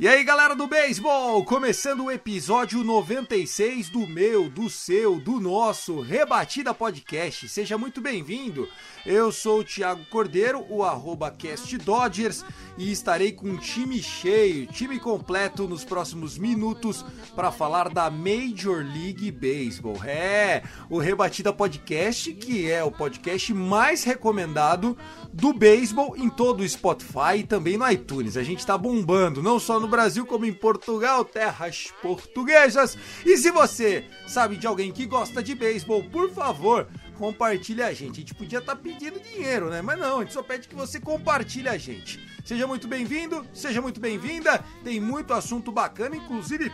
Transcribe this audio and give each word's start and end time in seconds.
E 0.00 0.06
aí, 0.06 0.22
galera 0.22 0.54
do 0.54 0.68
beisebol, 0.68 1.44
começando 1.44 2.04
o 2.04 2.10
episódio 2.10 2.84
96 2.84 3.88
do 3.88 4.06
meu, 4.06 4.48
do 4.48 4.70
seu, 4.70 5.18
do 5.18 5.40
nosso 5.40 5.98
Rebatida 6.00 6.72
Podcast. 6.72 7.48
Seja 7.48 7.76
muito 7.76 8.00
bem-vindo. 8.00 8.68
Eu 9.04 9.32
sou 9.32 9.60
o 9.60 9.64
Thiago 9.64 10.04
Cordeiro, 10.04 10.64
o 10.68 10.84
arroba 10.84 11.32
Cast 11.32 11.76
Dodgers, 11.78 12.44
e 12.76 12.92
estarei 12.92 13.32
com 13.32 13.48
um 13.48 13.56
time 13.56 14.00
cheio, 14.00 14.68
time 14.68 15.00
completo 15.00 15.66
nos 15.66 15.84
próximos 15.84 16.38
minutos 16.38 17.04
para 17.34 17.50
falar 17.50 17.88
da 17.88 18.08
Major 18.08 18.84
League 18.84 19.32
Baseball. 19.32 19.96
É, 20.04 20.62
o 20.88 20.98
Rebatida 20.98 21.52
Podcast, 21.52 22.32
que 22.34 22.70
é 22.70 22.84
o 22.84 22.92
podcast 22.92 23.52
mais 23.52 24.04
recomendado 24.04 24.96
do 25.32 25.52
beisebol 25.52 26.16
em 26.16 26.30
todo 26.30 26.60
o 26.60 26.68
Spotify 26.68 27.38
e 27.38 27.44
também 27.44 27.76
no 27.76 27.90
iTunes. 27.90 28.36
A 28.36 28.44
gente 28.44 28.64
tá 28.64 28.78
bombando, 28.78 29.42
não 29.42 29.58
só 29.58 29.80
no 29.80 29.87
Brasil 29.88 30.24
como 30.26 30.44
em 30.44 30.52
Portugal, 30.52 31.24
terras 31.24 31.92
portuguesas. 32.00 32.96
E 33.24 33.36
se 33.36 33.50
você 33.50 34.04
sabe 34.26 34.56
de 34.56 34.66
alguém 34.66 34.92
que 34.92 35.06
gosta 35.06 35.42
de 35.42 35.54
beisebol, 35.54 36.04
por 36.04 36.30
favor, 36.30 36.86
compartilhe 37.16 37.82
a 37.82 37.92
gente. 37.92 38.12
A 38.12 38.20
gente 38.20 38.34
podia 38.34 38.58
estar 38.58 38.76
pedindo 38.76 39.18
dinheiro, 39.18 39.70
né? 39.70 39.82
Mas 39.82 39.98
não, 39.98 40.18
a 40.18 40.22
gente 40.22 40.32
só 40.32 40.42
pede 40.42 40.68
que 40.68 40.74
você 40.74 41.00
compartilhe 41.00 41.68
a 41.68 41.76
gente. 41.76 42.20
Seja 42.44 42.66
muito 42.66 42.86
bem-vindo, 42.86 43.46
seja 43.52 43.82
muito 43.82 44.00
bem-vinda. 44.00 44.64
Tem 44.84 45.00
muito 45.00 45.34
assunto 45.34 45.72
bacana, 45.72 46.16
inclusive 46.16 46.70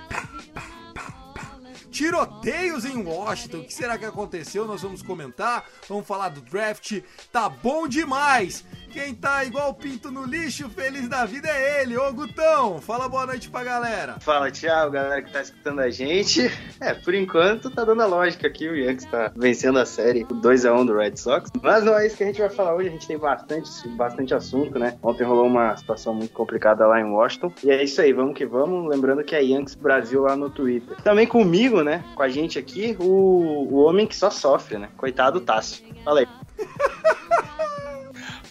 tiroteios 1.94 2.84
em 2.84 3.00
Washington. 3.00 3.58
O 3.58 3.64
que 3.64 3.72
será 3.72 3.96
que 3.96 4.04
aconteceu? 4.04 4.66
Nós 4.66 4.82
vamos 4.82 5.00
comentar, 5.00 5.64
vamos 5.88 6.04
falar 6.04 6.30
do 6.30 6.40
draft. 6.40 7.00
Tá 7.30 7.48
bom 7.48 7.86
demais! 7.86 8.64
Quem 8.95 9.12
tá 9.12 9.45
igual 9.45 9.75
pinto 9.75 10.09
no 10.09 10.25
lixo, 10.25 10.70
feliz 10.70 11.09
da 11.09 11.25
vida 11.25 11.48
é 11.48 11.83
ele, 11.83 11.97
ô 11.97 12.12
Gutão. 12.12 12.81
Fala 12.81 13.09
boa 13.09 13.27
noite 13.27 13.50
pra 13.50 13.64
galera. 13.64 14.20
Fala, 14.20 14.53
Thiago, 14.53 14.92
galera 14.92 15.20
que 15.20 15.33
tá 15.33 15.42
escutando 15.42 15.81
a 15.81 15.91
gente. 15.91 16.48
É, 16.81 16.95
por 16.95 17.12
enquanto 17.12 17.70
tá 17.70 17.83
dando 17.84 18.03
a 18.03 18.06
lógica 18.06 18.47
aqui, 18.47 18.69
o 18.69 18.77
Yankees 18.77 19.06
tá 19.06 19.33
vencendo 19.34 19.81
a 19.81 19.84
série 19.84 20.25
2x1 20.25 20.87
do 20.87 20.97
Red 20.97 21.17
Sox. 21.17 21.50
Mas 21.61 21.83
não 21.83 21.98
é 21.98 22.06
isso 22.06 22.17
que 22.17 22.22
a 22.22 22.27
gente 22.27 22.41
vai 22.41 22.48
falar 22.48 22.77
hoje, 22.77 22.89
a 22.89 22.92
gente 22.92 23.06
tem 23.09 23.19
bastante, 23.19 23.89
bastante 23.97 24.33
assunto, 24.33 24.78
né? 24.78 24.97
Ontem 25.03 25.25
rolou 25.25 25.47
uma 25.47 25.77
situação 25.77 26.15
muito 26.15 26.33
complicada 26.33 26.87
lá 26.87 27.00
em 27.00 27.05
Washington. 27.05 27.53
E 27.65 27.72
é 27.72 27.83
isso 27.83 28.00
aí, 28.00 28.12
vamos 28.12 28.37
que 28.37 28.47
vamos. 28.47 28.89
Lembrando 28.89 29.25
que 29.25 29.34
é 29.34 29.42
Yankees 29.42 29.75
Brasil 29.75 30.22
lá 30.22 30.37
no 30.37 30.50
Twitter. 30.50 30.97
Também 31.03 31.27
comigo, 31.27 31.83
né? 31.83 32.05
Com 32.15 32.22
a 32.22 32.28
gente 32.28 32.61
aqui, 32.61 32.97
o, 33.00 33.67
o 33.72 33.77
homem 33.77 34.06
que 34.06 34.15
só 34.15 34.31
sofre, 34.31 34.78
né? 34.78 34.89
Coitado 34.97 35.41
Tássio. 35.41 35.84
Fala 36.05 36.20
aí. 36.20 36.28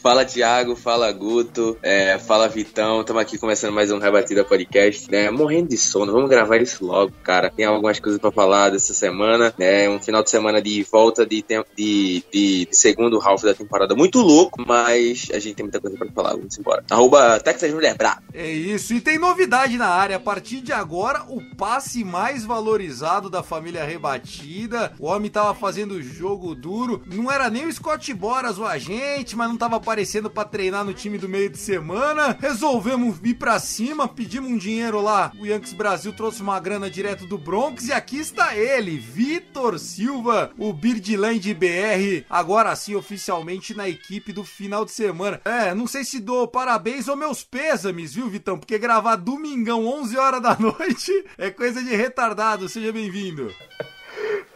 Fala 0.03 0.25
Thiago, 0.25 0.75
fala 0.75 1.09
Guto, 1.13 1.77
é, 1.81 2.19
fala 2.19 2.49
Vitão, 2.49 2.99
estamos 2.99 3.21
aqui 3.21 3.37
começando 3.37 3.73
mais 3.73 3.89
um 3.89 3.99
Rebatida 3.99 4.43
Podcast, 4.43 5.09
né? 5.09 5.31
Morrendo 5.31 5.69
de 5.69 5.77
sono, 5.77 6.11
vamos 6.11 6.29
gravar 6.29 6.57
isso 6.57 6.85
logo, 6.85 7.13
cara. 7.23 7.49
Tem 7.49 7.63
algumas 7.63 8.01
coisas 8.01 8.19
para 8.19 8.29
falar 8.29 8.69
dessa 8.71 8.93
semana, 8.93 9.53
né? 9.57 9.87
Um 9.87 10.01
final 10.01 10.21
de 10.21 10.29
semana 10.29 10.61
de 10.61 10.83
volta 10.83 11.25
de, 11.25 11.41
de, 11.41 11.63
de, 11.77 12.23
de 12.29 12.67
segundo 12.73 13.17
half 13.21 13.43
da 13.43 13.53
temporada 13.53 13.95
muito 13.95 14.19
louco, 14.19 14.61
mas 14.67 15.29
a 15.33 15.39
gente 15.39 15.55
tem 15.55 15.63
muita 15.63 15.79
coisa 15.79 15.97
para 15.97 16.11
falar, 16.11 16.31
vamos 16.31 16.57
embora. 16.57 16.83
Arroba 16.91 17.39
Texas 17.39 17.73
Mulher. 17.73 17.95
É 18.33 18.51
isso, 18.51 18.93
e 18.93 18.99
tem 18.99 19.17
novidade 19.17 19.77
na 19.77 19.87
área. 19.87 20.17
A 20.17 20.19
partir 20.19 20.59
de 20.59 20.73
agora, 20.73 21.23
o 21.29 21.41
passe 21.55 22.03
mais 22.03 22.43
valorizado 22.43 23.29
da 23.29 23.41
família 23.41 23.85
rebatida. 23.85 24.91
O 24.99 25.05
homem 25.05 25.31
tava 25.31 25.55
fazendo 25.55 26.01
jogo 26.01 26.53
duro. 26.53 27.01
Não 27.05 27.31
era 27.31 27.49
nem 27.49 27.65
o 27.65 27.71
Scott 27.71 28.13
Boras 28.13 28.57
o 28.57 28.65
agente, 28.65 29.37
mas 29.37 29.47
não 29.47 29.55
tava 29.55 29.77
aparecendo 29.77 29.92
pra 30.33 30.43
treinar 30.43 30.83
no 30.83 30.93
time 30.93 31.17
do 31.17 31.29
meio 31.29 31.49
de 31.49 31.57
semana. 31.57 32.37
Resolvemos 32.39 33.19
ir 33.23 33.35
pra 33.35 33.59
cima, 33.59 34.07
pedimos 34.07 34.49
um 34.49 34.57
dinheiro 34.57 35.01
lá. 35.01 35.31
O 35.39 35.45
Yankees 35.45 35.73
Brasil 35.73 36.11
trouxe 36.13 36.41
uma 36.41 36.59
grana 36.59 36.89
direto 36.89 37.27
do 37.27 37.37
Bronx 37.37 37.87
e 37.87 37.93
aqui 37.93 38.17
está 38.17 38.55
ele, 38.55 38.97
Vitor 38.97 39.77
Silva, 39.77 40.51
o 40.57 40.73
Birdland 40.73 41.53
BR, 41.53 42.25
agora 42.29 42.75
sim 42.75 42.95
oficialmente 42.95 43.75
na 43.75 43.87
equipe 43.87 44.33
do 44.33 44.43
final 44.43 44.83
de 44.83 44.91
semana. 44.91 45.39
É, 45.45 45.73
não 45.75 45.85
sei 45.85 46.03
se 46.03 46.19
dou 46.19 46.47
parabéns 46.47 47.07
ou 47.07 47.15
meus 47.15 47.43
pêsames, 47.43 48.13
viu, 48.13 48.27
Vitão? 48.29 48.57
Porque 48.57 48.79
gravar 48.79 49.15
domingão 49.15 49.85
11 49.85 50.17
horas 50.17 50.41
da 50.41 50.57
noite 50.59 51.11
é 51.37 51.51
coisa 51.51 51.83
de 51.83 51.95
retardado. 51.95 52.67
Seja 52.67 52.91
bem-vindo. 52.91 53.53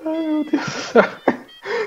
Ai, 0.05 0.27
meu 0.27 0.43
Deus 0.43 0.63
do 0.63 0.71
céu. 0.71 1.36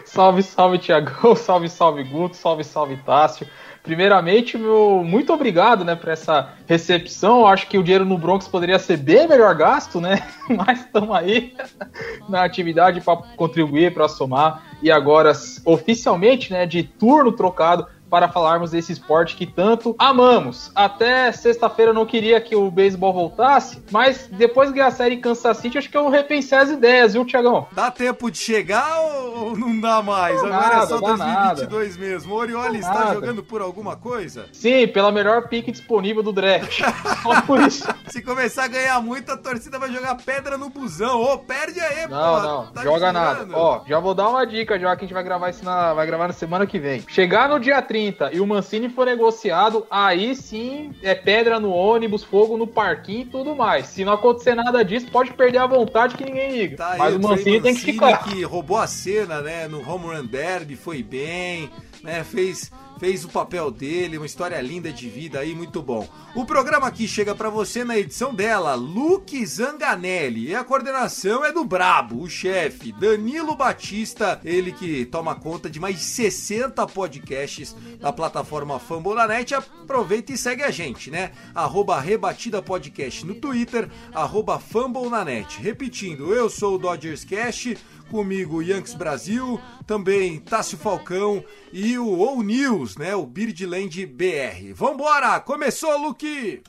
Salve, 0.05 0.43
salve, 0.43 0.79
Tiagão. 0.79 1.35
Salve, 1.37 1.69
salve, 1.69 2.03
Guto. 2.05 2.37
Salve, 2.37 2.65
salve, 2.65 2.97
Tássio. 2.99 3.47
Primeiramente, 3.83 4.59
meu, 4.59 5.03
muito 5.03 5.33
obrigado, 5.33 5.85
né, 5.85 5.95
por 5.95 6.11
essa 6.11 6.51
recepção. 6.67 7.47
Acho 7.47 7.67
que 7.67 7.79
o 7.79 7.83
dinheiro 7.83 8.05
no 8.05 8.19
Bronx 8.19 8.47
poderia 8.47 8.79
ser 8.79 8.99
bem 8.99 9.27
melhor 9.27 9.55
gasto, 9.55 10.01
né? 10.01 10.23
Mas 10.49 10.81
estamos 10.81 11.17
aí 11.17 11.55
na 12.29 12.45
atividade 12.45 13.01
para 13.01 13.17
contribuir, 13.37 13.95
para 13.95 14.07
somar. 14.07 14.63
E 14.83 14.91
agora, 14.91 15.33
oficialmente, 15.65 16.53
né, 16.53 16.67
de 16.67 16.83
turno 16.83 17.33
trocado 17.33 17.87
para 18.11 18.29
falarmos 18.29 18.73
desse 18.73 18.93
esporte 18.93 19.37
que 19.37 19.47
tanto 19.47 19.95
amamos. 19.99 20.71
Até 20.75 21.31
sexta-feira 21.33 21.91
eu 21.91 21.95
não 21.95 22.05
queria 22.05 22.41
que 22.41 22.57
o 22.57 22.71
beisebol 22.71 23.13
voltasse, 23.13 23.83
mas 23.91 24.29
depois 24.33 24.71
que 24.73 24.81
a 24.81 24.91
série 24.91 25.19
Kansas 25.19 25.57
City, 25.59 25.79
acho 25.79 25.89
que 25.91 25.97
eu 25.97 26.09
repensei 26.11 26.59
as 26.59 26.71
ideias, 26.71 27.13
viu, 27.13 27.25
Tiagão? 27.25 27.69
Dá 27.73 27.91
tempo 27.91 28.31
de 28.31 28.39
chegar 28.39 29.01
ou 29.01 29.57
não 29.57 29.79
dá 29.81 30.03
mais? 30.03 30.37
Não 30.43 30.47
Agora 30.47 30.61
nada, 30.69 30.85
é 30.85 30.87
só 30.87 31.01
dá 31.01 31.53
2022 31.55 31.97
mesmo. 31.97 32.35
O 32.35 32.37
Orioli 32.37 32.81
Dá 32.81 32.89
está 32.89 32.99
nada. 33.01 33.15
jogando 33.15 33.43
por 33.43 33.63
alguma 33.63 33.97
coisa? 33.97 34.47
Sim, 34.53 34.89
pela 34.89 35.13
melhor 35.13 35.49
pique 35.49 35.71
disponível 35.71 36.23
do 36.23 36.33
draft. 36.33 36.81
Só 37.23 37.41
por 37.43 37.61
isso. 37.61 37.87
Se 38.09 38.23
começar 38.23 38.65
a 38.65 38.69
ganhar 38.69 39.01
muito, 39.03 39.31
a 39.31 39.37
torcida 39.37 39.79
vai 39.79 39.93
jogar 39.93 40.15
pedra 40.17 40.57
no 40.57 40.71
busão. 40.71 41.21
Ô, 41.21 41.39
perde 41.39 41.79
aí, 41.81 42.09
Não, 42.09 42.35
pô. 42.35 42.41
não, 42.41 42.67
Tá 42.73 42.83
joga 42.83 43.13
nada. 43.13 43.47
Ó, 43.53 43.83
já 43.87 43.99
vou 44.01 44.15
dar 44.15 44.29
uma 44.29 44.47
dica 44.47 44.79
já 44.79 44.97
que 44.97 45.05
a 45.05 45.07
gente 45.07 45.15
vai 45.15 45.23
gravar 45.23 45.51
isso 45.51 45.65
na, 45.65 45.93
vai 45.95 46.07
gravar 46.07 46.27
na 46.29 46.33
semana 46.33 46.67
que 46.67 46.79
vem. 46.79 47.05
Chegar 47.09 47.49
no 47.49 47.61
dia 47.61 47.81
30 47.83 48.00
e 48.33 48.41
o 48.41 48.47
Mancini 48.47 48.89
for 48.89 49.07
negociado, 49.07 49.87
aí 49.91 50.35
sim 50.35 50.93
é 51.03 51.15
pedra 51.15 51.61
no 51.61 51.71
ônibus, 51.71 52.25
fogo 52.25 52.57
no 52.57 52.67
parquinho 52.67 53.23
e 53.23 53.27
tudo 53.27 53.55
mais. 53.55 53.87
Se 53.87 54.05
não 54.05 54.15
acontecer 54.15 54.55
nada 54.55 54.83
disso, 54.85 55.07
pode 55.11 55.33
perder 55.33 55.59
a 55.59 55.67
vontade 55.67 56.17
que 56.17 56.25
ninguém 56.25 56.53
liga. 56.53 56.77
Tá 56.77 56.95
Mas 56.97 57.15
o 57.15 57.19
Trey 57.19 57.31
Mancini 57.31 57.61
tem 57.61 57.75
que 57.75 57.93
Mancini, 57.93 57.93
ficar. 57.93 58.25
que 58.25 58.43
roubou 58.43 58.77
a 58.77 58.87
cena, 58.87 59.41
né, 59.41 59.69
no 59.69 59.79
Home 59.89 60.07
Run 60.07 60.27
Derby, 60.27 60.77
foi 60.77 61.03
bem, 61.03 61.71
né, 62.03 62.25
fez, 62.25 62.71
fez 63.01 63.25
o 63.25 63.31
papel 63.31 63.71
dele, 63.71 64.19
uma 64.19 64.27
história 64.27 64.61
linda 64.61 64.93
de 64.93 65.09
vida 65.09 65.41
aí, 65.41 65.55
muito 65.55 65.81
bom. 65.81 66.07
O 66.35 66.45
programa 66.45 66.87
aqui 66.87 67.09
chega 67.09 67.35
pra 67.35 67.49
você 67.49 67.83
na 67.83 67.99
edição 67.99 68.35
dela, 68.35 68.75
Luke 68.75 69.45
Zanganelli, 69.47 70.49
e 70.49 70.55
a 70.55 70.63
coordenação 70.63 71.43
é 71.43 71.51
do 71.51 71.65
Brabo, 71.65 72.21
o 72.21 72.29
chefe, 72.29 72.93
Danilo 72.93 73.57
Batista, 73.57 74.39
ele 74.45 74.71
que 74.71 75.07
toma 75.07 75.35
conta 75.35 75.71
de 75.71 75.81
mais 75.81 75.97
de 75.97 76.03
60 76.03 76.87
podcasts 76.89 77.75
da 77.99 78.13
plataforma 78.13 78.79
Fambonanet, 78.79 79.55
aproveita 79.55 80.33
e 80.33 80.37
segue 80.37 80.63
a 80.63 80.71
gente, 80.71 81.11
né, 81.11 81.33
arroba 81.55 81.99
Rebatida 81.99 82.61
Podcast 82.61 83.25
no 83.25 83.35
Twitter, 83.35 83.89
arroba 84.13 84.59
Fambonanet. 84.59 85.59
Repetindo, 85.59 86.35
eu 86.35 86.51
sou 86.51 86.75
o 86.75 86.79
Dodgers 86.79 87.25
Cash, 87.25 87.77
comigo 88.11 88.61
Yankees 88.63 88.95
Brasil, 88.95 89.61
também 89.87 90.39
Tássio 90.41 90.77
Falcão 90.77 91.43
e 91.73 91.97
o 91.97 92.23
All 92.23 92.43
News, 92.43 92.97
né, 92.97 93.15
o 93.15 93.25
Birdland 93.25 94.05
BR. 94.07 94.75
Vambora, 94.75 95.41
começou, 95.41 95.97
Luke! 95.97 96.63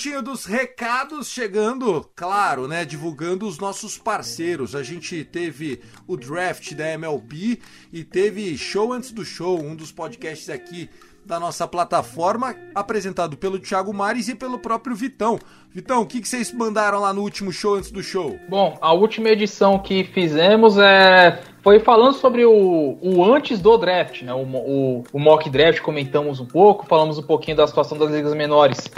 Momentinho 0.00 0.22
dos 0.22 0.46
recados 0.46 1.28
chegando, 1.28 2.08
claro, 2.16 2.66
né? 2.66 2.86
Divulgando 2.86 3.46
os 3.46 3.58
nossos 3.58 3.98
parceiros. 3.98 4.74
A 4.74 4.82
gente 4.82 5.22
teve 5.24 5.82
o 6.06 6.16
draft 6.16 6.72
da 6.72 6.88
MLB 6.94 7.60
e 7.92 8.02
teve 8.02 8.56
show 8.56 8.94
antes 8.94 9.10
do 9.10 9.26
show, 9.26 9.60
um 9.60 9.76
dos 9.76 9.92
podcasts 9.92 10.48
aqui 10.48 10.88
da 11.22 11.38
nossa 11.38 11.68
plataforma, 11.68 12.56
apresentado 12.74 13.36
pelo 13.36 13.58
Thiago 13.58 13.92
Mares 13.92 14.28
e 14.28 14.34
pelo 14.34 14.58
próprio 14.58 14.96
Vitão. 14.96 15.38
Vitão, 15.70 16.00
o 16.00 16.06
que, 16.06 16.22
que 16.22 16.28
vocês 16.28 16.50
mandaram 16.50 16.98
lá 17.00 17.12
no 17.12 17.20
último 17.20 17.52
show 17.52 17.74
antes 17.74 17.90
do 17.90 18.02
show? 18.02 18.38
Bom, 18.48 18.78
a 18.80 18.94
última 18.94 19.28
edição 19.28 19.78
que 19.78 20.04
fizemos 20.04 20.78
é 20.78 21.42
foi 21.62 21.78
falando 21.78 22.14
sobre 22.14 22.46
o, 22.46 22.98
o 23.02 23.22
antes 23.22 23.60
do 23.60 23.76
draft, 23.76 24.22
né? 24.22 24.32
O, 24.32 24.44
o, 24.44 25.04
o, 25.12 25.18
mock 25.18 25.50
draft, 25.50 25.80
comentamos 25.82 26.40
um 26.40 26.46
pouco, 26.46 26.86
falamos 26.86 27.18
um 27.18 27.22
pouquinho 27.22 27.58
da 27.58 27.66
situação 27.66 27.98
das 27.98 28.10
ligas 28.10 28.32
menores 28.34 28.88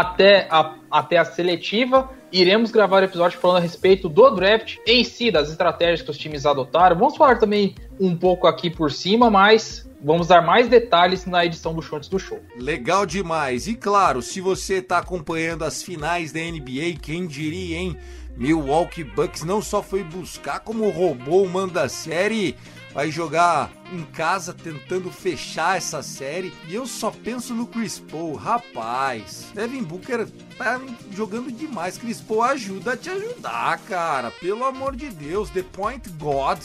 até 0.00 0.46
a, 0.50 0.74
até 0.90 1.18
a 1.18 1.24
seletiva. 1.24 2.10
Iremos 2.32 2.70
gravar 2.70 3.02
episódio 3.02 3.38
falando 3.38 3.58
a 3.58 3.60
respeito 3.60 4.08
do 4.08 4.30
draft 4.30 4.78
em 4.86 5.04
si, 5.04 5.30
das 5.30 5.50
estratégias 5.50 6.02
que 6.02 6.10
os 6.10 6.16
times 6.16 6.46
adotaram. 6.46 6.96
Vamos 6.96 7.16
falar 7.16 7.38
também 7.38 7.74
um 8.00 8.16
pouco 8.16 8.46
aqui 8.46 8.70
por 8.70 8.90
cima, 8.90 9.30
mas 9.30 9.90
Vamos 10.04 10.26
dar 10.26 10.42
mais 10.42 10.66
detalhes 10.66 11.26
na 11.26 11.46
edição 11.46 11.72
do 11.72 11.80
show 11.80 11.96
antes 11.96 12.08
do 12.08 12.18
show. 12.18 12.40
Legal 12.56 13.06
demais. 13.06 13.68
E 13.68 13.76
claro, 13.76 14.20
se 14.20 14.40
você 14.40 14.78
está 14.78 14.98
acompanhando 14.98 15.64
as 15.64 15.80
finais 15.80 16.32
da 16.32 16.40
NBA, 16.40 16.98
quem 17.00 17.24
diria, 17.24 17.78
hein? 17.78 17.96
Milwaukee 18.36 19.04
Bucks 19.04 19.44
não 19.44 19.62
só 19.62 19.80
foi 19.80 20.02
buscar, 20.02 20.58
como 20.58 20.90
roubou 20.90 21.44
o 21.44 21.48
mando 21.48 21.74
da 21.74 21.88
série. 21.88 22.56
Vai 22.92 23.10
jogar 23.10 23.70
em 23.90 24.04
casa 24.04 24.52
tentando 24.52 25.10
fechar 25.10 25.78
essa 25.78 26.02
série. 26.02 26.52
E 26.68 26.74
eu 26.74 26.86
só 26.86 27.10
penso 27.10 27.54
no 27.54 27.66
Chris 27.66 27.98
Paul. 27.98 28.34
Rapaz, 28.34 29.46
Devin 29.54 29.82
Booker 29.82 30.28
tá 30.58 30.80
jogando 31.10 31.50
demais. 31.50 31.96
Chris 31.96 32.20
Paul 32.20 32.42
ajuda 32.42 32.92
a 32.92 32.96
te 32.96 33.08
ajudar, 33.08 33.78
cara. 33.80 34.30
Pelo 34.30 34.64
amor 34.64 34.94
de 34.94 35.08
Deus. 35.08 35.48
The 35.48 35.62
Point 35.62 36.10
God 36.10 36.60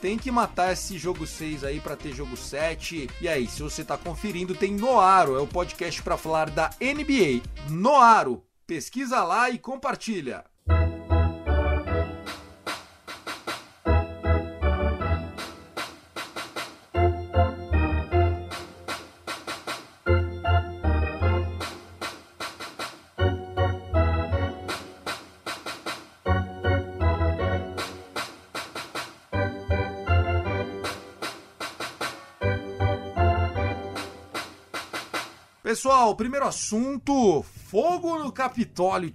tem 0.00 0.18
que 0.18 0.32
matar 0.32 0.72
esse 0.72 0.98
jogo 0.98 1.26
6 1.26 1.62
aí 1.62 1.80
para 1.80 1.96
ter 1.96 2.12
jogo 2.12 2.36
7. 2.36 3.08
E 3.20 3.28
aí, 3.28 3.46
se 3.46 3.62
você 3.62 3.84
tá 3.84 3.96
conferindo, 3.96 4.54
tem 4.54 4.74
Noaro, 4.74 5.36
é 5.36 5.40
o 5.40 5.46
podcast 5.46 6.02
para 6.02 6.16
falar 6.16 6.50
da 6.50 6.70
NBA. 6.80 7.42
Noaro, 7.70 8.42
pesquisa 8.66 9.22
lá 9.22 9.48
e 9.48 9.58
compartilha. 9.58 10.44
Pessoal, 35.82 36.14
primeiro 36.14 36.46
assunto: 36.46 37.44
fogo 37.68 38.16
no 38.16 38.30
Capitólio. 38.30 39.12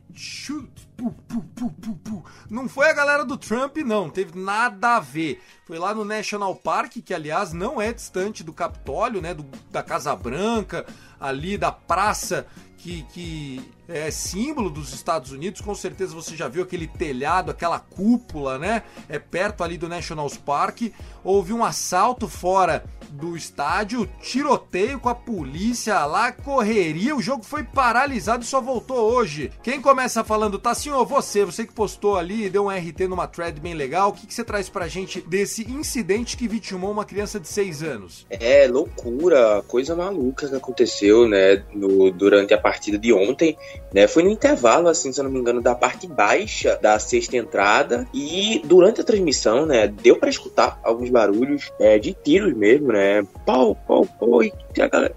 Não 2.49 2.67
foi 2.67 2.89
a 2.89 2.93
galera 2.93 3.23
do 3.23 3.37
Trump, 3.37 3.77
não, 3.77 4.09
teve 4.09 4.37
nada 4.37 4.97
a 4.97 4.99
ver. 4.99 5.41
Foi 5.65 5.79
lá 5.79 5.95
no 5.95 6.03
National 6.03 6.53
Park, 6.57 6.97
que 7.05 7.13
aliás 7.13 7.53
não 7.53 7.81
é 7.81 7.93
distante 7.93 8.43
do 8.43 8.51
Capitólio, 8.51 9.21
né? 9.21 9.33
Do, 9.33 9.45
da 9.71 9.81
Casa 9.81 10.13
Branca, 10.13 10.85
ali 11.17 11.57
da 11.57 11.71
praça 11.71 12.45
que, 12.77 13.03
que 13.11 13.61
é 13.87 14.11
símbolo 14.11 14.69
dos 14.69 14.93
Estados 14.93 15.31
Unidos. 15.31 15.61
Com 15.61 15.73
certeza 15.73 16.13
você 16.13 16.35
já 16.35 16.47
viu 16.47 16.63
aquele 16.63 16.87
telhado, 16.87 17.51
aquela 17.51 17.79
cúpula, 17.79 18.57
né? 18.57 18.83
É 19.09 19.17
perto 19.19 19.63
ali 19.63 19.77
do 19.77 19.89
National 19.89 20.29
Park. 20.45 20.93
Houve 21.23 21.53
um 21.53 21.63
assalto 21.63 22.27
fora 22.27 22.83
do 23.09 23.35
estádio, 23.35 24.07
tiroteio 24.21 24.99
com 24.99 25.09
a 25.09 25.15
polícia 25.15 26.05
lá, 26.05 26.31
correria, 26.31 27.15
o 27.15 27.21
jogo 27.21 27.43
foi 27.43 27.63
paralisado 27.63 28.43
e 28.43 28.47
só 28.47 28.61
voltou 28.61 28.97
hoje. 28.97 29.51
Quem 29.63 29.81
começa 29.81 30.23
falando, 30.23 30.59
tá 30.59 30.73
senhor, 30.73 31.05
você, 31.05 31.45
você 31.45 31.65
que 31.65 31.73
postou 31.73 32.17
ali, 32.17 32.49
deu 32.49 32.65
um 32.65 32.69
RT 32.69 33.07
numa 33.07 33.27
thread 33.27 33.59
bem 33.59 33.73
legal, 33.73 34.09
o 34.09 34.13
que, 34.13 34.27
que 34.27 34.33
você 34.33 34.43
traz 34.43 34.69
pra 34.69 34.87
gente 34.87 35.21
desse 35.21 35.69
incidente 35.71 36.37
que 36.37 36.47
vitimou 36.47 36.91
uma 36.91 37.05
criança 37.05 37.39
de 37.39 37.47
6 37.47 37.83
anos? 37.83 38.25
É, 38.29 38.67
loucura, 38.67 39.63
coisa 39.67 39.95
maluca 39.95 40.47
que 40.47 40.55
aconteceu, 40.55 41.27
né, 41.27 41.63
no, 41.73 42.11
durante 42.11 42.53
a 42.53 42.57
partida 42.67 42.97
de 42.97 43.13
ontem, 43.13 43.57
né, 43.93 44.07
foi 44.07 44.23
no 44.23 44.29
intervalo, 44.29 44.89
assim, 44.89 45.13
se 45.13 45.21
eu 45.21 45.23
não 45.23 45.31
me 45.31 45.39
engano, 45.39 45.61
da 45.61 45.73
parte 45.73 46.05
baixa 46.05 46.77
da 46.81 46.99
sexta 46.99 47.37
entrada 47.37 48.05
e 48.13 48.61
durante 48.65 48.99
a 48.99 49.05
transmissão, 49.05 49.65
né, 49.65 49.87
deu 49.87 50.17
para 50.17 50.29
escutar 50.29 50.77
alguns 50.83 51.09
barulhos 51.09 51.71
é, 51.79 51.97
de 51.97 52.13
tiros 52.13 52.53
mesmo, 52.53 52.91
né? 52.91 53.25
Pau, 53.45 53.73
pau, 53.87 54.05
pau. 54.19 54.43
E 54.43 54.51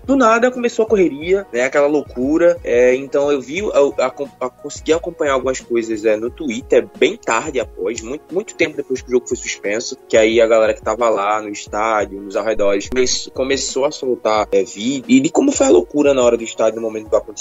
do 0.05 0.17
nada 0.17 0.51
começou 0.51 0.85
a 0.85 0.89
correria, 0.89 1.47
né? 1.53 1.65
Aquela 1.65 1.87
loucura. 1.87 2.59
É, 2.65 2.95
então 2.95 3.31
eu 3.31 3.41
vi, 3.41 3.59
eu, 3.59 3.95
a, 3.99 4.11
consegui 4.11 4.93
acompanhar 4.93 5.35
algumas 5.35 5.61
coisas 5.61 6.05
é, 6.05 6.17
no 6.17 6.31
Twitter 6.31 6.89
bem 6.99 7.17
tarde 7.17 7.61
após, 7.61 8.01
muito, 8.01 8.33
muito 8.33 8.55
tempo 8.55 8.77
depois 8.77 9.03
que 9.03 9.09
o 9.09 9.11
jogo 9.11 9.29
foi 9.29 9.37
suspenso. 9.37 9.97
Que 10.09 10.17
aí 10.17 10.41
a 10.41 10.47
galera 10.47 10.73
que 10.73 10.83
tava 10.83 11.09
lá 11.11 11.43
no 11.43 11.51
estádio, 11.51 12.21
nos 12.21 12.37
arredores, 12.37 12.89
começou 13.35 13.85
a 13.85 13.91
soltar 13.91 14.49
é, 14.51 14.63
vídeo. 14.63 15.05
E 15.09 15.21
de 15.21 15.29
como 15.31 15.53
foi 15.53 15.67
a 15.67 15.71
loucura 15.71 16.15
na 16.15 16.23
hora 16.23 16.37
do 16.37 16.45
estádio, 16.45 16.77
no 16.77 16.83
momento 16.83 17.09
do 17.09 17.17
acontecimento. 17.17 17.40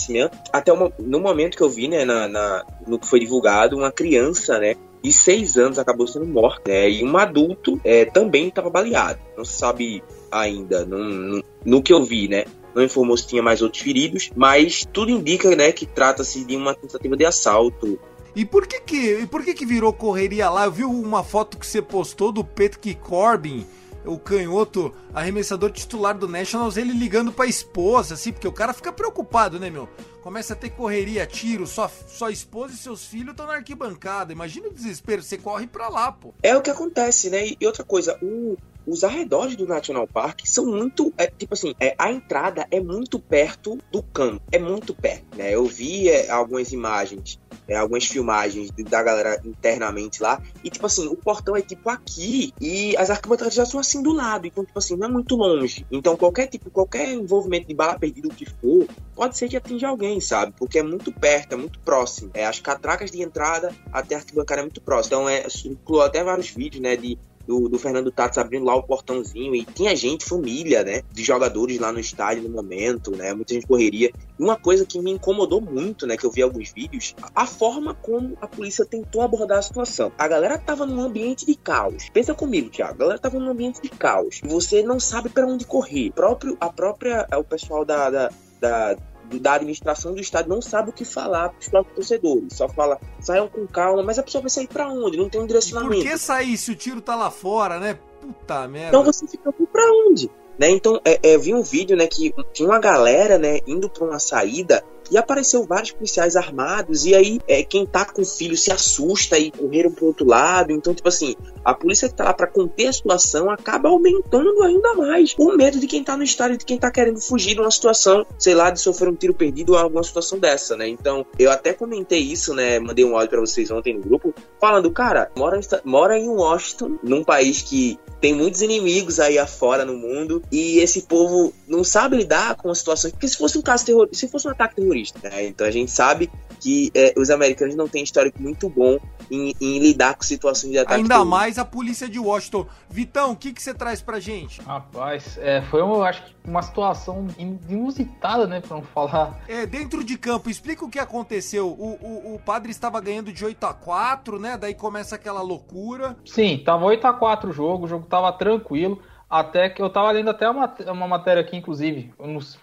Até 0.52 0.72
uma, 0.72 0.92
no 1.00 1.20
momento 1.20 1.58
que 1.58 1.64
eu 1.64 1.70
vi, 1.70 1.88
né, 1.88 2.06
na, 2.06 2.28
na, 2.28 2.66
no 2.88 3.00
que 3.00 3.08
foi 3.08 3.20
divulgado, 3.20 3.78
uma 3.78 3.92
criança, 3.92 4.60
né, 4.60 4.76
de 5.04 5.12
seis 5.12 5.58
anos 5.58 5.80
acabou 5.80 6.08
sendo 6.08 6.26
morta, 6.26 6.70
né? 6.70 6.90
E 6.90 7.04
um 7.04 7.18
adulto 7.18 7.80
é, 7.84 8.06
também 8.06 8.50
estava 8.50 8.70
baleado. 8.70 9.20
Não 9.38 9.46
se 9.46 9.58
sabe 9.58 10.04
ainda, 10.32 10.86
no, 10.86 11.44
no 11.66 11.82
que 11.82 11.94
eu 11.94 12.04
vi, 12.04 12.28
né? 12.28 12.46
Não 12.76 12.84
informou 12.84 13.18
se 13.18 13.28
tinha 13.28 13.42
mais 13.42 13.62
outros 13.62 13.82
feridos, 13.82 14.30
mas 14.36 14.86
tudo 14.92 15.12
indica, 15.12 15.56
né, 15.56 15.72
que 15.72 15.86
trata-se 15.86 16.44
de 16.46 16.56
uma 16.56 16.76
tentativa 16.76 17.18
de 17.18 17.26
assalto. 17.26 18.00
E 18.36 18.46
por 18.46 18.68
que 18.68 18.80
que, 18.82 19.28
por 19.28 19.44
que 19.44 19.54
que 19.54 19.66
virou 19.66 19.92
correria 19.92 20.50
lá? 20.50 20.66
Eu 20.66 20.72
vi 20.72 20.84
uma 20.84 21.24
foto 21.24 21.58
que 21.58 21.66
você 21.66 21.82
postou 21.82 22.32
do 22.32 22.44
Patrick 22.44 22.96
Corbin, 22.96 23.66
o 24.10 24.20
canhoto 24.20 24.94
arremessador 25.14 25.72
titular 25.72 26.18
do 26.18 26.28
Nationals, 26.28 26.78
ele 26.78 26.94
ligando 26.94 27.32
pra 27.32 27.46
esposa, 27.46 28.16
assim, 28.16 28.32
porque 28.32 28.48
o 28.48 28.52
cara 28.52 28.74
fica 28.74 28.92
preocupado, 28.92 29.60
né, 29.60 29.70
meu? 29.70 29.88
Começa 30.22 30.54
a 30.54 30.56
ter 30.56 30.72
correria, 30.72 31.26
tiro, 31.26 31.66
sua, 31.66 31.90
sua 32.08 32.32
esposa 32.32 32.74
e 32.74 32.78
seus 32.78 33.06
filhos 33.06 33.32
estão 33.32 33.48
na 33.48 33.54
arquibancada. 33.54 34.34
Imagina 34.34 34.68
o 34.68 34.74
desespero, 34.74 35.24
você 35.24 35.38
corre 35.38 35.66
pra 35.68 35.88
lá, 35.88 36.12
pô. 36.12 36.34
É 36.44 36.56
o 36.58 36.62
que 36.62 36.70
acontece, 36.70 37.30
né? 37.30 37.54
E 37.60 37.66
outra 37.66 37.84
coisa, 37.84 38.18
o, 38.22 38.58
os 38.90 39.04
arredores 39.04 39.56
do 39.56 39.68
National 39.68 40.08
Park 40.08 40.42
são 40.46 40.66
muito. 40.66 41.14
É, 41.18 41.28
tipo 41.28 41.54
assim, 41.54 41.76
é, 41.80 41.96
a 41.98 42.12
entrada 42.12 42.66
é 42.72 42.80
muito 42.80 43.20
perto 43.20 43.78
do 43.92 44.02
campo. 44.02 44.42
É 44.52 44.58
muito 44.58 44.94
perto, 44.94 45.38
né? 45.38 45.54
Eu 45.54 45.66
vi 45.66 46.10
é, 46.10 46.30
algumas 46.30 46.72
imagens, 46.72 47.40
é, 47.68 47.76
algumas 47.76 48.06
filmagens 48.06 48.72
da 48.72 49.04
galera 49.04 49.40
internamente 49.46 50.22
lá. 50.22 50.42
E, 50.64 50.70
tipo 50.70 50.86
assim, 50.86 51.08
o 51.08 51.16
portão 51.16 51.56
é 51.56 51.62
tipo 51.62 51.90
aqui 51.90 52.54
e 52.60 52.98
as 52.98 53.10
arquibancadas 53.10 53.54
já 53.54 53.66
são 53.66 53.80
assim 53.80 54.02
do 54.02 54.12
lado. 54.12 54.48
Então, 54.48 54.66
tipo 54.66 54.80
assim, 54.80 54.96
não 54.96 55.08
é 55.08 55.12
muito 55.12 55.36
longe. 55.36 55.86
Então, 55.92 56.18
qualquer 56.18 56.48
tipo, 56.48 56.70
qualquer 56.72 57.14
envolvimento 57.14 57.68
de 57.68 57.74
bala 57.74 57.98
perdida, 57.98 58.28
o 58.28 58.34
que 58.34 58.46
for, 58.46 58.88
pode 59.16 59.38
ser 59.38 59.48
que 59.48 59.58
atinja 59.58 59.88
alguém, 59.88 60.20
sabe? 60.20 60.54
Porque 60.58 60.80
é 60.80 60.84
muito 60.84 61.12
perto, 61.12 61.54
é 61.54 61.56
muito 61.56 61.80
próximo. 61.80 62.32
É, 62.34 62.46
as 62.46 62.60
catracas 62.60 63.12
de 63.12 63.22
entrada 63.22 63.74
até 63.92 64.16
a 64.16 64.18
arquibancada 64.20 64.62
é 64.62 64.64
muito 64.64 64.82
próximo. 64.82 65.16
Então, 65.16 65.30
é, 65.30 65.46
incluo 65.66 66.02
até 66.02 66.24
vários 66.24 66.50
vídeos, 66.50 66.82
né, 66.82 66.96
de 66.96 67.18
do, 67.50 67.68
do 67.68 67.80
Fernando 67.80 68.12
Tatos 68.12 68.38
abrindo 68.38 68.66
lá 68.66 68.76
o 68.76 68.84
portãozinho 68.84 69.56
e 69.56 69.66
tinha 69.66 69.96
gente, 69.96 70.24
família, 70.24 70.84
né? 70.84 71.02
De 71.12 71.24
jogadores 71.24 71.80
lá 71.80 71.92
no 71.92 72.00
estádio 72.00 72.44
no 72.44 72.50
momento, 72.50 73.10
né? 73.10 73.34
Muita 73.34 73.56
gente 73.56 73.66
correria. 73.66 74.12
Uma 74.38 74.56
coisa 74.56 74.86
que 74.86 75.00
me 75.00 75.10
incomodou 75.10 75.60
muito, 75.60 76.06
né? 76.06 76.16
Que 76.16 76.28
eu 76.28 76.32
vi 76.32 76.44
alguns 76.44 76.72
vídeos, 76.72 77.16
a 77.34 77.48
forma 77.48 77.96
como 77.96 78.38
a 78.40 78.46
polícia 78.46 78.86
tentou 78.86 79.24
abordar 79.24 79.58
a 79.58 79.62
situação. 79.64 80.12
A 80.16 80.28
galera 80.28 80.60
tava 80.60 80.86
num 80.86 81.02
ambiente 81.02 81.44
de 81.44 81.56
caos. 81.56 82.08
Pensa 82.14 82.36
comigo, 82.36 82.70
Thiago. 82.70 82.94
A 82.94 82.98
galera 82.98 83.20
tava 83.20 83.40
num 83.40 83.50
ambiente 83.50 83.82
de 83.82 83.90
caos. 83.90 84.42
Você 84.44 84.84
não 84.84 85.00
sabe 85.00 85.30
para 85.30 85.48
onde 85.48 85.66
correr. 85.66 86.12
próprio, 86.12 86.56
a 86.62 86.70
própria, 86.72 87.28
o 87.36 87.44
pessoal 87.44 87.84
da, 87.84 88.12
da, 88.12 88.30
da 88.62 88.96
da 89.38 89.54
administração 89.54 90.14
do 90.14 90.22
estádio 90.22 90.50
não 90.50 90.62
sabe 90.62 90.90
o 90.90 90.94
que 90.94 91.06
falar 91.06 91.50
para 91.50 91.60
os 91.60 91.68
próprios 91.68 91.96
torcedores. 91.96 92.54
Só 92.54 92.70
fala, 92.70 93.00
saiam 93.20 93.48
com 93.48 93.68
calma, 93.68 94.02
mas 94.02 94.18
a 94.18 94.24
pessoa 94.24 94.42
vai 94.42 94.50
sair 94.50 94.68
para 94.68 94.88
onde? 94.88 95.18
Não 95.18 95.30
tem 95.30 95.42
um 95.42 95.46
direcionamento. 95.46 96.02
Por 96.02 96.10
que 96.10 96.18
sair 96.18 96.58
se 96.58 96.72
o 96.72 96.76
tiro 96.76 97.02
tá 97.02 97.16
lá 97.16 97.30
fora, 97.30 97.80
né? 97.80 98.00
Puta 98.22 98.68
merda. 98.68 98.90
Então 98.90 99.04
você 99.04 99.28
fica 99.28 99.52
para 99.52 99.92
onde? 100.08 100.32
Né? 100.58 100.70
Então, 100.72 101.00
é, 101.06 101.20
é, 101.24 101.38
vi 101.38 101.54
um 101.54 101.62
vídeo, 101.62 101.96
né, 101.96 102.06
que 102.06 102.34
tinha 102.52 102.68
uma 102.68 102.80
galera, 102.80 103.38
né, 103.38 103.60
indo 103.66 103.90
para 103.90 104.04
uma 104.04 104.20
saída 104.20 104.84
e 105.12 105.18
apareceu 105.18 105.64
vários 105.64 105.92
policiais 105.92 106.36
armados, 106.36 107.06
e 107.06 107.16
aí 107.16 107.40
é, 107.48 107.64
quem 107.64 107.86
tá 107.86 108.06
com 108.06 108.22
o 108.22 108.26
filho 108.26 108.58
se 108.58 108.72
assusta 108.72 109.38
e 109.38 109.52
correram 109.52 109.92
pro 109.92 110.08
outro 110.08 110.26
lado. 110.26 110.72
Então, 110.72 110.94
tipo 110.94 111.08
assim, 111.08 111.36
a 111.64 111.74
polícia 111.74 112.08
que 112.08 112.16
tá 112.16 112.26
lá 112.26 112.34
pra 112.34 112.48
conter 112.48 112.88
a 112.88 112.94
situação 112.94 113.50
acaba 113.50 113.90
aumentando 113.90 114.64
ainda 114.64 114.94
mais 114.96 115.36
o 115.38 115.56
medo 115.56 115.80
de 115.80 115.88
quem 115.88 116.04
tá 116.04 116.16
no 116.16 116.24
estádio, 116.24 116.58
de 116.58 116.66
quem 116.66 116.78
tá 116.78 116.92
querendo 116.92 117.20
fugir 117.20 117.56
de 117.56 117.62
uma 117.62 117.72
situação, 117.72 118.26
sei 118.38 118.54
lá, 118.56 118.70
de 118.70 118.80
sofrer 118.80 119.10
um 119.10 119.16
tiro 119.16 119.34
perdido 119.34 119.74
ou 119.74 119.80
alguma 119.80 120.04
situação 120.04 120.40
dessa, 120.40 120.76
né? 120.76 120.88
Então, 120.88 121.26
eu 121.38 121.52
até 121.52 121.74
comentei 121.74 122.20
isso, 122.20 122.54
né? 122.54 122.80
Mandei 122.80 123.06
um 123.06 123.16
áudio 123.16 123.30
pra 123.30 123.40
vocês 123.40 123.70
ontem 123.72 123.96
no 123.96 124.02
grupo, 124.02 124.34
falando, 124.60 124.90
cara, 124.92 125.32
mora, 125.36 125.60
mora 125.84 126.18
em 126.18 126.28
Washington, 126.28 126.98
num 127.04 127.24
país 127.24 127.62
que 127.62 128.00
tem 128.20 128.34
muitos 128.34 128.62
inimigos 128.62 129.20
aí 129.20 129.38
afora 129.38 129.86
no 129.86 129.96
mundo 129.96 130.42
e 130.52 130.80
esse 130.80 131.04
povo 131.04 131.54
não 131.68 131.84
sabe 131.84 132.18
lidar 132.18 132.56
com 132.56 132.70
a 132.70 132.76
situação. 132.76 133.12
Porque 133.12 133.28
se 133.28 133.38
fosse 133.38 133.58
um 133.58 133.62
caso 133.62 133.86
terrorista, 133.86 134.16
se 134.16 134.28
fosse 134.28 134.48
um 134.48 134.52
ataque 134.52 134.76
terrorista, 134.76 135.30
né? 135.30 135.46
Então 135.46 135.66
a 135.66 135.72
gente 135.72 135.92
sabe 135.92 136.30
que 136.60 136.92
é, 136.94 137.14
os 137.18 137.30
americanos 137.30 137.76
não 137.76 137.88
têm 137.88 138.04
histórico 138.04 138.42
muito 138.42 138.70
bom 138.70 138.98
em, 139.32 139.54
em, 139.62 139.80
lidar 139.80 140.16
com 140.16 140.24
situações 140.24 140.72
de 140.72 140.80
ataque 140.80 140.96
Ainda 141.02 141.10
terrorista. 141.10 141.36
mais 141.38 141.58
a 141.58 141.66
polícia 141.66 142.10
de 142.10 142.20
Washington. 142.20 142.66
Vitão, 142.90 143.32
o 143.32 143.36
que, 143.36 143.54
que 143.54 143.62
você 143.62 143.74
traz 143.74 144.02
pra 144.02 144.20
gente? 144.20 144.62
Rapaz, 144.62 145.38
é, 145.42 145.62
foi, 145.62 145.80
eu 145.80 146.04
acho 146.04 146.24
que 146.24 146.36
uma 146.44 146.62
situação 146.62 147.28
inusitada, 147.38 148.48
né? 148.48 148.60
Pra 148.60 148.76
não 148.76 148.84
falar. 148.84 149.40
É, 149.48 149.66
dentro 149.66 150.04
de 150.04 150.18
campo, 150.18 150.50
explica 150.50 150.84
o 150.84 150.90
que 150.90 151.00
aconteceu. 151.00 151.68
O, 151.68 151.98
o, 152.02 152.36
o 152.36 152.40
padre 152.40 152.72
estava 152.72 153.00
ganhando 153.00 153.32
de 153.32 153.46
8 153.46 153.64
a 153.66 153.74
4 153.74 154.40
né? 154.40 154.58
Daí 154.58 154.74
começa 154.74 155.16
aquela 155.16 155.42
loucura. 155.42 156.18
Sim, 156.26 156.62
tava 156.66 156.86
8 156.86 157.06
a 157.06 157.14
4 157.14 157.50
o 157.50 157.54
jogo, 157.54 157.86
o 157.86 157.88
jogo 157.88 158.06
tava 158.10 158.32
tranquilo. 158.34 159.00
Até 159.30 159.70
que 159.70 159.80
eu 159.80 159.92
tava 159.92 160.10
lendo 160.10 160.32
até 160.32 160.50
uma, 160.50 160.74
uma 160.88 161.08
matéria 161.08 161.42
aqui, 161.42 161.56
inclusive. 161.56 162.12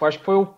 acho 0.00 0.19
que 0.19 0.25
foi 0.25 0.35
o, 0.35 0.49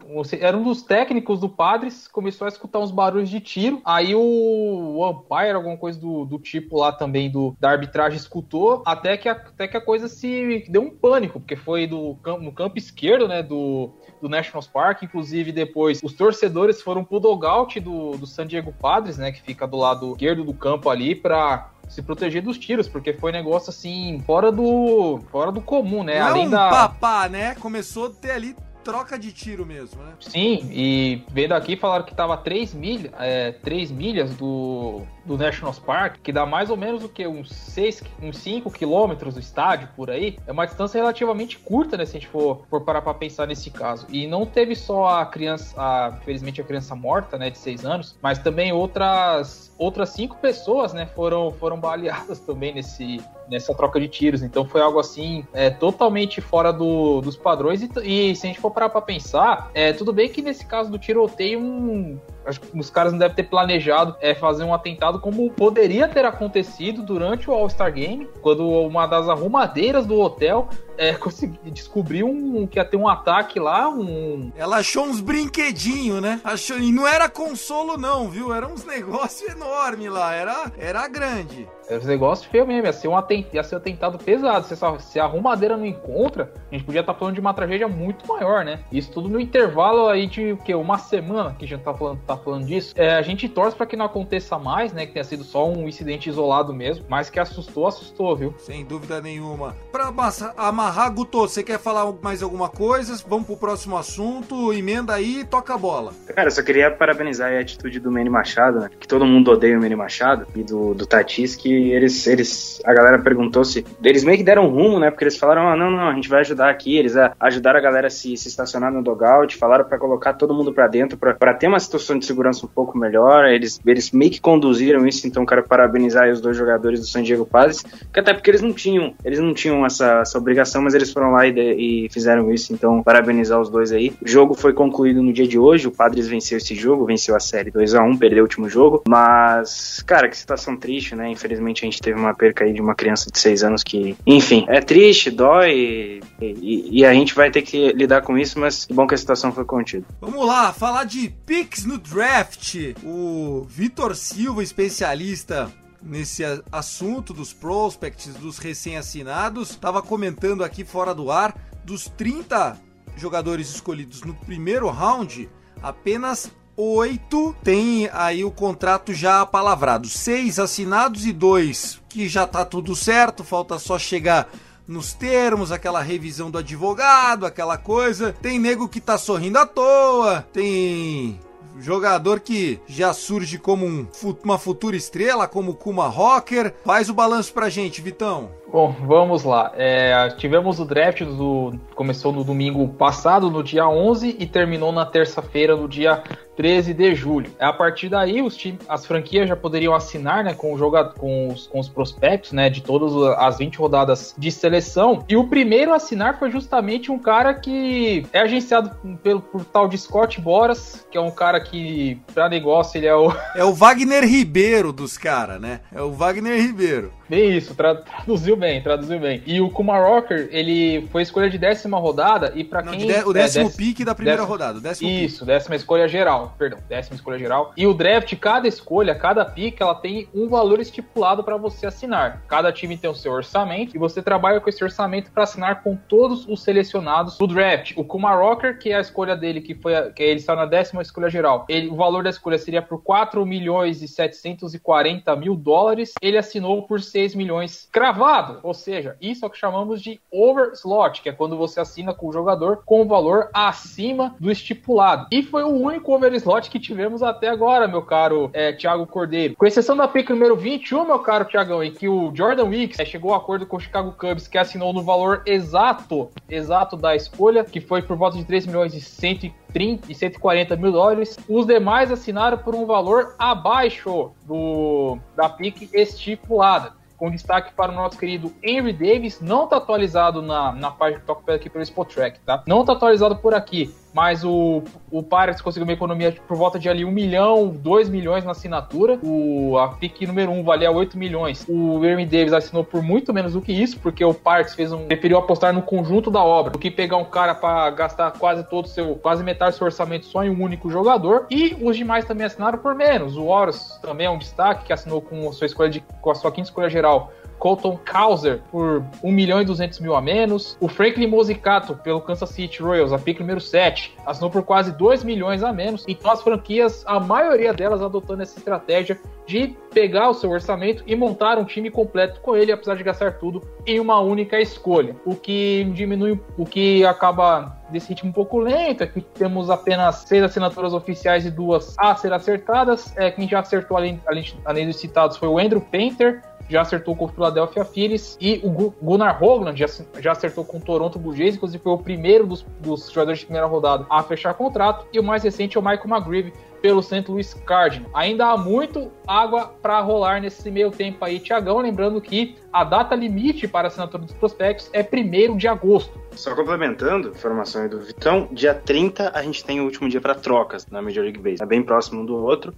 Era 0.41 0.57
um 0.57 0.63
dos 0.63 0.81
técnicos 0.81 1.39
do 1.39 1.51
Padres, 1.51 2.09
começou 2.09 2.47
a 2.47 2.49
escutar 2.49 2.79
uns 2.79 2.91
barulhos 2.91 3.29
de 3.29 3.41
tiro. 3.41 3.83
Aí 3.85 4.15
o, 4.15 4.19
o 4.19 5.11
umpire, 5.11 5.51
alguma 5.51 5.77
coisa 5.77 6.01
do, 6.01 6.25
do 6.25 6.39
tipo 6.39 6.79
lá 6.79 6.93
também 6.93 7.31
do, 7.31 7.55
da 7.61 7.69
arbitragem, 7.69 8.17
escutou. 8.17 8.83
Até 8.87 9.19
que, 9.19 9.29
a, 9.29 9.33
até 9.33 9.69
que 9.69 9.77
a 9.77 9.83
coisa 9.83 10.09
se 10.09 10.65
deu 10.71 10.81
um 10.81 10.91
pânico, 10.91 11.41
porque 11.41 11.57
foi 11.57 11.87
do, 11.87 12.17
no 12.41 12.53
campo 12.53 12.79
esquerdo, 12.79 13.29
né? 13.29 13.43
Do, 13.43 13.91
do 14.23 14.31
National 14.31 14.65
Park. 14.73 15.03
Inclusive, 15.03 15.53
depois 15.53 16.01
os 16.03 16.15
torcedores 16.15 16.81
foram 16.81 17.05
pro 17.05 17.21
dogout 17.21 17.79
do, 17.81 18.17
do 18.17 18.27
San 18.27 18.47
Diego 18.47 18.73
Padres, 18.73 19.19
né? 19.19 19.31
Que 19.31 19.43
fica 19.43 19.67
do 19.67 19.77
lado 19.77 20.13
esquerdo 20.13 20.43
do 20.43 20.55
campo 20.55 20.89
ali, 20.89 21.15
pra 21.15 21.71
se 21.89 22.03
proteger 22.03 22.43
dos 22.43 22.59
tiros, 22.59 22.89
porque 22.89 23.13
foi 23.13 23.33
negócio 23.33 23.71
assim, 23.71 24.23
fora 24.27 24.53
do 24.53 25.21
fora 25.31 25.51
do 25.51 25.61
comum, 25.61 26.03
né? 26.03 26.21
Não 26.21 26.27
Além 26.27 26.45
é 26.45 26.47
um 26.47 26.51
da 26.51 26.69
papá, 26.69 27.29
né? 27.29 27.55
Começou 27.57 28.07
a 28.07 28.11
ter 28.11 28.33
ali 28.33 28.57
troca 28.89 29.19
de 29.19 29.31
tiro 29.33 29.67
mesmo, 29.67 30.03
né? 30.03 30.15
Sim, 30.19 30.67
e 30.73 31.23
vendo 31.31 31.53
aqui 31.53 31.77
falaram 31.77 32.07
que 32.07 32.15
tava 32.15 32.39
3 32.39 32.73
milhas, 32.73 33.13
é, 33.19 33.53
3 33.53 33.91
milhas 33.91 34.35
do, 34.35 35.03
do 35.27 35.37
National 35.37 35.75
Park, 35.75 36.17
que 36.23 36.33
dá 36.33 36.47
mais 36.47 36.71
ou 36.71 36.77
menos 36.77 37.05
o 37.05 37.09
que? 37.09 37.27
Uns 37.27 37.51
6, 37.51 38.03
uns 38.23 38.39
5 38.39 38.71
quilômetros 38.71 39.35
do 39.35 39.41
estádio, 39.41 39.91
por 39.95 40.11
aí. 40.11 40.39
É 40.47 40.53
uma 40.53 40.65
distância 40.65 40.97
relativamente 40.97 41.59
curta, 41.59 41.99
né? 41.99 42.07
Se 42.07 42.17
a 42.17 42.21
gente 42.21 42.31
for, 42.31 42.65
for 42.71 42.81
parar 42.81 43.03
pra 43.03 43.13
pensar 43.13 43.47
nesse 43.47 43.71
caso. 43.71 44.07
E 44.09 44.27
não 44.27 44.47
teve 44.47 44.75
só 44.75 45.21
a 45.21 45.27
criança, 45.27 45.75
a, 45.77 46.15
infelizmente 46.23 46.59
a 46.59 46.65
criança 46.65 46.95
morta, 46.95 47.37
né? 47.37 47.51
De 47.51 47.59
6 47.59 47.85
anos, 47.85 48.17
mas 48.23 48.39
também 48.39 48.73
outras 48.73 49.69
outras 49.79 50.09
cinco 50.11 50.37
pessoas, 50.37 50.93
né, 50.93 51.07
foram, 51.07 51.53
foram 51.53 51.79
baleadas 51.79 52.41
também 52.45 52.75
nesse, 52.75 53.21
nessa 53.51 53.75
troca 53.75 54.01
de 54.01 54.09
tiros. 54.09 54.43
Então 54.43 54.65
foi 54.65 54.81
algo 54.81 54.99
assim, 54.99 55.45
é, 55.53 55.71
totalmente 55.71 56.41
fora 56.41 56.73
do, 56.73 57.21
dos 57.21 57.37
padrões. 57.37 57.83
E, 57.83 57.89
e, 58.03 58.37
se 58.37 58.47
a 58.47 58.49
gente 58.49 58.61
for 58.61 58.71
parar 58.71 58.89
pra 58.89 59.01
pensar, 59.01 59.71
é, 59.75 59.93
tudo 59.93 60.13
bem 60.13 60.29
que 60.29 60.43
nesse 60.43 60.67
caso 60.67 60.91
do 60.91 60.99
tiroteio, 60.99 61.61
um, 61.61 62.19
acho 62.49 62.61
que 62.61 62.79
os 62.79 62.91
caras 62.91 63.13
não 63.13 63.19
devem 63.19 63.37
ter 63.37 63.45
planejado 63.45 64.17
é, 64.21 64.35
fazer 64.35 64.65
um 64.65 64.73
atentado 64.73 65.21
como 65.21 65.51
poderia 65.51 66.09
ter 66.09 66.25
acontecido 66.25 67.03
durante 67.03 67.51
o 67.51 67.53
All-Star 67.53 67.93
Game, 67.93 68.29
quando 68.41 68.69
uma 68.69 69.07
das 69.07 69.29
arrumadeiras 69.29 70.07
do 70.07 70.19
hotel 70.19 70.69
é, 70.99 71.17
descobriu 71.71 72.27
um, 72.27 72.67
que 72.67 72.79
ia 72.79 72.85
ter 72.85 72.97
um 72.97 73.09
ataque 73.09 73.61
lá, 73.61 73.89
um... 73.89 74.51
Ela 74.57 74.79
achou 74.79 75.05
uns 75.05 75.21
brinquedinhos, 75.21 76.21
né? 76.21 76.41
Achou, 76.43 76.79
e 76.79 76.91
não 76.91 77.07
era 77.07 77.29
consolo 77.29 77.97
não, 77.97 78.29
viu? 78.29 78.53
Era 78.53 78.67
uns 78.67 78.85
negócios 78.85 79.49
enormes 79.49 80.11
lá, 80.11 80.35
era, 80.35 80.73
era 80.77 81.07
grande. 81.07 81.69
Os 81.91 82.05
negócios 82.05 82.47
feio 82.47 82.67
mesmo, 82.67 82.85
ia 82.85 82.93
ser, 82.93 83.09
um 83.09 83.17
atent... 83.17 83.47
ia 83.55 83.63
ser 83.63 83.77
um 83.77 83.79
atentado 83.79 84.19
pesado. 84.19 84.67
Se, 84.67 84.75
essa... 84.75 84.99
Se 84.99 85.19
a 85.21 85.25
arrumadeira 85.25 85.77
não 85.77 85.87
encontra, 85.87 86.53
a 86.71 86.75
gente 86.75 86.85
podia 86.85 87.01
estar 87.01 87.15
tá 87.15 87.19
falando 87.19 87.35
de 87.35 87.41
uma 87.41 87.55
tragédia 87.55 87.89
muito 87.89 88.27
maior, 88.27 88.65
né? 88.65 88.81
Isso 88.93 89.11
tudo 89.11 89.29
no 89.29 89.41
intervalo 89.41 90.09
aí 90.09 90.27
de 90.27 90.53
o 90.53 90.57
quê? 90.59 90.75
Uma 90.75 90.99
semana 90.99 91.55
que 91.55 91.65
a 91.65 91.69
gente 91.69 91.83
tá 91.83 91.95
falando, 91.95 92.21
tá 92.27 92.37
falando 92.39 92.67
disso. 92.67 92.95
É, 92.97 93.15
a 93.15 93.23
gente 93.23 93.49
torce 93.49 93.77
para 93.77 93.87
que 93.87 93.97
não 93.97 94.07
aconteça 94.07 94.59
mais, 94.59 94.93
né? 94.93 95.07
Que 95.07 95.13
tenha 95.13 95.25
sido 95.25 95.45
só 95.45 95.69
um 95.69 95.89
incidente 95.89 96.29
isolado 96.29 96.73
mesmo, 96.73 97.05
mas 97.09 97.31
que 97.31 97.41
assustou, 97.41 97.87
assustou, 97.87 98.37
viu? 98.37 98.55
Sem 98.59 98.85
dúvida 98.85 99.21
nenhuma. 99.21 99.77
Pra 99.91 100.13
amarrar, 100.57 101.13
Guto, 101.13 101.41
você 101.41 101.63
quer 101.63 101.79
falar 101.79 102.13
mais 102.23 102.43
alguma 102.43 102.69
coisa? 102.69 103.23
Vamos 103.27 103.47
pro 103.47 103.57
próximo 103.57 103.97
assunto, 103.97 104.73
emenda 104.73 105.15
aí 105.15 105.41
e 105.41 105.45
toca 105.45 105.75
a 105.75 105.79
bola. 105.79 106.13
Cara, 106.35 106.49
eu 106.49 106.53
só 106.53 106.63
queria 106.63 106.91
parabenizar 106.91 107.53
a 107.53 107.61
atitude 107.61 108.01
do 108.01 108.11
Manny 108.11 108.31
Machado, 108.31 108.81
né? 108.81 108.91
Que 108.99 109.09
todo 109.09 109.27
mundo 109.27 109.51
odeia 109.51 109.77
o 109.77 109.81
Manny 109.81 109.97
Machado 109.97 110.47
e 110.55 110.63
do, 110.63 110.95
do 110.95 111.07
Tatis, 111.07 111.57
que 111.57 111.93
eles, 111.93 112.27
eles, 112.27 112.81
a 112.85 112.93
galera 112.93 113.19
perguntou 113.19 113.65
se, 113.65 113.85
eles 114.03 114.25
meio 114.25 114.39
que 114.39 114.45
deram 114.45 114.69
rumo, 114.69 114.99
né, 114.99 115.11
porque 115.11 115.25
eles 115.25 115.37
falaram, 115.37 115.69
ah, 115.69 115.77
não, 115.77 115.91
não, 115.91 116.09
a 116.09 116.15
gente 116.15 116.29
vai 116.29 116.41
ajudar 116.41 116.71
aqui, 116.71 116.97
eles 116.97 117.17
a, 117.17 117.33
ajudaram 117.41 117.79
a 117.79 117.83
galera 117.83 118.07
a 118.07 118.11
se, 118.11 118.37
se 118.37 118.49
estacionar 118.49 118.93
no 118.93 119.03
dogout, 119.03 119.57
falaram 119.57 119.85
para 119.85 119.99
colocar 119.99 120.35
todo 120.35 120.55
mundo 120.55 120.73
para 120.73 120.87
dentro, 120.87 121.19
para 121.19 121.55
ter 121.55 121.69
uma 121.69 121.81
situação 121.81 122.18
de 122.19 122.27
segurança 122.27 122.65
um 122.65 122.69
pouco 122.69 122.97
melhor, 122.99 123.47
eles, 123.47 123.81
eles 123.87 124.11
meio 124.11 124.31
que 124.31 124.41
conduziram 124.41 125.07
isso, 125.07 125.27
então 125.27 125.47
quero 125.47 125.63
parabenizar 125.63 126.29
os 126.31 126.41
dois 126.41 126.57
jogadores 126.57 127.01
do 127.01 127.07
San 127.07 127.23
Diego 127.23 127.47
Padres, 127.47 127.83
que 128.13 128.21
até 128.21 128.35
porque 128.35 128.51
eles 128.51 128.63
não 128.63 128.73
tinham, 128.73 129.15
eles 129.25 129.39
não 129.39 129.55
tinham 129.55 129.85
essa, 129.85 130.21
essa 130.21 130.39
obrigação, 130.39 130.83
mas 130.83 130.95
eles 130.95 131.13
foram 131.13 131.33
lá 131.33 131.47
e, 131.47 132.05
e 132.05 132.09
fizeram 132.11 132.53
isso, 132.53 132.73
então 132.73 133.03
parabenizar 133.03 133.61
os 133.61 133.69
dois 133.69 133.93
aí. 133.93 134.13
O 134.23 134.29
jogo 134.29 134.55
foi 134.55 134.73
concluído 134.73 135.23
no 135.23 135.33
dia 135.33 135.47
de 135.47 135.59
hoje, 135.59 135.89
o 135.89 135.93
Padres 135.93 136.29
venceu 136.29 136.59
esse 136.59 136.75
jogo, 136.75 137.05
venceu 137.05 137.37
a 137.37 137.41
série 137.41 137.71
2 137.71 137.95
a 137.95 138.03
1 138.03 138.17
perdeu 138.17 138.41
o 138.41 138.47
último 138.47 138.69
jogo, 138.69 139.03
mas, 139.09 140.03
cara, 140.07 140.29
que 140.29 140.37
situação 140.37 140.77
triste, 140.77 141.15
né, 141.15 141.31
infelizmente 141.31 141.85
a 141.85 141.87
gente 141.87 142.01
teve 142.01 142.19
uma 142.19 142.35
perca 142.35 142.65
aí 142.65 142.73
de 142.73 142.81
uma 142.81 142.95
criança 142.95 143.31
de 143.31 143.39
6 143.39 143.65
anos 143.65 143.83
que, 143.83 144.17
enfim, 144.27 144.65
é 144.69 144.81
triste, 144.81 145.31
dói 145.31 145.71
e, 145.71 146.21
e, 146.41 147.01
e, 147.01 147.05
a 147.05 147.13
gente 147.13 147.35
vai 147.35 147.51
ter 147.51 147.63
que 147.63 147.93
lidar 147.93 148.23
com 148.23 148.37
isso, 148.39 148.59
mas 148.59 148.85
que 148.85 148.95
bom 148.95 149.07
que 149.07 149.15
a 149.15 149.19
situação 149.19 149.53
foi 149.53 149.65
contida. 149.65 150.05
Vamos 150.21 150.47
lá, 150.47 150.73
falar 150.73 151.05
de 151.05 151.29
picks 151.47 151.85
no 151.85 151.99
draft. 152.09 152.75
O 153.05 153.67
Vitor 153.69 154.17
Silva, 154.17 154.63
especialista 154.63 155.71
nesse 156.03 156.43
assunto 156.71 157.33
dos 157.33 157.53
prospects, 157.53 158.35
dos 158.35 158.59
recém-assinados, 158.59 159.71
estava 159.71 160.01
comentando 160.01 160.65
aqui 160.65 160.85
fora 160.85 161.15
do 161.15 161.31
ar 161.31 161.57
dos 161.85 162.05
30 162.17 162.79
jogadores 163.17 163.71
escolhidos 163.71 164.23
no 164.23 164.35
primeiro 164.35 164.89
round, 164.89 165.49
apenas 165.83 166.51
oito 166.77 167.57
tem 167.65 168.09
aí 168.13 168.45
o 168.45 168.51
contrato 168.51 169.13
já 169.13 169.45
palavrado. 169.45 170.09
Seis 170.09 170.59
assinados 170.59 171.27
e 171.27 171.33
dois 171.33 172.01
que 172.09 172.29
já 172.29 172.47
tá 172.47 172.65
tudo 172.65 172.95
certo, 172.95 173.43
falta 173.43 173.79
só 173.79 173.99
chegar 173.99 174.49
nos 174.87 175.13
termos, 175.13 175.73
aquela 175.73 176.01
revisão 176.01 176.51
do 176.51 176.59
advogado, 176.59 177.45
aquela 177.45 177.77
coisa. 177.77 178.33
Tem 178.33 178.59
nego 178.59 178.89
que 178.89 179.01
tá 179.01 179.19
sorrindo 179.19 179.59
à 179.59 179.67
toa, 179.67 180.47
tem 180.53 181.39
jogador 181.81 182.41
que 182.41 182.81
já 182.87 183.13
surge 183.13 183.59
como 183.59 183.87
um, 183.87 184.07
uma 184.45 184.59
futura 184.59 184.97
estrela, 184.97 185.47
como 185.47 185.75
Kuma 185.75 186.09
Rocker. 186.09 186.75
Faz 186.85 187.09
o 187.09 187.15
balanço 187.15 187.53
pra 187.53 187.69
gente, 187.69 188.01
Vitão. 188.01 188.51
Bom, 188.71 188.95
vamos 189.07 189.45
lá. 189.45 189.73
É, 189.77 190.29
tivemos 190.37 190.79
o 190.79 190.85
draft 190.85 191.23
do 191.23 191.73
começou 191.95 192.33
no 192.33 192.45
domingo 192.45 192.87
passado, 192.87 193.51
no 193.51 193.63
dia 193.63 193.89
11, 193.89 194.37
e 194.39 194.47
terminou 194.47 194.93
na 194.93 195.07
terça-feira, 195.07 195.75
no 195.75 195.89
dia 195.89 196.23
13 196.55 196.93
de 196.93 197.15
julho. 197.15 197.51
A 197.59 197.73
partir 197.73 198.11
daí, 198.11 198.43
os 198.43 198.57
time, 198.57 198.79
as 198.87 199.07
franquias 199.07 199.49
já 199.49 199.57
poderiam 199.57 199.95
assinar 199.95 200.45
né, 200.45 200.53
com, 200.53 200.75
o 200.75 200.79
jogador, 200.79 201.15
com, 201.15 201.49
os, 201.49 201.67
com 201.67 201.81
os 201.81 201.89
prospectos 201.89 202.53
né, 202.53 202.69
de 202.69 202.83
todas 202.83 203.15
as 203.39 203.59
20 203.59 203.77
rodadas 203.77 204.35
de 204.37 204.53
seleção. 204.53 205.25
E 205.29 205.37
o 205.37 205.49
primeiro 205.49 205.93
a 205.93 205.97
assinar 205.97 206.39
foi 206.39 206.51
justamente 206.51 207.11
um 207.11 207.19
cara 207.19 207.55
que 207.55 208.27
é 208.33 208.41
agenciado 208.41 208.91
pelo, 209.23 209.41
por 209.41 209.65
tal 209.65 209.89
de 209.89 209.97
Scott 209.97 210.41
Boras, 210.41 211.07
que 211.11 211.17
é 211.17 211.21
um 211.21 211.31
cara 211.31 211.59
que, 211.59 212.21
para 212.35 212.49
negócio, 212.49 212.99
ele 212.99 213.07
é 213.07 213.15
o. 213.15 213.33
É 213.55 213.65
o 213.65 213.73
Wagner 213.73 214.25
Ribeiro 214.25 214.93
dos 214.93 215.17
caras, 215.17 215.61
né? 215.61 215.81
É 215.91 216.03
o 216.03 216.13
Wagner 216.13 216.61
Ribeiro. 216.61 217.13
Bem 217.29 217.57
isso, 217.57 217.75
tra 217.75 217.95
traduziu 217.97 218.57
bem, 218.57 218.83
traduziu 218.83 219.21
bem. 219.21 219.43
E 219.47 219.61
o 219.61 219.71
Kuma 219.71 219.99
Rocker, 219.99 220.49
ele 220.51 221.07
foi 221.13 221.23
escolha 221.23 221.51
de 221.51 221.59
décima 221.59 221.99
rodada 221.99 222.53
e 222.55 222.65
para 222.65 222.83
quem... 222.83 223.05
O 223.25 223.33
décimo 223.33 223.69
é, 223.69 223.73
pique 223.73 224.05
da 224.05 224.15
primeira 224.15 224.41
décimo, 224.41 224.53
rodada. 224.53 224.81
Décimo 224.81 225.11
isso, 225.11 225.41
pique. 225.41 225.47
décima 225.47 225.77
escolha 225.77 226.09
geral, 226.09 226.55
perdão, 226.59 226.79
décima 226.89 227.17
escolha 227.17 227.39
geral. 227.39 227.73
E 227.77 227.87
o 227.87 227.93
draft, 227.93 228.35
cada 228.37 228.67
escolha, 228.67 229.15
cada 229.15 229.45
pique, 229.45 229.83
ela 229.83 229.95
tem 229.95 230.29
um 230.35 230.49
valor 230.49 230.81
estipulado 230.81 231.45
para 231.45 231.57
você 231.57 231.87
assinar. 231.87 232.43
Cada 232.49 232.73
time 232.73 232.97
tem 232.97 233.11
o 233.11 233.15
seu 233.15 233.33
orçamento 233.33 233.95
e 233.95 233.99
você 233.99 234.23
trabalha 234.23 234.61
com 234.61 234.71
esse 234.71 234.83
orçamento 234.83 235.31
para 235.31 235.43
assinar 235.43 235.83
com 235.83 235.97
todos 235.97 236.47
os 236.49 236.63
selecionados 236.63 237.37
do 237.37 237.47
draft. 237.47 237.93
O 237.97 238.05
Kuma 238.05 238.35
Rocker, 238.35 238.79
que 238.79 238.91
é 238.91 238.97
a 238.97 239.01
escolha 239.01 239.37
dele, 239.37 239.61
que 239.61 239.75
foi 239.75 239.95
a, 239.95 240.11
que 240.11 240.23
ele 240.23 240.41
está 240.41 240.57
na 240.57 240.65
décima 240.65 241.03
escolha 241.03 241.29
geral, 241.29 241.67
ele, 241.69 241.89
o 241.89 241.97
valor 241.97 242.25
da 242.25 242.31
escolha 242.31 242.59
seria 242.59 242.81
por 242.81 243.03
4 243.03 243.45
milhões 243.45 244.03
e 244.03 244.09
740 244.09 245.37
mil 245.37 245.55
dólares. 245.55 246.15
Ele 246.23 246.39
assinou 246.39 246.83
por 246.83 247.01
6 247.01 247.18
milhões 247.35 247.89
cravado, 247.91 248.61
ou 248.63 248.75
seja, 248.75 249.17
isso 249.21 249.45
é 249.45 249.49
o 249.49 249.51
que 249.51 249.59
chamamos 249.59 250.03
de 250.03 250.21
overslot, 250.31 251.23
que 251.23 251.29
é 251.29 251.33
quando 251.33 251.57
você 251.57 251.81
assina 251.81 252.15
com 252.15 252.29
o 252.29 252.33
jogador 252.33 252.83
com 252.85 253.03
o 253.03 253.07
valor 253.07 253.49
acima 253.53 254.35
do 254.39 254.51
estipulado. 254.51 255.27
E 255.33 255.43
foi 255.43 255.63
o 255.65 255.69
único 255.69 256.15
overslot 256.15 256.71
que 256.71 256.79
tivemos 256.79 257.23
até 257.23 257.49
agora, 257.49 257.89
meu 257.89 258.03
caro 258.03 258.51
é, 258.53 258.73
Thiago 258.73 259.07
Cordeiro. 259.07 259.57
Com 259.57 259.67
exceção 259.67 259.97
da 259.97 260.07
pick 260.07 260.31
número 260.31 260.57
21, 260.57 261.05
meu 261.05 261.19
caro 261.19 261.45
Thiagão, 261.45 261.83
em 261.83 261.93
que 261.93 262.09
o 262.09 262.33
Jordan 262.35 262.65
Weeks 262.65 262.99
é, 262.99 263.05
chegou 263.05 263.35
a 263.35 263.39
acordo 263.39 263.67
com 263.67 263.77
o 263.77 263.81
Chicago 263.81 264.13
Cubs, 264.13 264.47
que 264.47 264.59
assinou 264.59 264.93
no 264.93 265.03
valor 265.03 265.43
exato, 265.47 266.31
exato 266.49 266.97
da 266.97 267.17
escolha, 267.17 267.65
que 267.65 267.81
foi 267.81 268.03
por 268.03 268.17
volta 268.17 268.37
de 268.37 268.45
3 268.45 268.67
milhões 268.67 268.95
e 268.95 269.01
130 269.01 270.11
e 270.11 270.15
140 270.15 270.77
mil 270.77 270.93
dólares. 270.93 271.39
Os 271.49 271.67
demais 271.67 272.11
assinaram 272.13 272.59
por 272.59 272.75
um 272.75 272.87
valor 272.87 273.35
abaixo 273.39 274.31
do 274.47 275.19
da 275.37 275.49
pick 275.49 275.89
estipulada 275.93 276.99
com 277.19 277.31
destaque 277.31 277.75
para 277.75 277.91
o 277.91 277.95
nosso 277.95 278.17
querido 278.17 278.55
Henry 278.63 278.93
Davis, 278.93 279.41
não 279.41 279.65
está 279.65 279.77
atualizado 279.77 280.41
na, 280.41 280.73
na 280.73 280.91
página 280.91 281.21
que 281.21 281.27
toca 281.27 281.53
aqui 281.53 281.69
pelo 281.69 281.83
Spotrack, 281.83 282.39
tá? 282.41 282.63
Não 282.67 282.81
está 282.81 282.93
atualizado 282.93 283.37
por 283.37 283.53
aqui, 283.53 283.93
mas 284.19 284.43
o, 284.43 284.83
o 285.13 285.23
Pirates 285.23 285.63
conseguiu 285.63 285.85
uma 285.85 285.93
economia 285.93 286.35
por 286.49 286.57
volta 286.57 286.77
de 286.77 286.89
ali 286.89 287.05
1 287.05 287.11
milhão, 287.13 287.69
2 287.69 288.09
milhões 288.09 288.43
na 288.43 288.51
assinatura. 288.51 289.17
O, 289.23 289.79
a 289.79 289.91
pique 289.91 290.27
número 290.27 290.51
1 290.51 290.65
valia 290.65 290.91
8 290.91 291.17
milhões. 291.17 291.65
O 291.69 292.05
Henry 292.05 292.27
Davis 292.27 292.53
assinou 292.53 292.83
por 292.83 293.01
muito 293.01 293.33
menos 293.33 293.53
do 293.53 293.63
que 293.63 293.71
isso, 293.71 293.97
porque 294.01 294.25
o 294.25 294.35
Pirates 294.35 294.75
fez 294.75 294.91
um, 294.91 295.07
preferiu 295.07 295.39
apostar 295.39 295.73
no 295.73 295.83
conjunto 295.83 296.33
da 296.33 296.43
obra 296.43 296.73
do 296.73 296.81
que 296.81 296.91
pegar 296.91 297.17
um 297.17 297.25
cara 297.25 297.55
para 297.55 297.91
gastar 297.91 298.33
quase 298.33 298.65
todo 298.65 298.89
seu, 298.89 299.15
quase 299.15 299.45
metade 299.45 299.77
do 299.77 299.79
seu 299.79 299.85
orçamento 299.85 300.27
só 300.27 300.43
em 300.43 300.51
um 300.51 300.65
único 300.65 300.91
jogador. 300.91 301.47
E 301.49 301.77
os 301.81 301.97
demais 301.97 302.25
também 302.25 302.45
assinaram 302.45 302.79
por 302.79 302.97
menos. 302.97 303.37
O 303.37 303.45
Horus 303.45 304.01
também 304.03 304.27
é 304.27 304.31
um 304.31 304.39
destaque, 304.39 304.87
que 304.87 304.93
assinou 304.93 305.23
com 305.23 305.49
a 305.49 305.53
sua 305.53 305.67
escolha 305.69 305.91
de, 305.91 306.01
com 306.21 306.31
a 306.33 306.35
sua 306.35 306.51
quinta 306.51 306.71
escolha 306.71 306.91
geral 306.91 307.33
Colton 307.59 307.99
Cowser 308.11 308.61
por 308.71 309.05
1 309.23 309.33
milhão 309.33 309.61
e 309.61 309.65
200 309.65 310.01
mil 310.01 310.15
a 310.15 310.21
menos. 310.21 310.77
O 310.81 310.89
Franklin 310.89 311.27
Mosicato 311.27 311.95
pelo 311.97 312.21
Kansas 312.21 312.51
City 312.51 312.83
Royals, 312.83 313.13
a 313.13 313.19
pick 313.19 313.41
número 313.41 313.61
7, 313.61 314.17
assinou 314.25 314.51
por 314.51 314.63
quase 314.63 314.93
2 314.93 315.25
milhões 315.25 315.63
a 315.63 315.73
menos. 315.73 316.05
Então 316.07 316.31
as 316.31 316.43
franquias, 316.43 317.05
a 317.07 317.19
maioria 317.21 317.73
delas 317.73 318.03
adotando 318.03 318.43
essa 318.43 318.59
estratégia 318.59 319.19
de 319.47 319.75
pegar 319.93 320.29
o 320.29 320.35
seu 320.35 320.51
orçamento 320.51 321.03
e 321.07 321.17
montar 321.17 321.59
um 321.59 321.65
time 321.65 321.91
completo 321.91 322.41
com 322.41 322.55
ele, 322.55 322.71
apesar 322.71 322.95
de 322.95 323.03
gastar 323.03 323.39
tudo 323.39 323.63
em 323.87 323.99
uma 323.99 324.21
única 324.21 324.61
escolha. 324.61 325.17
O 325.25 325.35
que 325.35 325.85
diminui, 325.95 326.39
o 326.57 326.67
que 326.67 327.05
acaba 327.05 327.79
desse 327.91 328.11
ritmo 328.11 328.29
um 328.31 328.33
pouco 328.33 328.59
lento, 328.59 329.03
é 329.03 329.07
que 329.07 329.21
temos 329.21 329.71
apenas 329.71 330.17
seis 330.27 330.43
assinaturas 330.43 330.93
oficiais 330.93 331.47
e 331.47 331.51
duas 331.51 331.95
a 331.99 332.15
ser 332.15 332.33
acertadas. 332.33 333.17
É, 333.17 333.31
quem 333.31 333.49
já 333.49 333.61
acertou, 333.61 333.97
além, 333.97 334.21
além, 334.27 334.45
além 334.65 334.87
dos 334.87 334.97
citados, 334.97 335.37
foi 335.37 335.49
o 335.49 335.59
Andrew 335.59 335.81
Painter, 335.81 336.43
já 336.69 336.83
acertou 336.83 337.17
com 337.17 337.25
o 337.25 337.29
Philadelphia 337.29 337.85
Phillies 337.85 338.37
e 338.41 338.61
o 338.63 338.71
Gunnar 339.03 339.43
Hoagland 339.43 339.79
já, 339.79 339.87
já 340.21 340.33
acertou 340.33 340.65
com 340.65 340.79
o 340.79 340.81
Toronto 340.81 341.19
Blue 341.19 341.35
Jays, 341.35 341.57
inclusive 341.57 341.83
foi 341.83 341.93
o 341.93 341.99
primeiro 341.99 342.47
dos, 342.47 342.65
dos 342.81 343.11
jogadores 343.11 343.41
de 343.41 343.47
primeira 343.47 343.67
rodada 343.67 344.07
a 344.11 344.23
fechar 344.23 344.55
contrato 344.55 345.07
e 345.13 345.19
o 345.19 345.23
mais 345.23 345.43
recente 345.43 345.77
é 345.77 345.81
o 345.81 345.83
Michael 345.83 346.09
McGreevy 346.09 346.53
pelo 346.81 347.03
St. 347.03 347.25
Louis 347.29 347.55
Cardinals. 347.55 348.11
Ainda 348.15 348.47
há 348.47 348.57
muito 348.57 349.11
água 349.27 349.75
para 349.83 350.01
rolar 350.01 350.41
nesse 350.41 350.71
meio 350.71 350.91
tempo 350.91 351.25
aí, 351.25 351.41
Tiagão. 351.41 351.79
Lembrando 351.79 352.21
que 352.21 352.57
a 352.73 352.85
data 352.85 353.15
limite 353.15 353.67
para 353.67 353.89
assinatura 353.89 354.23
dos 354.23 354.35
prospectos 354.35 354.89
é 354.93 355.03
1 355.03 355.57
de 355.57 355.67
agosto. 355.67 356.19
Só 356.33 356.55
complementando 356.55 357.29
a 357.29 357.31
informação 357.33 357.83
aí 357.83 357.89
do 357.89 358.01
Vitão, 358.01 358.49
dia 358.53 358.75
30 358.75 359.33
a 359.35 359.43
gente 359.43 359.65
tem 359.65 359.81
o 359.81 359.85
último 359.85 360.09
dia 360.09 360.21
para 360.21 360.35
trocas 360.35 360.87
na 360.87 361.03
Major 361.03 361.25
League 361.25 361.41
Baseball. 361.41 361.65
É 361.65 361.69
bem 361.69 361.83
próximo 361.83 362.21
um 362.21 362.25
do 362.25 362.37
outro. 362.37 362.73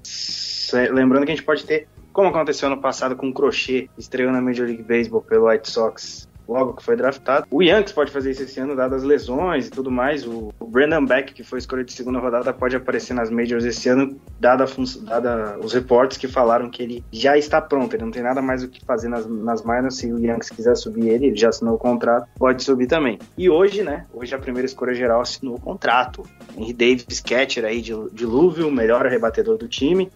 Lembrando 0.93 1.27
que 1.27 1.33
a 1.33 1.35
gente 1.35 1.45
pode 1.45 1.65
ter 1.65 1.87
como 2.13 2.29
aconteceu 2.29 2.69
no 2.69 2.81
passado 2.81 3.17
com 3.17 3.29
o 3.29 3.35
Crochet, 3.35 3.91
estreou 3.97 4.33
na 4.33 4.41
Major 4.41 4.67
League 4.67 4.83
Baseball 4.83 5.23
pelo 5.23 5.49
White 5.49 5.71
Sox 5.71 6.30
logo 6.51 6.75
que 6.75 6.83
foi 6.83 6.97
draftado. 6.97 7.47
O 7.51 7.63
Yankees 7.63 7.93
pode 7.93 8.11
fazer 8.11 8.33
isso 8.33 8.43
esse 8.43 8.59
ano, 8.61 8.75
dadas 8.75 9.03
as 9.03 9.09
lesões 9.09 9.69
e 9.69 9.71
tudo 9.71 9.91
mais. 9.91 10.27
O, 10.27 10.53
Brandon 10.71 11.05
Beck, 11.05 11.35
que 11.35 11.43
foi 11.43 11.59
escolhido 11.59 11.89
de 11.89 11.93
segunda 11.93 12.19
rodada, 12.19 12.53
pode 12.53 12.77
aparecer 12.77 13.13
nas 13.13 13.29
Majors 13.31 13.65
esse 13.65 13.89
ano, 13.89 14.21
dada, 14.39 14.65
dada 15.03 15.59
os 15.59 15.73
reportes 15.73 16.17
que 16.17 16.29
falaram 16.29 16.71
que 16.71 16.83
ele 16.83 17.05
já 17.13 17.37
está 17.37 17.61
pronto, 17.61 17.95
ele 17.95 18.05
não 18.05 18.11
tem 18.11 18.23
nada 18.23 18.41
mais 18.41 18.63
o 18.63 18.69
que 18.69 18.85
fazer 18.85 19.09
nas, 19.09 19.27
nas 19.27 19.65
minors. 19.65 19.97
Se 19.97 20.13
o 20.13 20.19
Yankees 20.19 20.51
quiser 20.51 20.77
subir 20.77 21.09
ele, 21.09 21.27
ele 21.27 21.37
já 21.37 21.49
assinou 21.49 21.75
o 21.75 21.79
contrato, 21.79 22.29
pode 22.39 22.63
subir 22.63 22.87
também. 22.87 23.19
E 23.37 23.51
hoje, 23.51 23.83
né, 23.83 24.07
hoje 24.13 24.35
a 24.35 24.39
primeira 24.39 24.67
escolha 24.67 24.95
geral 24.95 25.21
assinou 25.21 25.57
o 25.57 25.61
contrato. 25.61 26.25
Henry 26.57 26.73
Davis, 26.73 27.21
catcher 27.21 27.65
aí 27.65 27.81
de, 27.81 27.93
de 28.13 28.27
Louisville, 28.27 28.71
melhor 28.71 29.07
rebatedor 29.07 29.57
do 29.57 29.69
time, 29.69 30.11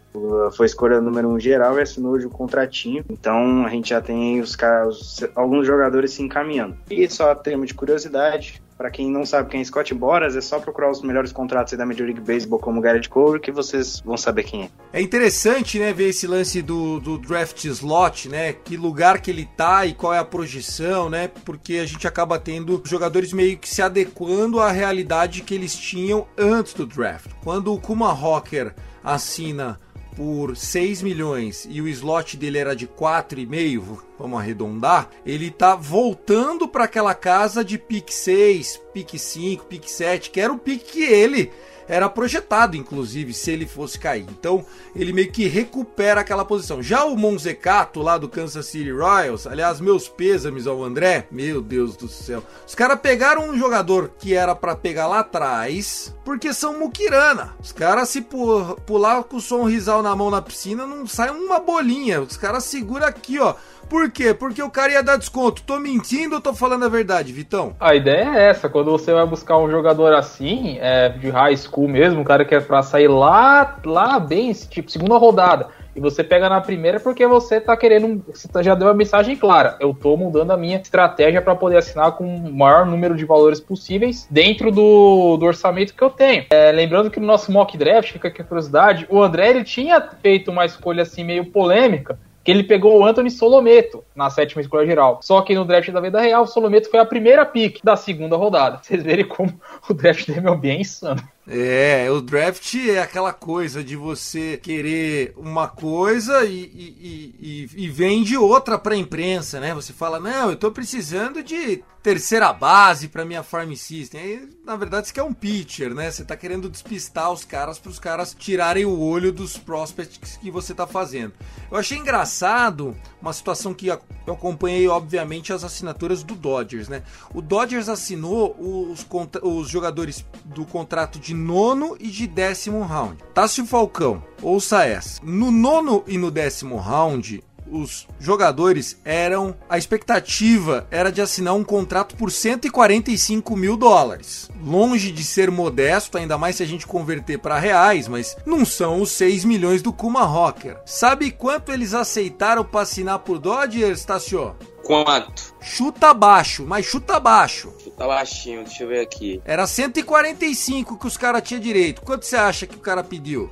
foi 0.53 0.67
escolha 0.67 1.01
número 1.01 1.29
um 1.29 1.39
geral 1.39 1.79
e 1.79 1.83
assinou 1.83 2.13
hoje 2.13 2.27
o 2.27 2.31
contratinho. 2.31 3.05
Então 3.09 3.65
a 3.65 3.69
gente 3.69 3.91
já 3.91 4.01
tem 4.01 4.41
os, 4.41 4.57
os 4.89 5.25
alguns 5.35 5.67
jogadores 5.67 6.13
se 6.13 6.23
encaminhando. 6.25 6.77
E 6.91 7.09
só 7.09 7.35
termo 7.35 7.65
de 7.67 7.75
curiosidade, 7.75 8.63
para 8.77 8.91
quem 8.91 9.11
não 9.11 9.25
sabe 9.25 9.51
quem 9.51 9.61
é 9.61 9.65
Scott 9.65 9.95
Boras, 9.95 10.35
é 10.35 10.41
só 10.41 10.59
procurar 10.59 10.91
os 10.91 11.01
melhores 11.03 11.33
contratos 11.33 11.75
da 11.75 11.87
Major 11.87 12.07
League 12.07 12.21
Baseball 12.21 12.59
como 12.59 12.81
Garrett 12.81 13.09
Cole 13.09 13.41
que 13.41 13.53
vocês 13.53 14.01
vão 14.01 14.17
saber 14.17 14.43
quem 14.43 14.65
é. 14.65 14.71
É 14.93 15.01
interessante, 15.01 15.79
né, 15.79 15.93
ver 15.93 16.09
esse 16.09 16.27
lance 16.27 16.61
do, 16.61 16.99
do 17.01 17.19
draft 17.19 17.65
slot, 17.65 18.29
né, 18.29 18.53
que 18.53 18.77
lugar 18.77 19.21
que 19.21 19.31
ele 19.31 19.49
tá 19.57 19.87
e 19.87 19.95
qual 19.95 20.13
é 20.13 20.19
a 20.19 20.25
projeção, 20.25 21.09
né, 21.09 21.29
porque 21.45 21.75
a 21.75 21.87
gente 21.87 22.07
acaba 22.07 22.39
tendo 22.39 22.83
jogadores 22.85 23.33
meio 23.33 23.57
que 23.57 23.69
se 23.69 23.81
adequando 23.81 24.61
à 24.61 24.71
realidade 24.71 25.43
que 25.43 25.55
eles 25.55 25.77
tinham 25.77 26.27
antes 26.37 26.75
do 26.75 26.87
draft. 26.87 27.31
Quando 27.43 27.73
o 27.73 27.81
Kuma 27.81 28.13
Rocker 28.13 28.75
assina 29.03 29.79
por 30.17 30.57
6 30.57 31.03
milhões 31.03 31.67
e 31.69 31.81
o 31.81 31.89
slot 31.89 32.37
dele 32.37 32.59
era 32.59 32.75
de 32.75 32.87
4,5, 32.87 33.99
vamos 34.19 34.39
arredondar, 34.39 35.11
ele 35.27 35.51
tá 35.51 35.75
voltando 35.75 36.69
para 36.69 36.85
aquela 36.85 37.15
casa 37.15 37.65
de 37.65 37.79
pick 37.79 38.11
6, 38.11 38.81
pick 38.93 39.19
5, 39.19 39.65
pick 39.67 39.89
7, 39.89 40.31
que 40.31 40.41
era 40.41 40.53
o 40.53 40.59
pick 40.59 40.85
que 40.85 41.03
ele 41.03 41.51
era 41.89 42.09
projetado, 42.09 42.77
inclusive, 42.77 43.33
se 43.33 43.51
ele 43.51 43.67
fosse 43.67 43.99
cair. 43.99 44.27
Então, 44.31 44.65
ele 44.95 45.13
meio 45.13 45.31
que 45.31 45.47
recupera 45.47 46.21
aquela 46.21 46.45
posição. 46.45 46.83
Já 46.83 47.05
o 47.05 47.17
Monzecato, 47.17 48.01
lá 48.01 48.19
do 48.19 48.29
Kansas 48.29 48.67
City 48.67 48.91
Royals, 48.91 49.47
aliás, 49.47 49.81
meus 49.81 50.09
pêsames 50.09 50.67
ao 50.67 50.83
André, 50.83 51.27
meu 51.31 51.61
Deus 51.61 51.97
do 51.97 52.09
céu. 52.09 52.43
Os 52.67 52.75
caras 52.75 53.01
pegaram 53.01 53.49
um 53.49 53.59
jogador 53.59 54.11
que 54.19 54.35
era 54.35 54.55
para 54.55 54.77
pegar 54.77 55.07
lá 55.07 55.21
atrás, 55.21 56.15
porque 56.25 56.53
são 56.53 56.79
muquirana. 56.79 57.55
Os 57.61 57.73
caras, 57.73 58.09
se 58.09 58.21
pular 58.21 59.25
com 59.25 59.37
o 59.37 59.41
sorrisal 59.41 60.03
na 60.03 60.15
mão 60.17 60.31
na 60.31 60.43
piscina, 60.43 60.87
não 60.87 61.07
sai 61.07 61.31
uma 61.31 61.59
bolinha. 61.59 62.21
Os 62.21 62.37
caras 62.37 62.65
seguram 62.65 63.07
aqui, 63.07 63.39
ó. 63.39 63.55
Por 63.95 64.11
quê? 64.11 64.35
Porque 64.35 64.61
o 64.61 64.69
cara 64.69 64.91
ia 64.91 65.05
dar 65.05 65.17
desconto. 65.17 65.63
Tô 65.63 65.79
mentindo 65.79 66.35
ou 66.35 66.41
tô 66.41 66.53
falando 66.53 66.85
a 66.85 66.89
verdade, 66.89 67.33
Vitão? 67.33 67.77
A 67.79 67.95
ideia 67.95 68.37
é 68.37 68.51
essa. 68.51 68.69
Quando 68.69 68.91
você 68.91 69.13
vai 69.13 69.25
buscar 69.25 69.57
um 69.57 69.71
jogador 69.71 70.13
assim, 70.15 70.79
é, 70.81 71.11
de 71.11 71.31
high 71.31 71.57
school 71.57 71.87
mesmo, 71.87 72.21
um 72.21 72.25
cara 72.25 72.45
que 72.45 72.57
é 72.57 72.61
pra 72.61 72.83
sair 72.83 73.07
lá, 73.07 73.79
lá 73.85 74.19
bem, 74.19 74.53
tipo, 74.53 74.91
segunda 74.91 75.17
rodada, 75.17 75.69
e 75.95 76.01
você 76.01 76.25
pega 76.25 76.49
na 76.49 76.61
primeira 76.61 76.99
porque 76.99 77.25
você 77.25 77.61
tá 77.61 77.77
querendo. 77.77 78.21
Você 78.27 78.49
tá, 78.49 78.65
já 78.65 78.75
deu 78.75 78.89
a 78.89 78.95
mensagem 78.95 79.37
clara. 79.37 79.77
Eu 79.79 79.95
tô 79.95 80.17
mudando 80.17 80.51
a 80.51 80.57
minha 80.57 80.81
estratégia 80.81 81.41
para 81.41 81.55
poder 81.55 81.77
assinar 81.77 82.11
com 82.17 82.25
o 82.27 82.53
maior 82.53 82.85
número 82.85 83.15
de 83.15 83.25
valores 83.25 83.61
possíveis 83.61 84.27
dentro 84.29 84.73
do, 84.73 85.37
do 85.37 85.47
orçamento 85.47 85.95
que 85.95 86.03
eu 86.03 86.11
tenho. 86.11 86.47
É, 86.51 86.73
lembrando 86.73 87.13
que 87.13 87.21
no 87.21 87.29
nosso 87.29 87.53
mock 87.53 87.79
draft, 87.79 88.11
fica 88.11 88.27
aqui 88.27 88.43
a 88.43 88.45
curiosidade, 88.45 89.07
o 89.09 89.23
André 89.23 89.51
ele 89.51 89.63
tinha 89.63 90.01
feito 90.21 90.51
uma 90.51 90.67
escolha 90.67 91.03
assim 91.03 91.23
meio 91.23 91.45
polêmica 91.45 92.19
que 92.45 92.51
ele 92.51 92.63
pegou 92.63 92.99
o 92.99 93.05
Anthony 93.07 93.31
Solometo 93.31 94.05
na 94.15 94.29
sétima 94.29 94.61
escolha 94.61 94.87
geral. 94.87 95.19
Só 95.23 95.41
que 95.41 95.55
no 95.55 95.65
draft 95.65 95.91
da 95.91 96.01
vida 96.01 96.21
real, 96.21 96.43
o 96.43 96.47
Solometo 96.47 96.91
foi 96.91 97.01
a 97.01 97.07
primeira 97.07 97.47
pick 97.47 97.81
da 97.83 97.97
segunda 97.97 98.37
rodada. 98.37 98.81
Vocês 98.83 99.03
verem 99.03 99.25
como 99.25 99.59
o 99.89 99.95
draft 99.95 100.27
dele 100.27 100.47
é 100.47 100.55
bem 100.55 100.83
insano. 100.83 101.23
É, 101.47 102.11
o 102.11 102.23
draft 102.23 102.75
é 102.75 103.01
aquela 103.01 103.33
coisa 103.33 103.85
de 103.85 103.97
você 103.97 104.57
querer 104.57 105.35
uma 105.37 105.69
coisa 105.69 106.45
e, 106.45 106.57
e, 106.57 107.69
e, 107.77 107.85
e 107.85 107.89
vende 107.89 108.37
outra 108.37 108.79
pra 108.79 108.97
imprensa, 108.97 109.61
né? 109.61 109.75
Você 109.75 109.93
fala, 109.93 110.19
não, 110.19 110.51
eu 110.51 110.57
tô 110.57 110.71
precisando 110.71 111.43
de 111.43 111.85
terceira 112.03 112.53
base 112.53 113.09
para 113.09 113.25
minha 113.25 113.43
farm 113.43 113.73
system. 113.75 114.21
Aí, 114.21 114.49
na 114.65 114.77
verdade, 114.77 115.07
você 115.09 115.13
quer 115.15 115.23
um 115.23 115.33
pitcher, 115.33 115.95
né? 115.95 116.11
Você 116.11 116.23
tá 116.23 116.37
querendo 116.37 116.69
despistar 116.69 117.33
os 117.33 117.45
caras 117.47 117.79
para 117.79 117.91
os 117.91 117.99
caras 117.99 118.37
tirarem 118.39 118.85
o 118.85 119.01
olho 119.01 119.33
dos 119.33 119.57
prospects 119.57 120.37
que 120.37 120.51
você 120.51 120.75
tá 120.75 120.87
fazendo. 120.87 121.33
Eu 121.71 121.79
achei 121.79 121.97
engraçado 121.97 122.95
uma 123.23 123.33
situação 123.33 123.73
que 123.73 123.89
eu 123.89 124.01
acompanhei, 124.27 124.87
obviamente, 124.87 125.53
as 125.53 125.65
assinaturas 125.65 126.23
do 126.23 126.35
Dodgers, 126.35 126.89
né? 126.89 127.03
O 127.35 127.41
Dodgers 127.41 127.89
assinou 127.89 128.55
os, 128.59 129.07
os 129.43 129.69
jogadores 129.69 130.25
do 130.45 130.67
contrato 130.67 131.19
de 131.19 131.34
nono 131.35 131.97
e 132.01 132.09
de 132.09 132.27
décimo 132.27 132.83
round. 132.83 133.19
Tássio 133.35 133.67
Falcão, 133.67 134.23
ouça 134.41 134.85
essa. 134.85 135.21
No 135.23 135.51
nono 135.51 136.03
e 136.07 136.17
no 136.17 136.31
décimo 136.31 136.77
round, 136.77 137.43
os 137.71 138.07
jogadores 138.21 138.99
eram. 139.05 139.55
A 139.69 139.77
expectativa 139.77 140.87
era 140.91 141.11
de 141.11 141.21
assinar 141.21 141.55
um 141.55 141.65
contrato 141.65 142.17
por 142.17 142.31
145 142.31 143.57
mil 143.57 143.77
dólares. 143.77 144.51
Longe 144.63 145.11
de 145.11 145.25
ser 145.25 145.51
modesto, 145.51 146.17
ainda 146.17 146.39
mais 146.39 146.57
se 146.57 146.63
a 146.63 146.67
gente 146.67 146.87
converter 146.87 147.39
para 147.39 147.59
reais, 147.59 148.09
mas 148.09 148.37
não 148.47 148.65
são 148.65 149.01
os 149.01 149.11
6 149.13 149.45
milhões 149.45 149.83
do 149.83 149.93
Kuma 149.93 150.25
Rocker. 150.25 150.77
Sabe 150.87 151.31
quanto 151.31 151.73
eles 151.73 151.95
aceitaram 151.95 152.65
para 152.65 152.83
assinar 152.83 153.19
por 153.21 153.39
Dodgers, 153.39 154.05
Tassio? 154.05 154.55
Quanto? 154.85 155.55
Chuta 155.61 156.13
baixo, 156.13 156.65
mas 156.67 156.85
chuta 156.85 157.19
baixo. 157.19 157.73
Chuta 157.95 158.09
baixinho, 158.09 158.65
deixa 158.65 158.83
eu 158.83 158.89
ver 158.89 159.01
aqui. 159.01 159.41
Era 159.45 159.69
145 159.69 160.99
que 160.99 161.07
os 161.07 161.17
caras 161.17 161.43
tinham 161.43 161.61
direito. 161.61 162.03
Quanto 162.03 162.27
você 162.27 162.35
acha 162.35 162.67
que 162.67 162.75
o 162.75 162.81
cara 162.81 163.05
pediu? 163.05 163.49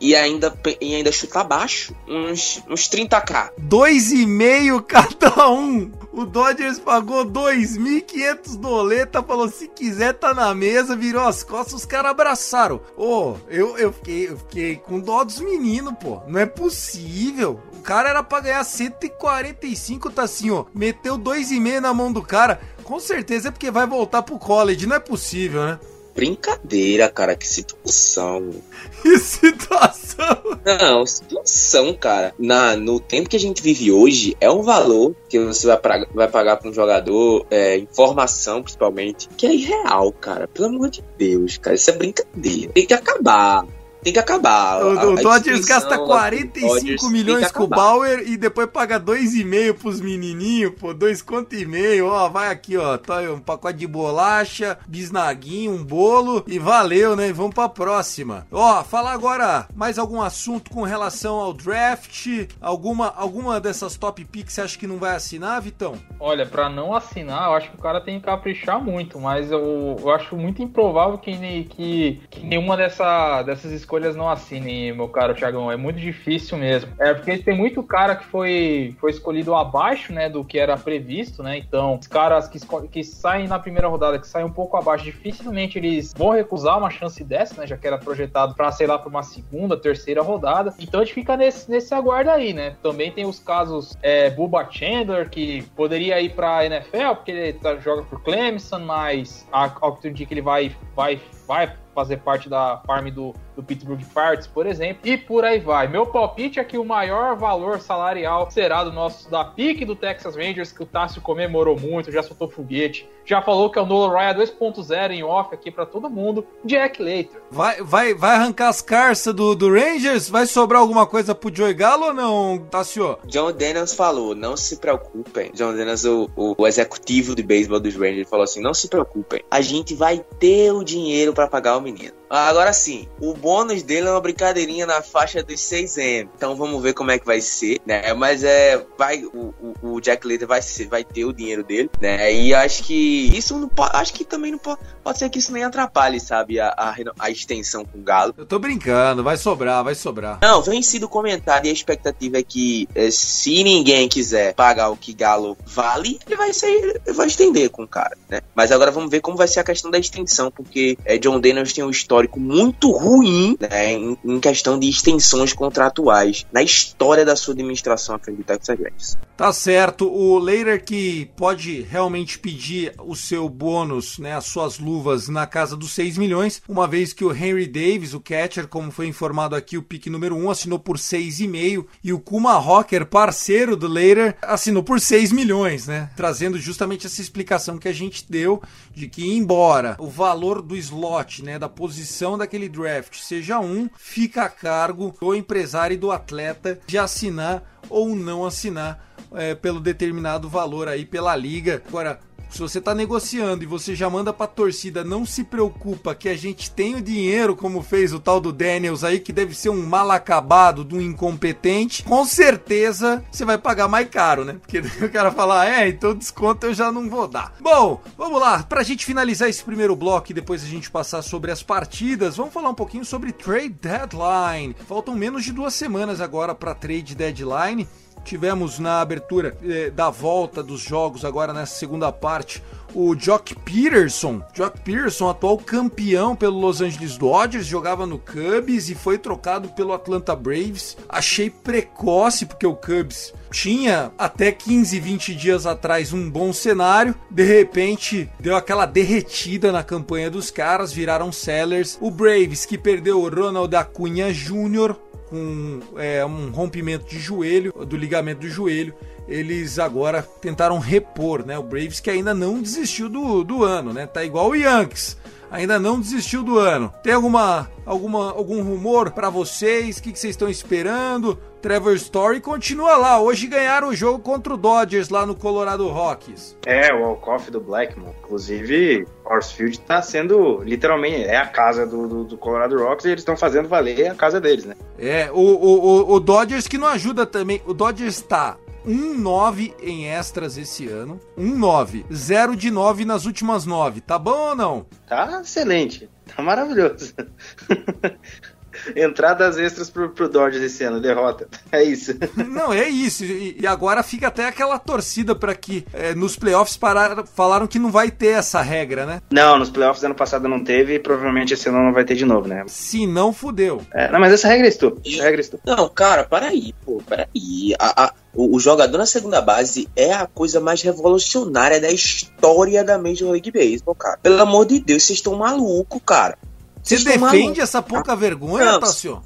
E 0.00 0.14
ainda, 0.14 0.54
e 0.80 0.94
ainda 0.94 1.10
chutar 1.12 1.44
baixo, 1.44 1.94
uns, 2.06 2.62
uns 2.68 2.88
30k. 2.88 3.50
2,5 3.60 4.82
cada 4.82 5.50
um. 5.50 5.90
O 6.12 6.24
Dodgers 6.24 6.78
pagou 6.78 7.24
2.500 7.24 8.56
doleta, 8.56 9.22
falou: 9.22 9.48
se 9.48 9.68
quiser 9.68 10.14
tá 10.14 10.32
na 10.32 10.54
mesa, 10.54 10.96
virou 10.96 11.26
as 11.26 11.42
costas, 11.42 11.74
os 11.74 11.84
caras 11.86 12.10
abraçaram. 12.10 12.80
Ô, 12.96 13.32
oh, 13.32 13.36
eu, 13.48 13.76
eu, 13.76 13.92
fiquei, 13.92 14.28
eu 14.28 14.38
fiquei 14.38 14.76
com 14.76 15.00
dó 15.00 15.24
dos 15.24 15.40
meninos, 15.40 15.94
pô. 16.00 16.20
Não 16.26 16.40
é 16.40 16.46
possível. 16.46 17.60
O 17.74 17.80
cara 17.80 18.08
era 18.08 18.22
pra 18.22 18.40
ganhar 18.40 18.64
145, 18.64 20.10
tá 20.10 20.22
assim, 20.22 20.50
ó. 20.50 20.64
Meteu 20.74 21.18
2,5 21.18 21.80
na 21.80 21.94
mão 21.94 22.12
do 22.12 22.22
cara. 22.22 22.60
Com 22.86 23.00
certeza 23.00 23.48
é 23.48 23.50
porque 23.50 23.68
vai 23.68 23.84
voltar 23.84 24.22
pro 24.22 24.38
college, 24.38 24.86
não 24.86 24.94
é 24.94 25.00
possível, 25.00 25.60
né? 25.64 25.80
Brincadeira, 26.14 27.08
cara, 27.08 27.34
que 27.34 27.46
situação. 27.46 28.50
Que 29.02 29.18
situação? 29.18 30.58
Não, 30.64 31.04
situação, 31.04 31.92
cara. 31.94 32.32
Na, 32.38 32.76
no 32.76 32.98
tempo 32.98 33.28
que 33.28 33.36
a 33.36 33.40
gente 33.40 33.60
vive 33.60 33.92
hoje, 33.92 34.36
é 34.40 34.50
um 34.50 34.62
valor 34.62 35.14
que 35.28 35.38
você 35.38 35.66
vai, 35.66 35.76
pra, 35.76 36.06
vai 36.14 36.28
pagar 36.28 36.56
para 36.56 36.70
um 36.70 36.72
jogador, 36.72 37.46
é, 37.50 37.76
informação 37.76 38.62
principalmente, 38.62 39.28
que 39.36 39.46
é 39.46 39.54
irreal, 39.54 40.12
cara. 40.12 40.48
Pelo 40.48 40.68
amor 40.68 40.90
de 40.90 41.04
Deus, 41.18 41.58
cara. 41.58 41.74
Isso 41.74 41.90
é 41.90 41.92
brincadeira. 41.92 42.72
Tem 42.72 42.86
que 42.86 42.94
acabar 42.94 43.66
tem 44.06 44.12
que 44.12 44.20
acabar. 44.20 44.84
O, 44.84 45.14
o 45.14 45.16
Dodgers 45.16 45.64
gasta 45.64 45.98
45 45.98 46.74
Dodgers 46.74 47.10
milhões 47.10 47.50
com 47.50 47.64
o 47.64 47.66
Bauer 47.66 48.22
e 48.24 48.36
depois 48.36 48.68
paga 48.70 49.00
2,5 49.00 49.74
pros 49.74 50.00
menininhos, 50.00 50.74
pô, 50.78 50.94
dois 50.94 51.20
conto 51.20 51.56
e 51.56 51.66
meio, 51.66 52.06
ó, 52.06 52.28
vai 52.28 52.48
aqui, 52.48 52.76
ó, 52.76 52.96
tá 52.96 53.22
um 53.22 53.40
pacote 53.40 53.78
de 53.78 53.86
bolacha, 53.88 54.78
bisnaguinho, 54.86 55.72
um 55.72 55.82
bolo 55.82 56.44
e 56.46 56.56
valeu, 56.56 57.16
né? 57.16 57.30
E 57.30 57.32
vamos 57.32 57.52
pra 57.52 57.68
próxima. 57.68 58.46
Ó, 58.52 58.84
falar 58.84 59.12
agora 59.12 59.66
mais 59.74 59.98
algum 59.98 60.22
assunto 60.22 60.70
com 60.70 60.84
relação 60.84 61.34
ao 61.40 61.52
draft, 61.52 62.28
alguma 62.60 63.12
alguma 63.16 63.58
dessas 63.58 63.96
top 63.96 64.24
picks 64.24 64.54
você 64.54 64.60
acha 64.60 64.78
que 64.78 64.86
não 64.86 64.98
vai 64.98 65.16
assinar, 65.16 65.60
Vitão? 65.60 65.94
Olha, 66.20 66.46
para 66.46 66.70
não 66.70 66.94
assinar, 66.94 67.48
eu 67.48 67.54
acho 67.54 67.70
que 67.72 67.76
o 67.76 67.82
cara 67.82 68.00
tem 68.00 68.20
que 68.20 68.26
caprichar 68.26 68.80
muito, 68.80 69.18
mas 69.18 69.50
eu, 69.50 69.96
eu 69.98 70.10
acho 70.12 70.36
muito 70.36 70.62
improvável 70.62 71.18
que, 71.18 71.64
que, 71.64 72.22
que 72.30 72.46
nenhuma 72.46 72.76
dessa, 72.76 73.42
dessas 73.42 73.72
escolhas 73.72 73.95
escolhas 73.96 74.14
não 74.14 74.28
assinem, 74.28 74.92
meu 74.92 75.08
caro 75.08 75.34
Thiagão. 75.34 75.72
É 75.72 75.76
muito 75.76 75.98
difícil 75.98 76.58
mesmo. 76.58 76.92
É 76.98 77.14
porque 77.14 77.38
tem 77.38 77.56
muito 77.56 77.82
cara 77.82 78.14
que 78.14 78.26
foi, 78.26 78.94
foi 79.00 79.10
escolhido 79.10 79.54
abaixo, 79.54 80.12
né, 80.12 80.28
do 80.28 80.44
que 80.44 80.58
era 80.58 80.76
previsto, 80.76 81.42
né? 81.42 81.56
Então, 81.56 81.98
os 81.98 82.06
caras 82.06 82.46
que, 82.46 82.58
que 82.88 83.02
saem 83.02 83.48
na 83.48 83.58
primeira 83.58 83.88
rodada, 83.88 84.18
que 84.18 84.26
saem 84.26 84.44
um 84.44 84.52
pouco 84.52 84.76
abaixo, 84.76 85.04
dificilmente 85.04 85.78
eles 85.78 86.12
vão 86.14 86.30
recusar 86.30 86.76
uma 86.76 86.90
chance 86.90 87.24
dessa, 87.24 87.60
né? 87.60 87.66
Já 87.66 87.76
que 87.76 87.86
era 87.86 87.96
projetado 87.96 88.54
para 88.54 88.70
sei 88.70 88.86
lá, 88.86 88.98
para 88.98 89.08
uma 89.08 89.22
segunda, 89.22 89.76
terceira 89.76 90.22
rodada. 90.22 90.74
Então 90.78 91.00
a 91.00 91.04
gente 91.04 91.14
fica 91.14 91.36
nesse, 91.36 91.70
nesse 91.70 91.94
aguardo 91.94 92.30
aí, 92.30 92.52
né? 92.52 92.76
Também 92.82 93.10
tem 93.10 93.24
os 93.24 93.38
casos 93.38 93.96
é, 94.02 94.28
Bubba 94.28 94.68
Chandler, 94.70 95.30
que 95.30 95.62
poderia 95.74 96.20
ir 96.20 96.34
para 96.34 96.66
NFL, 96.66 97.14
porque 97.14 97.30
ele 97.30 97.52
tá, 97.54 97.76
joga 97.76 98.02
por 98.02 98.22
Clemson, 98.22 98.80
mas 98.80 99.48
a, 99.50 99.70
ao 99.80 99.96
que 99.96 100.08
indica 100.08 100.28
que 100.28 100.34
ele 100.34 100.42
vai, 100.42 100.74
vai, 100.94 101.20
vai 101.46 101.72
fazer 101.94 102.18
parte 102.18 102.48
da 102.48 102.82
farm 102.84 103.08
do, 103.10 103.32
do 103.56 103.62
Pittsburgh 103.62 104.02
Pirates, 104.12 104.46
por 104.46 104.66
exemplo, 104.66 105.00
e 105.04 105.16
por 105.16 105.44
aí 105.44 105.58
vai. 105.58 105.88
Meu 105.88 106.06
palpite 106.06 106.60
é 106.60 106.64
que 106.64 106.76
o 106.76 106.84
maior 106.84 107.34
valor 107.36 107.80
salarial 107.80 108.50
será 108.50 108.84
do 108.84 108.92
nosso 108.92 109.30
da 109.30 109.44
pique 109.44 109.84
do 109.84 109.96
Texas 109.96 110.36
Rangers, 110.36 110.70
que 110.70 110.82
o 110.82 110.86
Tássio 110.86 111.22
comemorou 111.22 111.78
muito, 111.78 112.12
já 112.12 112.22
soltou 112.22 112.48
foguete, 112.48 113.08
já 113.24 113.40
falou 113.42 113.70
que 113.70 113.78
é 113.78 113.82
o 113.82 113.86
Nolan 113.86 114.16
Ryan 114.16 114.34
2.0 114.36 115.10
em 115.10 115.24
off 115.24 115.52
aqui 115.54 115.70
para 115.70 115.86
todo 115.86 116.08
mundo, 116.10 116.46
Jack 116.64 117.02
Leiter. 117.02 117.40
Vai, 117.50 117.82
vai, 117.82 118.14
vai 118.14 118.36
arrancar 118.36 118.68
as 118.68 118.82
carças 118.82 119.34
do, 119.34 119.54
do 119.54 119.72
Rangers? 119.72 120.28
Vai 120.28 120.46
sobrar 120.46 120.80
alguma 120.80 121.06
coisa 121.06 121.34
pro 121.34 121.54
Joey 121.54 121.74
Gallo 121.74 122.06
ou 122.06 122.14
não, 122.14 122.58
Tássio? 122.70 123.18
John 123.26 123.52
Daniels 123.52 123.94
falou, 123.94 124.34
não 124.34 124.56
se 124.56 124.76
preocupem. 124.76 125.50
John 125.54 125.74
Daniels, 125.74 126.04
o, 126.04 126.30
o, 126.36 126.54
o 126.58 126.66
executivo 126.66 127.34
de 127.34 127.42
beisebol 127.42 127.80
dos 127.80 127.94
Rangers, 127.94 128.28
falou 128.28 128.44
assim, 128.44 128.60
não 128.60 128.74
se 128.74 128.88
preocupem, 128.88 129.42
a 129.50 129.60
gente 129.60 129.94
vai 129.94 130.24
ter 130.38 130.72
o 130.72 130.84
dinheiro 130.84 131.32
para 131.32 131.48
pagar 131.48 131.78
o 131.78 131.80
menino. 131.80 132.12
Agora 132.28 132.72
sim, 132.72 133.08
o 133.20 133.32
bônus 133.32 133.82
dele 133.82 134.08
é 134.08 134.10
uma 134.10 134.20
brincadeirinha 134.20 134.84
na 134.84 135.00
faixa 135.00 135.42
dos 135.42 135.60
6M. 135.60 136.28
Então 136.36 136.56
vamos 136.56 136.82
ver 136.82 136.92
como 136.92 137.10
é 137.10 137.18
que 137.18 137.26
vai 137.26 137.40
ser, 137.40 137.80
né? 137.86 138.12
Mas 138.14 138.42
é, 138.42 138.84
vai, 138.98 139.24
o, 139.24 139.54
o, 139.82 140.00
Jack 140.00 140.26
Leiter 140.26 140.46
vai, 140.46 140.60
vai 140.88 141.04
ter 141.04 141.24
o 141.24 141.32
dinheiro 141.32 141.62
dele, 141.62 141.88
né? 142.00 142.32
E 142.34 142.52
acho 142.52 142.82
que 142.82 143.30
isso 143.36 143.56
não 143.58 143.68
pode, 143.68 143.96
acho 143.96 144.12
que 144.12 144.24
também 144.24 144.50
não 144.50 144.58
pode, 144.58 144.80
pode 145.02 145.18
ser 145.18 145.30
que 145.30 145.38
isso 145.38 145.52
nem 145.52 145.64
atrapalhe, 145.64 146.18
sabe, 146.18 146.58
a, 146.58 146.68
a, 146.68 146.94
a 147.18 147.30
extensão 147.30 147.84
com 147.84 147.98
o 147.98 148.02
Galo. 148.02 148.34
Eu 148.36 148.46
tô 148.46 148.58
brincando, 148.58 149.22
vai 149.22 149.36
sobrar, 149.36 149.84
vai 149.84 149.94
sobrar. 149.94 150.38
Não, 150.42 150.62
vem 150.62 150.82
sido 150.82 151.08
comentado 151.08 151.66
e 151.66 151.70
a 151.70 151.72
expectativa 151.72 152.38
é 152.38 152.42
que 152.42 152.88
é, 152.94 153.10
se 153.10 153.62
ninguém 153.62 154.08
quiser 154.08 154.54
pagar 154.54 154.90
o 154.90 154.96
que 154.96 155.12
Galo 155.12 155.56
vale, 155.64 156.18
ele 156.26 156.36
vai 156.36 156.52
sair, 156.52 157.00
vai 157.14 157.28
estender 157.28 157.70
com 157.70 157.84
o 157.84 157.88
cara, 157.88 158.16
né? 158.28 158.40
Mas 158.54 158.72
agora 158.72 158.90
vamos 158.90 159.10
ver 159.10 159.20
como 159.20 159.36
vai 159.36 159.46
ser 159.46 159.60
a 159.60 159.64
questão 159.64 159.90
da 159.90 159.98
extensão, 159.98 160.50
porque 160.50 160.98
é, 161.04 161.18
John 161.18 161.38
Daniels 161.38 161.72
tem 161.72 161.84
um 161.84 161.90
histórico 161.90 162.15
muito 162.36 162.90
ruim, 162.90 163.56
né, 163.60 163.92
em, 163.92 164.16
em 164.24 164.40
questão 164.40 164.78
de 164.78 164.88
extensões 164.88 165.52
contratuais 165.52 166.46
na 166.52 166.62
história 166.62 167.24
da 167.24 167.36
sua 167.36 167.54
administração 167.54 168.14
à 168.14 168.18
frente 168.18 168.38
do 168.38 168.44
Texas 168.44 168.78
Rangers. 168.78 169.18
Tá 169.36 169.52
certo, 169.52 170.10
o 170.10 170.38
Leiter 170.38 170.82
que 170.82 171.30
pode 171.36 171.82
realmente 171.82 172.38
pedir 172.38 172.94
o 173.04 173.14
seu 173.14 173.48
bônus, 173.48 174.18
né, 174.18 174.34
as 174.34 174.46
suas 174.46 174.78
luvas 174.78 175.28
na 175.28 175.46
casa 175.46 175.76
dos 175.76 175.92
6 175.92 176.16
milhões, 176.16 176.62
uma 176.66 176.88
vez 176.88 177.12
que 177.12 177.24
o 177.24 177.34
Henry 177.34 177.66
Davis, 177.66 178.14
o 178.14 178.20
catcher, 178.20 178.66
como 178.66 178.90
foi 178.90 179.06
informado 179.06 179.54
aqui, 179.54 179.76
o 179.76 179.82
pique 179.82 180.08
número 180.08 180.34
1, 180.34 180.50
assinou 180.50 180.78
por 180.78 180.96
6,5 180.96 181.84
e 182.02 182.12
o 182.12 182.18
Kuma 182.18 182.54
Rocker, 182.54 183.04
parceiro 183.04 183.76
do 183.76 183.86
Leiter, 183.86 184.36
assinou 184.40 184.82
por 184.82 185.00
6 185.00 185.32
milhões, 185.32 185.86
né, 185.86 186.08
trazendo 186.16 186.58
justamente 186.58 187.06
essa 187.06 187.20
explicação 187.20 187.76
que 187.76 187.88
a 187.88 187.92
gente 187.92 188.24
deu 188.28 188.62
de 188.94 189.06
que 189.06 189.30
embora 189.30 189.96
o 189.98 190.08
valor 190.08 190.62
do 190.62 190.74
slot, 190.76 191.44
né, 191.44 191.58
da 191.58 191.68
posição 191.68 192.05
daquele 192.38 192.68
draft 192.68 193.18
seja 193.18 193.58
um, 193.58 193.88
fica 193.96 194.44
a 194.44 194.48
cargo 194.48 195.14
do 195.20 195.34
empresário 195.34 195.94
e 195.94 195.98
do 195.98 196.10
atleta 196.10 196.78
de 196.86 196.98
assinar 196.98 197.62
ou 197.88 198.14
não 198.14 198.44
assinar 198.44 199.14
é, 199.32 199.54
pelo 199.54 199.80
determinado 199.80 200.48
valor 200.48 200.88
aí 200.88 201.04
pela 201.04 201.34
liga. 201.36 201.82
Agora, 201.86 202.20
se 202.50 202.60
você 202.60 202.78
está 202.78 202.94
negociando 202.94 203.62
e 203.62 203.66
você 203.66 203.94
já 203.94 204.08
manda 204.08 204.32
para 204.32 204.44
a 204.44 204.48
torcida, 204.48 205.04
não 205.04 205.26
se 205.26 205.44
preocupa 205.44 206.14
que 206.14 206.28
a 206.28 206.36
gente 206.36 206.70
tem 206.70 206.94
o 206.94 207.02
dinheiro, 207.02 207.56
como 207.56 207.82
fez 207.82 208.12
o 208.12 208.20
tal 208.20 208.40
do 208.40 208.52
Daniels 208.52 209.04
aí, 209.04 209.20
que 209.20 209.32
deve 209.32 209.54
ser 209.54 209.70
um 209.70 209.84
mal 209.84 210.10
acabado, 210.10 210.84
de 210.84 210.94
um 210.94 211.00
incompetente, 211.00 212.02
com 212.04 212.24
certeza 212.24 213.24
você 213.30 213.44
vai 213.44 213.58
pagar 213.58 213.88
mais 213.88 214.08
caro, 214.08 214.44
né? 214.44 214.56
Porque 214.60 214.78
o 215.04 215.10
cara 215.10 215.30
falar, 215.30 215.66
é, 215.66 215.88
então 215.88 216.14
desconto 216.14 216.66
eu 216.66 216.74
já 216.74 216.90
não 216.90 217.08
vou 217.08 217.28
dar. 217.28 217.54
Bom, 217.60 218.00
vamos 218.16 218.40
lá, 218.40 218.62
para 218.62 218.80
a 218.80 218.84
gente 218.84 219.04
finalizar 219.04 219.48
esse 219.48 219.62
primeiro 219.62 219.96
bloco 219.96 220.30
e 220.30 220.34
depois 220.34 220.62
a 220.62 220.66
gente 220.66 220.90
passar 220.90 221.22
sobre 221.22 221.50
as 221.50 221.62
partidas, 221.62 222.36
vamos 222.36 222.52
falar 222.52 222.70
um 222.70 222.74
pouquinho 222.74 223.04
sobre 223.04 223.32
trade 223.32 223.76
deadline. 223.80 224.74
Faltam 224.86 225.14
menos 225.14 225.44
de 225.44 225.52
duas 225.52 225.74
semanas 225.74 226.20
agora 226.20 226.54
para 226.54 226.74
trade 226.74 227.14
deadline 227.14 227.86
tivemos 228.26 228.80
na 228.80 229.00
abertura 229.00 229.56
eh, 229.62 229.90
da 229.90 230.10
volta 230.10 230.62
dos 230.62 230.80
jogos 230.80 231.24
agora 231.24 231.52
nessa 231.52 231.76
segunda 231.76 232.10
parte 232.10 232.60
o 232.96 233.14
Jock 233.14 233.54
Peterson. 233.56 234.40
Jock 234.54 234.80
Peterson, 234.80 235.28
atual 235.28 235.58
campeão 235.58 236.34
pelo 236.34 236.58
Los 236.58 236.80
Angeles 236.80 237.18
Dodgers, 237.18 237.66
jogava 237.66 238.06
no 238.06 238.18
Cubs 238.18 238.88
e 238.88 238.94
foi 238.94 239.18
trocado 239.18 239.68
pelo 239.68 239.92
Atlanta 239.92 240.34
Braves. 240.34 240.96
Achei 241.06 241.50
precoce 241.50 242.46
porque 242.46 242.66
o 242.66 242.74
Cubs 242.74 243.34
tinha 243.50 244.10
até 244.18 244.50
15, 244.50 244.98
20 244.98 245.34
dias 245.34 245.66
atrás 245.66 246.12
um 246.12 246.30
bom 246.30 246.52
cenário, 246.52 247.14
de 247.30 247.44
repente 247.44 248.28
deu 248.40 248.56
aquela 248.56 248.86
derretida 248.86 249.70
na 249.70 249.82
campanha 249.82 250.30
dos 250.30 250.50
caras, 250.50 250.92
viraram 250.92 251.30
sellers. 251.30 251.98
O 252.00 252.10
Braves 252.10 252.64
que 252.64 252.78
perdeu 252.78 253.20
o 253.20 253.28
Ronald 253.28 253.74
Acunha 253.74 254.32
Jr. 254.32 254.94
com 255.28 255.80
é, 255.96 256.24
um 256.24 256.50
rompimento 256.50 257.06
de 257.06 257.18
joelho, 257.18 257.72
do 257.84 257.96
ligamento 257.96 258.40
do 258.40 258.48
joelho 258.48 258.94
eles 259.28 259.78
agora 259.78 260.22
tentaram 260.22 260.78
repor, 260.78 261.44
né? 261.44 261.58
O 261.58 261.62
Braves 261.62 262.00
que 262.00 262.10
ainda 262.10 262.32
não 262.32 262.60
desistiu 262.60 263.08
do, 263.08 263.42
do 263.42 263.64
ano, 263.64 263.92
né? 263.92 264.06
Tá 264.06 264.24
igual 264.24 264.50
o 264.50 264.54
Yankees, 264.54 265.16
ainda 265.50 265.78
não 265.78 266.00
desistiu 266.00 266.42
do 266.42 266.58
ano. 266.58 266.92
Tem 267.02 267.12
alguma, 267.12 267.70
alguma 267.84 268.30
algum 268.30 268.62
rumor 268.62 269.10
para 269.10 269.28
vocês? 269.28 269.98
O 269.98 270.02
que, 270.02 270.12
que 270.12 270.18
vocês 270.18 270.32
estão 270.32 270.48
esperando? 270.48 271.38
Trevor 271.66 271.96
Story 271.96 272.40
continua 272.40 272.96
lá. 272.96 273.20
Hoje 273.20 273.48
ganharam 273.48 273.88
o 273.88 273.94
jogo 273.94 274.20
contra 274.20 274.54
o 274.54 274.56
Dodgers 274.56 275.08
lá 275.08 275.26
no 275.26 275.34
Colorado 275.34 275.88
Rockies. 275.88 276.56
É, 276.64 276.94
o 276.94 277.00
walk-off 277.00 277.50
do 277.50 277.60
Blackmon. 277.60 278.14
Inclusive, 278.22 279.04
Horsfield 279.24 279.80
tá 279.80 280.00
sendo 280.00 280.62
literalmente 280.62 281.24
é 281.24 281.38
a 281.38 281.46
casa 281.48 281.84
do, 281.84 282.06
do, 282.06 282.22
do 282.22 282.38
Colorado 282.38 282.78
Rockies 282.78 283.06
e 283.06 283.08
eles 283.08 283.22
estão 283.22 283.36
fazendo 283.36 283.68
valer 283.68 284.12
a 284.12 284.14
casa 284.14 284.40
deles, 284.40 284.64
né? 284.64 284.76
É, 284.96 285.28
o, 285.32 285.40
o, 285.40 286.04
o, 286.04 286.12
o 286.12 286.20
Dodgers 286.20 286.68
que 286.68 286.78
não 286.78 286.86
ajuda 286.86 287.26
também. 287.26 287.60
O 287.66 287.74
Dodgers 287.74 288.20
tá 288.20 288.56
1-9 288.86 289.74
em 289.82 290.06
extras 290.06 290.56
esse 290.56 290.86
ano. 290.86 291.18
1-9. 291.36 292.04
0 292.14 292.54
de 292.54 292.70
9 292.70 293.04
nas 293.04 293.26
últimas 293.26 293.66
9. 293.66 294.02
Tá 294.02 294.20
bom 294.20 294.50
ou 294.50 294.54
não? 294.54 294.86
Tá 295.08 295.40
excelente. 295.42 296.08
Tá 296.32 296.40
maravilhoso. 296.44 297.12
Entradas 298.96 299.58
extras 299.58 299.90
pro, 299.90 300.10
pro 300.10 300.28
Dodgers 300.28 300.64
esse 300.64 300.84
ano, 300.84 301.00
derrota. 301.00 301.48
É 301.72 301.82
isso. 301.82 302.14
Não, 302.36 302.72
é 302.72 302.88
isso. 302.88 303.24
E, 303.24 303.56
e 303.60 303.66
agora 303.66 304.02
fica 304.02 304.28
até 304.28 304.46
aquela 304.46 304.78
torcida 304.78 305.34
para 305.34 305.54
que 305.54 305.84
é, 305.92 306.14
nos 306.14 306.36
playoffs 306.36 306.76
parar, 306.76 307.26
falaram 307.26 307.66
que 307.66 307.78
não 307.78 307.90
vai 307.90 308.10
ter 308.10 308.28
essa 308.28 308.60
regra, 308.60 309.06
né? 309.06 309.20
Não, 309.30 309.58
nos 309.58 309.70
playoffs 309.70 310.02
ano 310.04 310.14
passado 310.14 310.48
não 310.48 310.62
teve 310.62 310.94
e 310.94 310.98
provavelmente 310.98 311.54
esse 311.54 311.68
ano 311.68 311.82
não 311.82 311.92
vai 311.92 312.04
ter 312.04 312.14
de 312.14 312.24
novo, 312.24 312.48
né? 312.48 312.64
Se 312.66 313.06
não, 313.06 313.32
fudeu. 313.32 313.82
É, 313.92 314.10
não, 314.10 314.20
mas 314.20 314.32
essa 314.32 314.48
regra 314.48 314.66
é 314.66 314.68
estúpida. 314.68 315.08
Essa 315.08 315.22
regra 315.22 315.40
é 315.40 315.42
estúpida. 315.42 315.76
Não, 315.76 315.88
cara, 315.88 316.24
para 316.24 316.46
aí, 316.46 316.74
pô, 316.84 317.02
para 317.06 317.28
aí. 317.34 317.74
A, 317.78 318.04
a, 318.04 318.12
o, 318.34 318.56
o 318.56 318.60
jogador 318.60 318.98
na 318.98 319.06
segunda 319.06 319.40
base 319.40 319.88
é 319.96 320.12
a 320.12 320.26
coisa 320.26 320.60
mais 320.60 320.82
revolucionária 320.82 321.80
da 321.80 321.90
história 321.90 322.84
da 322.84 322.98
Major 322.98 323.30
League 323.30 323.50
Baseball, 323.50 323.94
cara. 323.94 324.18
Pelo 324.22 324.40
amor 324.40 324.66
de 324.66 324.78
Deus, 324.78 325.04
vocês 325.04 325.18
estão 325.18 325.34
malucos, 325.36 326.00
cara. 326.04 326.38
Você 326.86 327.04
defende 327.04 327.60
essa 327.60 327.82
pouca 327.82 328.14
vergonha, 328.14 328.78
Tassio? 328.78 329.22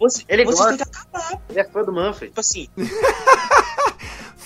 Você, 0.00 0.24
Ele 0.28 0.44
você 0.44 0.58
gosta. 0.58 0.68
tem 0.68 0.76
que 0.78 0.82
acabar. 0.82 1.42
Ele 1.48 1.60
é 1.60 1.64
fã 1.64 1.82
do 1.84 1.92
Manfred. 1.92 2.28
Tipo 2.28 2.40
assim, 2.40 2.68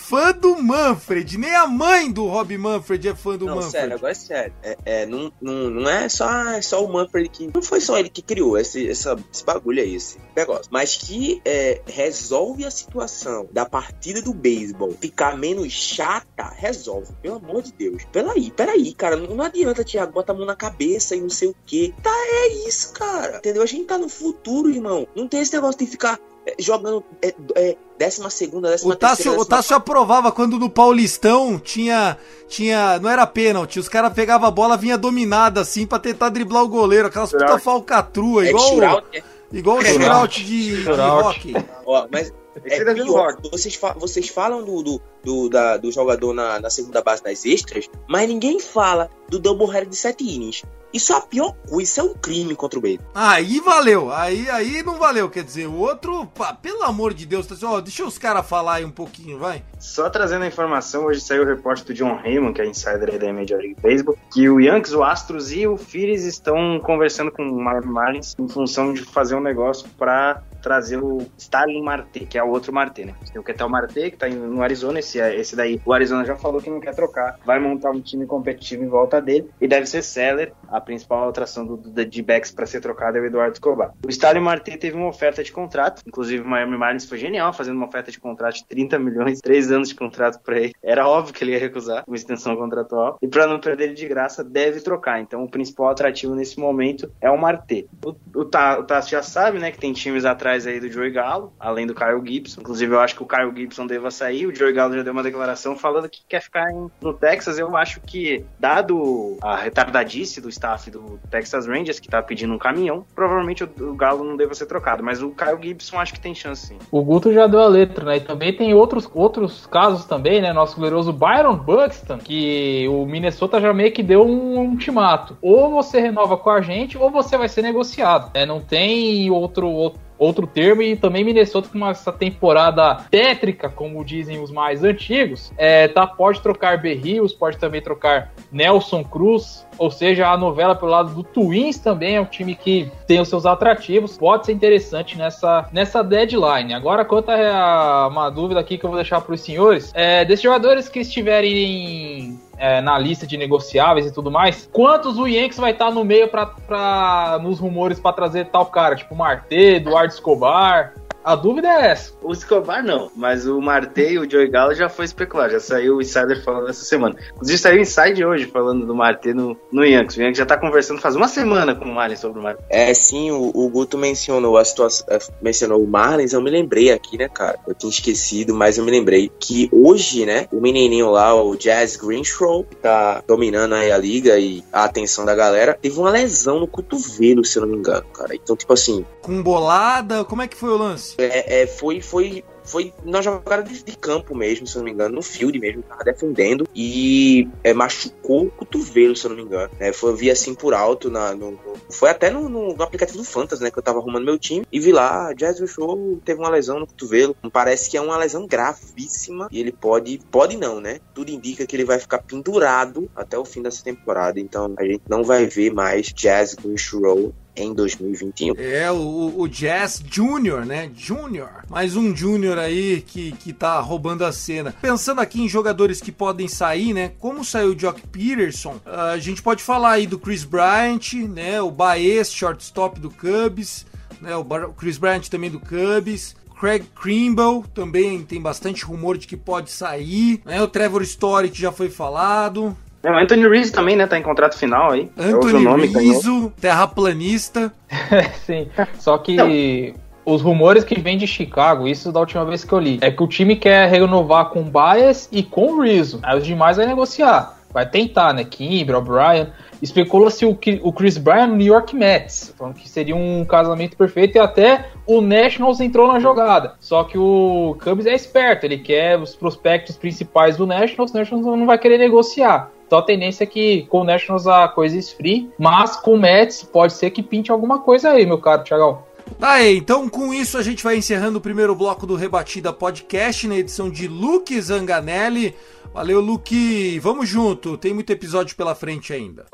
Fã 0.09 0.33
do 0.33 0.57
Manfred. 0.62 1.37
Nem 1.37 1.55
a 1.55 1.66
mãe 1.66 2.11
do 2.11 2.27
Rob 2.27 2.57
Manfred 2.57 3.09
é 3.09 3.14
fã 3.14 3.37
do 3.37 3.44
não, 3.44 3.57
Manfred. 3.57 3.73
sério, 3.73 3.94
agora 3.94 4.12
é 4.12 4.14
sério. 4.14 4.55
É, 4.62 4.79
é, 4.87 5.07
não, 5.07 5.31
não, 5.38 5.68
não 5.68 5.90
é 5.90 6.09
só, 6.09 6.49
é 6.49 6.62
só 6.62 6.83
o 6.83 6.90
Manfred 6.90 7.29
que. 7.29 7.51
Não 7.53 7.61
foi 7.61 7.79
só 7.79 7.99
ele 7.99 8.09
que 8.09 8.23
criou 8.23 8.57
esse, 8.57 8.88
essa, 8.88 9.14
esse 9.31 9.44
bagulho 9.44 9.83
aí, 9.83 9.94
esse 9.94 10.16
negócio. 10.35 10.64
Mas 10.71 10.97
que 10.97 11.42
é, 11.44 11.83
resolve 11.85 12.64
a 12.64 12.71
situação 12.71 13.51
da 13.53 13.66
partida 13.66 14.23
do 14.23 14.33
beisebol 14.33 14.97
ficar 14.99 15.37
menos 15.37 15.71
chata, 15.75 16.55
resolve. 16.57 17.12
Pelo 17.21 17.37
amor 17.37 17.61
de 17.61 17.73
Deus. 17.73 18.03
Peraí, 18.11 18.51
peraí, 18.51 18.94
cara. 18.94 19.14
Não, 19.14 19.35
não 19.37 19.44
adianta, 19.44 19.85
Thiago, 19.85 20.12
bota 20.12 20.33
a 20.33 20.35
mão 20.35 20.47
na 20.47 20.57
cabeça 20.57 21.14
e 21.16 21.21
não 21.21 21.29
sei 21.29 21.49
o 21.49 21.57
quê. 21.66 21.92
Tá, 22.03 22.11
é 22.11 22.66
isso, 22.66 22.94
cara. 22.94 23.37
Entendeu? 23.37 23.62
A 23.62 23.66
gente 23.66 23.85
tá 23.85 23.99
no 23.99 24.09
futuro, 24.09 24.71
irmão. 24.71 25.07
Não 25.14 25.29
tem 25.29 25.40
esse 25.40 25.53
negócio 25.53 25.79
de 25.79 25.87
ficar 25.87 26.18
jogando 26.59 27.05
é, 27.23 27.35
é, 27.55 27.77
décima 27.99 28.31
segunda, 28.31 28.71
décima 28.71 28.92
O 28.92 28.97
Tássio, 28.97 29.16
terceira, 29.16 29.40
o 29.40 29.44
aprovava 29.75 30.33
quando 30.33 30.59
no 30.59 30.68
Paulistão 30.68 31.59
tinha. 31.59 32.16
tinha 32.49 32.99
não 32.99 33.09
era 33.11 33.27
pênalti, 33.27 33.79
os 33.79 33.88
caras 33.88 34.12
pegavam 34.12 34.49
a 34.49 34.51
bola, 34.51 34.77
vinha 34.77 34.99
dominada 34.99 35.61
assim 35.61 35.87
pra 35.87 35.99
tentar 35.99 36.29
driblar 36.31 36.62
o 36.62 36.68
goleiro, 36.68 37.09
aquelas 37.09 37.31
puta 37.31 37.59
falcatrua, 37.59 38.44
É 38.47 38.51
igual, 38.51 38.68
shootout, 38.68 39.07
né? 39.12 39.23
igual 39.53 39.77
o 39.79 39.85
Shootout. 39.85 40.05
shootout 40.05 40.44
de, 40.44 40.85
de 40.85 40.90
hockey. 40.90 41.55
Ó, 41.87 42.07
mas 42.11 42.33
é 42.64 42.94
pior, 42.94 43.37
vocês, 43.51 43.75
fa- 43.75 43.94
vocês 43.94 44.29
falam 44.29 44.64
do, 44.64 44.83
do, 44.83 45.03
do, 45.25 45.49
da- 45.49 45.77
do 45.77 45.90
jogador 45.92 46.33
na, 46.35 46.61
na 46.61 46.71
segunda 46.71 47.03
base 47.03 47.23
das 47.23 47.44
extras, 47.44 47.88
mas 48.09 48.29
ninguém 48.29 48.61
fala 48.61 49.11
do 49.29 49.38
doubleheader 49.38 49.88
de 49.88 49.97
sete 49.97 50.25
innings. 50.25 50.62
Isso 50.90 51.12
é 51.12 51.16
a 51.16 51.21
pior 51.21 51.55
coisa, 51.68 51.83
isso 51.83 52.01
é 52.01 52.03
um 52.03 52.14
crime 52.14 52.57
contra 52.57 52.79
o 52.79 52.83
Baby. 52.83 52.99
Aí 53.14 53.61
valeu, 53.61 54.11
aí, 54.11 54.49
aí 54.49 54.83
não 54.83 54.94
valeu, 54.99 55.29
quer 55.29 55.44
dizer, 55.44 55.66
o 55.66 55.75
outro, 55.77 56.25
pá, 56.29 56.55
pelo 56.55 56.83
amor 56.83 57.12
de 57.12 57.27
Deus, 57.27 57.47
Tássio, 57.47 57.68
ó, 57.68 57.79
deixa 57.83 58.07
os 58.07 58.16
caras 58.16 58.49
falar 58.49 58.77
aí 58.77 58.87
um 58.87 58.90
pouquinho, 58.90 59.38
vai. 59.38 59.62
Só 59.79 60.09
trazendo 60.09 60.44
a 60.44 60.47
informação, 60.47 61.05
hoje 61.05 61.21
saiu 61.21 61.42
o 61.42 61.47
reporte 61.47 61.85
do 61.85 61.92
John 61.92 62.18
Heyman, 62.25 62.55
que 62.55 62.62
é 62.62 62.66
insider 62.66 63.11
aí 63.11 63.18
da 63.18 63.31
Major 63.35 63.59
League 63.59 63.77
Baseball, 63.83 64.16
que 64.33 64.49
o 64.49 64.59
Yankees, 64.59 64.94
o 64.94 65.03
Astros 65.05 65.53
e 65.53 65.66
o 65.66 65.77
Phillies 65.77 66.25
estão 66.25 66.81
conversando 66.83 67.31
com 67.31 67.42
o 67.42 67.61
Marlins 67.62 68.35
em 68.38 68.49
função 68.49 68.94
de 68.94 69.03
fazer 69.03 69.35
um 69.35 69.40
negócio 69.42 69.87
para 69.99 70.42
trazer 70.62 70.97
o 70.97 71.27
Starling 71.37 71.83
Marte, 71.83 72.21
que 72.25 72.38
é 72.38 72.42
o 72.42 72.47
outro 72.50 72.72
Marte, 72.72 73.04
né? 73.04 73.14
Tem 73.32 73.40
o 73.40 73.44
Ketel 73.44 73.68
Marte, 73.68 74.11
que 74.11 74.16
tá 74.16 74.28
no 74.28 74.62
Arizona, 74.62 74.98
esse, 74.98 75.18
esse 75.18 75.56
daí, 75.56 75.80
o 75.84 75.92
Arizona 75.92 76.24
já 76.24 76.37
falou 76.37 76.61
que 76.61 76.70
não 76.70 76.80
quer 76.80 76.94
trocar, 76.94 77.38
vai 77.44 77.58
montar 77.58 77.90
um 77.90 78.00
time 78.00 78.26
competitivo 78.26 78.84
em 78.84 78.88
volta 78.88 79.20
dele, 79.20 79.50
e 79.61 79.68
deve 79.68 79.87
ser 79.87 80.02
seller, 80.02 80.52
a 80.68 80.80
principal 80.80 81.28
atração 81.28 81.66
do, 81.66 81.76
do 81.76 81.90
D-backs 81.90 82.50
para 82.50 82.66
ser 82.66 82.80
trocado 82.80 83.18
é 83.18 83.20
o 83.20 83.26
Eduardo 83.26 83.54
Escobar. 83.54 83.92
O 84.04 84.08
Starling 84.11 84.40
Marte 84.40 84.76
teve 84.76 84.96
uma 84.96 85.08
oferta 85.08 85.42
de 85.42 85.52
contrato, 85.52 86.02
inclusive 86.06 86.42
o 86.42 86.48
Miami 86.48 86.76
Marlins 86.76 87.06
foi 87.06 87.18
genial, 87.18 87.52
fazendo 87.52 87.76
uma 87.76 87.87
oferta 87.87 88.11
de 88.11 88.18
contrato 88.18 88.56
de 88.56 88.66
30 88.66 88.98
milhões, 88.98 89.40
3 89.40 89.72
anos 89.72 89.88
de 89.88 89.94
contrato 89.94 90.40
para 90.42 90.58
ele. 90.58 90.74
Era 90.82 91.08
óbvio 91.08 91.34
que 91.34 91.44
ele 91.44 91.52
ia 91.52 91.58
recusar 91.58 92.04
uma 92.06 92.16
extensão 92.16 92.56
contratual, 92.56 93.18
e 93.20 93.28
para 93.28 93.46
não 93.46 93.58
perder 93.58 93.84
ele 93.84 93.94
de 93.94 94.06
graça, 94.06 94.44
deve 94.44 94.80
trocar. 94.80 95.20
Então 95.20 95.42
o 95.42 95.50
principal 95.50 95.88
atrativo 95.88 96.34
nesse 96.34 96.58
momento 96.58 97.11
é 97.20 97.30
o 97.30 97.38
Marte. 97.38 97.88
O, 98.04 98.11
o, 98.11 98.40
o 98.40 98.44
Tassi 98.44 99.11
já 99.11 99.22
sabe, 99.22 99.58
né, 99.58 99.70
que 99.70 99.78
tem 99.78 99.92
times 99.92 100.24
atrás 100.24 100.66
aí 100.66 100.80
do 100.80 100.90
Joey 100.90 101.11
Gallo, 101.11 101.52
além 101.58 101.87
do 101.87 101.94
Kyle 101.94 102.20
Gibson. 102.38 102.61
Inclusive, 102.61 102.94
eu 102.94 103.01
acho 103.01 103.14
que 103.16 103.22
o 103.22 103.27
Kyle 103.27 103.53
Gibson 103.55 103.87
deva 103.87 104.11
sair. 104.11 104.46
O 104.46 104.55
Joey 104.55 104.72
Gallo 104.72 104.94
já 104.94 105.03
deu 105.03 105.12
uma 105.12 105.22
declaração 105.22 105.77
falando 105.77 106.09
que 106.09 106.20
quer 106.29 106.40
ficar 106.40 106.70
em- 106.70 106.90
no 107.03 107.12
Texas. 107.12 107.59
Eu 107.59 107.77
acho 107.77 108.01
que, 108.01 108.44
dado 108.59 109.37
a 109.42 109.57
retardadice 109.57 110.40
do 110.40 110.48
staff 110.48 110.90
do 110.90 111.18
Texas 111.31 111.66
Rangers, 111.66 111.98
que 112.01 112.09
tá 112.09 112.22
pedindo 112.22 112.53
um 112.55 112.59
caminhão, 112.59 113.05
provavelmente 113.14 113.64
o, 113.64 113.70
o 113.90 113.94
Galo 113.94 114.24
não 114.24 114.37
deva 114.37 114.55
ser 114.55 114.66
trocado. 114.66 115.03
Mas 115.03 115.22
o 115.22 115.31
Kyle 115.31 115.59
Gibson 115.61 115.98
acho 115.98 116.12
que 116.14 116.20
tem 116.20 116.35
chance 116.35 116.66
sim. 116.68 116.79
O 116.90 117.03
Guto 117.03 117.33
já 117.33 117.46
deu 117.46 117.61
a 117.61 117.68
letra, 117.68 118.05
né? 118.05 118.16
E 118.16 118.20
também 118.20 118.55
tem 118.55 118.74
outros, 118.74 119.09
outros 119.14 119.66
casos 119.66 120.05
também, 120.05 120.40
né? 120.40 120.53
Nosso 120.53 120.77
glorioso 120.77 121.12
Byron 121.12 121.57
Buxton, 121.57 122.18
que 122.18 122.87
o 122.88 123.05
Minnesota 123.07 123.61
já 123.61 123.72
meio 123.72 123.92
que 123.92 124.03
deu 124.03 124.24
um 124.27 124.59
ultimato. 124.70 125.37
Ou 125.40 125.70
você 125.70 126.01
renova 126.01 126.37
com 126.37 126.51
a 126.51 126.61
gente, 126.61 126.96
ou 126.98 127.11
você 127.11 127.37
vai 127.37 127.48
ser 127.48 127.62
negociado. 127.62 128.31
É, 128.35 128.44
não 128.46 128.61
tem 128.61 129.31
outro, 129.31 129.66
outro, 129.68 130.01
outro 130.18 130.46
termo. 130.46 130.83
E 130.83 130.96
também 130.96 131.24
Minnesota 131.24 131.68
com 131.68 131.87
essa 131.87 132.12
temporada 132.12 132.96
tétrica, 133.11 133.68
como 133.68 134.04
dizem 134.04 134.40
os 134.40 134.50
mais 134.50 134.83
antigos, 134.83 135.52
é, 135.57 135.88
tá, 135.88 136.07
pode 136.07 136.40
trocar 136.40 136.78
Berrios, 136.78 137.33
pode 137.33 137.59
também 137.59 137.81
trocar 137.81 138.33
Nelson 138.50 139.04
Cruz. 139.04 139.66
Ou 139.78 139.90
seja, 139.90 140.28
a 140.28 140.37
novela 140.37 140.74
pelo 140.74 140.90
lado 140.90 141.14
do 141.14 141.22
Twins 141.22 141.78
também 141.78 142.16
é 142.16 142.20
um 142.20 142.24
time 142.24 142.54
que 142.54 142.90
tem 143.07 143.20
os 143.20 143.28
seus 143.28 143.46
atrativos. 143.46 144.18
Pode 144.18 144.46
ser 144.46 144.52
interessante 144.52 145.16
nessa, 145.16 145.68
nessa 145.72 146.02
deadline. 146.02 146.74
Agora, 146.74 147.04
quanto 147.04 147.31
a 147.31 148.09
uma 148.11 148.28
dúvida 148.31 148.59
aqui 148.59 148.76
que 148.76 148.85
eu 148.85 148.90
vou 148.90 148.98
deixar 148.98 149.20
para 149.20 149.35
os 149.35 149.40
senhores, 149.40 149.92
é, 149.94 150.24
desses 150.24 150.42
jogadores 150.42 150.88
que 150.88 151.00
estiverem 151.00 152.38
é, 152.59 152.81
na 152.81 152.99
lista 152.99 153.27
de 153.27 153.37
negociáveis 153.37 154.07
e 154.07 154.12
tudo 154.12 154.31
mais, 154.31 154.68
quantos 154.73 155.18
o 155.18 155.27
Yankees 155.27 155.59
vai 155.59 155.73
estar 155.73 155.90
no 155.90 156.05
meio 156.05 156.29
para 156.29 157.38
nos 157.42 157.59
rumores 157.59 157.99
para 158.01 158.12
trazer 158.12 158.47
tal 158.47 158.66
cara? 158.66 158.97
Tipo 158.97 159.14
Marte, 159.14 159.55
Eduardo 159.55 160.12
Escobar. 160.12 160.94
A 161.29 161.37
dúvida 161.37 161.69
é 161.69 161.91
essa. 161.91 162.14
O 162.23 162.33
Escobar 162.33 162.83
não, 162.83 163.11
mas 163.14 163.47
o 163.47 163.61
Marte 163.61 164.01
e 164.01 164.19
o 164.19 164.31
Joey 164.31 164.49
Gallo 164.49 164.75
já 164.75 164.88
foi 164.88 165.05
especular, 165.05 165.51
já 165.51 165.61
saiu 165.61 165.97
o 165.97 166.01
Insider 166.01 166.43
falando 166.43 166.71
essa 166.71 166.83
semana. 166.83 167.17
Inclusive 167.35 167.59
saiu 167.59 167.77
o 167.77 167.83
Inside 167.83 168.25
hoje 168.25 168.47
falando 168.47 168.87
do 168.87 168.95
Marte 168.95 169.35
no, 169.35 169.55
no 169.71 169.85
Yankees. 169.85 170.17
O 170.17 170.23
Yankees 170.23 170.38
já 170.38 170.47
tá 170.47 170.57
conversando 170.57 171.03
faz 171.03 171.14
uma 171.14 171.29
semana 171.29 171.75
com 171.75 171.85
o 171.85 171.95
Marlins 171.95 172.21
sobre 172.21 172.41
o 172.41 172.43
Marte. 172.43 172.62
É, 172.71 172.95
sim, 172.95 173.31
o, 173.31 173.51
o 173.55 173.69
Guto 173.69 173.99
mencionou 173.99 174.57
a 174.57 174.64
situação, 174.64 175.07
eh, 175.11 175.19
mencionou 175.43 175.85
o 175.85 175.87
Marlins, 175.87 176.33
eu 176.33 176.41
me 176.41 176.49
lembrei 176.49 176.91
aqui, 176.93 177.19
né, 177.19 177.29
cara? 177.29 177.59
Eu 177.69 177.75
tinha 177.75 177.91
esquecido, 177.91 178.55
mas 178.55 178.79
eu 178.79 178.85
me 178.87 178.91
lembrei 178.91 179.31
que 179.38 179.69
hoje, 179.71 180.25
né, 180.25 180.49
o 180.51 180.62
menininho 180.62 181.11
lá, 181.11 181.35
o 181.35 181.55
Jazz 181.57 181.97
Greenshaw, 181.97 182.64
que 182.64 182.77
tá 182.77 183.23
dominando 183.27 183.75
aí 183.75 183.93
a 183.93 183.99
liga 183.99 184.38
e 184.38 184.64
a 184.73 184.85
atenção 184.85 185.27
da 185.27 185.35
galera, 185.35 185.79
teve 185.79 186.01
uma 186.01 186.11
lesão 186.11 186.59
no 186.59 186.67
cotovelo, 186.67 187.45
se 187.45 187.59
eu 187.59 187.67
não 187.67 187.69
me 187.69 187.77
engano, 187.77 188.07
cara. 188.14 188.35
Então, 188.35 188.57
tipo 188.57 188.73
assim, 188.73 189.05
Com 189.21 189.43
bolada, 189.43 190.25
como 190.25 190.41
é 190.41 190.49
que 190.49 190.57
foi 190.57 190.71
o 190.71 190.79
lance? 190.79 191.17
É, 191.18 191.62
é, 191.62 191.66
foi, 191.66 192.00
foi, 192.00 192.44
foi 192.62 192.94
na 193.04 193.20
jogada 193.20 193.62
de, 193.64 193.83
de, 193.83 193.96
campo 193.96 194.37
mesmo, 194.37 194.66
se 194.66 194.76
não 194.76 194.85
me 194.85 194.92
engano, 194.92 195.16
no 195.16 195.22
field 195.22 195.59
mesmo, 195.59 195.83
tava 195.83 196.04
defendendo 196.04 196.66
e 196.74 197.48
é, 197.64 197.74
machucou 197.74 198.46
o 198.46 198.50
cotovelo, 198.50 199.16
se 199.16 199.28
não 199.28 199.35
me 199.35 199.42
engano. 199.42 199.70
É, 199.81 199.92
foi, 199.92 200.12
eu 200.12 200.16
vi 200.16 200.31
assim 200.31 200.54
por 200.54 200.72
alto, 200.72 201.11
na, 201.11 201.35
no, 201.35 201.59
foi 201.90 202.11
até 202.11 202.31
no, 202.31 202.48
no, 202.48 202.74
no, 202.74 202.83
aplicativo 202.83 203.18
do 203.18 203.24
Fantasy, 203.24 203.62
né, 203.62 203.70
que 203.70 203.78
eu 203.78 203.83
tava 203.83 203.98
arrumando 203.98 204.24
meu 204.24 204.38
time 204.38 204.64
e 204.70 204.78
vi 204.78 204.92
lá, 204.92 205.33
Jazz 205.33 205.59
Show 205.68 206.20
teve 206.24 206.38
uma 206.38 206.50
lesão 206.50 206.78
no 206.78 206.87
cotovelo, 206.87 207.37
parece 207.52 207.90
que 207.90 207.96
é 207.96 208.00
uma 208.00 208.16
lesão 208.16 208.46
gravíssima 208.46 209.48
e 209.50 209.59
ele 209.59 209.72
pode, 209.72 210.20
pode 210.31 210.57
não, 210.57 210.81
né? 210.81 211.00
Tudo 211.12 211.33
indica 211.33 211.66
que 211.66 211.74
ele 211.74 211.85
vai 211.85 211.98
ficar 211.98 212.18
pendurado 212.18 213.11
até 213.16 213.37
o 213.37 213.44
fim 213.44 213.62
dessa 213.62 213.83
temporada, 213.83 214.38
então 214.38 214.74
a 214.78 214.85
gente 214.85 215.02
não 215.09 215.24
vai 215.24 215.46
ver 215.46 215.72
mais 215.72 216.12
Jazz 216.12 216.57
Show 216.76 217.35
em 217.62 217.75
2021. 217.75 218.55
É, 218.59 218.90
o, 218.90 219.35
o 219.38 219.49
Jazz 219.49 220.03
Junior, 220.09 220.64
né? 220.64 220.90
Junior. 220.97 221.64
Mais 221.68 221.97
um 221.97 222.14
Junior 222.14 222.59
aí 222.59 223.01
que, 223.01 223.33
que 223.33 223.53
tá 223.53 223.81
roubando 223.81 224.25
a 224.25 224.33
cena. 224.33 224.75
Pensando 224.81 225.21
aqui 225.21 225.42
em 225.42 225.49
jogadores 225.49 226.01
que 226.01 226.12
podem 226.12 226.49
sair, 226.49 226.92
né? 226.92 227.12
Como 227.18 227.44
saiu 227.44 227.71
o 227.71 227.79
Jock 227.79 228.01
Peterson, 228.09 228.81
a 228.85 229.18
gente 229.18 229.42
pode 229.42 229.62
falar 229.62 229.92
aí 229.92 230.07
do 230.07 230.18
Chris 230.18 230.44
Bryant, 230.44 231.14
né? 231.29 231.61
O 231.61 231.71
Baez, 231.71 232.33
shortstop 232.33 233.01
do 233.01 233.11
Cubs, 233.11 233.87
né? 234.21 234.37
O 234.37 234.44
Chris 234.73 234.99
Bryant 234.99 235.29
também 235.29 235.51
do 235.51 235.61
Cubs. 235.61 236.37
Craig 236.59 236.85
Krimble 237.01 237.62
também 237.73 238.23
tem 238.25 238.40
bastante 238.40 238.85
rumor 238.85 239.16
de 239.16 239.29
que 239.29 239.37
pode 239.37 239.71
sair. 239.71 240.42
Né? 240.44 240.61
O 240.61 240.66
Trevor 240.66 241.03
Story 241.03 241.51
que 241.51 241.61
já 241.61 241.71
foi 241.71 241.88
falado. 241.88 242.77
É, 243.09 243.12
o 243.12 243.18
Anthony 243.18 243.49
Rizzo 243.49 243.73
também, 243.73 243.97
né? 243.97 244.07
Tá 244.07 244.18
em 244.18 244.23
contrato 244.23 244.59
final 244.59 244.92
aí. 244.92 245.11
É 245.16 245.25
Anthony 245.25 245.66
é 245.66 245.99
Rizzo, 245.99 246.53
terraplanista. 246.61 247.73
Sim, 248.44 248.68
só 248.99 249.16
que... 249.18 249.37
Não 249.37 250.09
os 250.29 250.42
rumores 250.42 250.85
que 250.85 251.01
vêm 251.01 251.16
de 251.16 251.27
Chicago, 251.27 251.88
isso 251.88 252.12
da 252.12 252.21
última 252.21 252.44
vez 252.44 252.62
que 252.62 252.71
eu 252.71 252.79
li, 252.79 252.99
é 253.01 253.11
que 253.11 253.23
o 253.23 253.27
time 253.27 253.57
quer 253.57 253.88
renovar 253.88 254.51
com 254.51 254.62
Bias 254.62 255.27
e 255.33 255.42
com 255.42 255.81
Rizzo. 255.81 256.21
Aí 256.23 256.37
os 256.37 256.44
demais 256.44 256.77
vai 256.77 256.85
negociar. 256.85 257.59
Vai 257.73 257.88
tentar, 257.88 258.35
né? 258.35 258.44
Kimber, 258.44 258.97
O'Brien. 258.97 259.49
Especula-se 259.81 260.44
o, 260.44 260.59
o 260.83 260.92
Chris 260.92 261.16
Bryan 261.16 261.47
no 261.47 261.57
New 261.57 261.66
York 261.66 261.94
Mets, 261.94 262.53
falando 262.59 262.75
que 262.75 262.88
seria 262.88 263.14
um 263.14 263.44
casamento 263.44 263.97
perfeito 263.97 264.37
e 264.37 264.38
até 264.38 264.90
o 265.07 265.21
Nationals 265.21 265.81
entrou 265.81 266.12
na 266.12 266.18
jogada. 266.18 266.75
Só 266.81 267.05
que 267.05 267.16
o 267.16 267.77
Cubs 267.83 268.05
é 268.05 268.14
esperto, 268.14 268.66
ele 268.66 268.79
quer 268.79 269.18
os 269.18 269.35
prospectos 269.35 269.97
principais 269.97 270.57
do 270.57 270.66
Nationals, 270.66 271.12
o 271.12 271.16
Nationals 271.16 271.47
não 271.47 271.66
vai 271.66 271.79
querer 271.79 271.97
negociar. 271.97 272.71
Então 272.88 272.98
a 272.98 273.03
tendência 273.03 273.44
é 273.44 273.46
que 273.46 273.83
com 273.83 274.01
o 274.01 274.05
Nationals 274.05 274.46
a 274.46 274.66
coisa 274.66 274.96
esfrie, 274.96 275.51
mas 275.59 275.94
com 275.94 276.14
o 276.14 276.18
Mets 276.18 276.62
pode 276.62 276.94
ser 276.94 277.11
que 277.11 277.22
pinte 277.22 277.53
alguma 277.53 277.81
coisa 277.81 278.12
aí, 278.12 278.24
meu 278.24 278.38
caro 278.38 278.64
Thiagão. 278.64 279.03
Aí, 279.42 279.77
então 279.77 280.09
com 280.09 280.33
isso 280.33 280.57
a 280.57 280.62
gente 280.62 280.83
vai 280.83 280.96
encerrando 280.96 281.37
o 281.37 281.40
primeiro 281.40 281.74
bloco 281.74 282.07
do 282.07 282.16
Rebatida 282.16 282.72
Podcast 282.72 283.46
na 283.46 283.57
edição 283.57 283.90
de 283.90 284.09
Luke 284.09 284.59
Zanganelli. 284.59 285.55
Valeu, 285.92 286.18
Luke. 286.18 286.98
Vamos 287.01 287.29
junto, 287.29 287.77
tem 287.77 287.92
muito 287.92 288.11
episódio 288.11 288.57
pela 288.57 288.74
frente 288.74 289.12
ainda. 289.12 289.44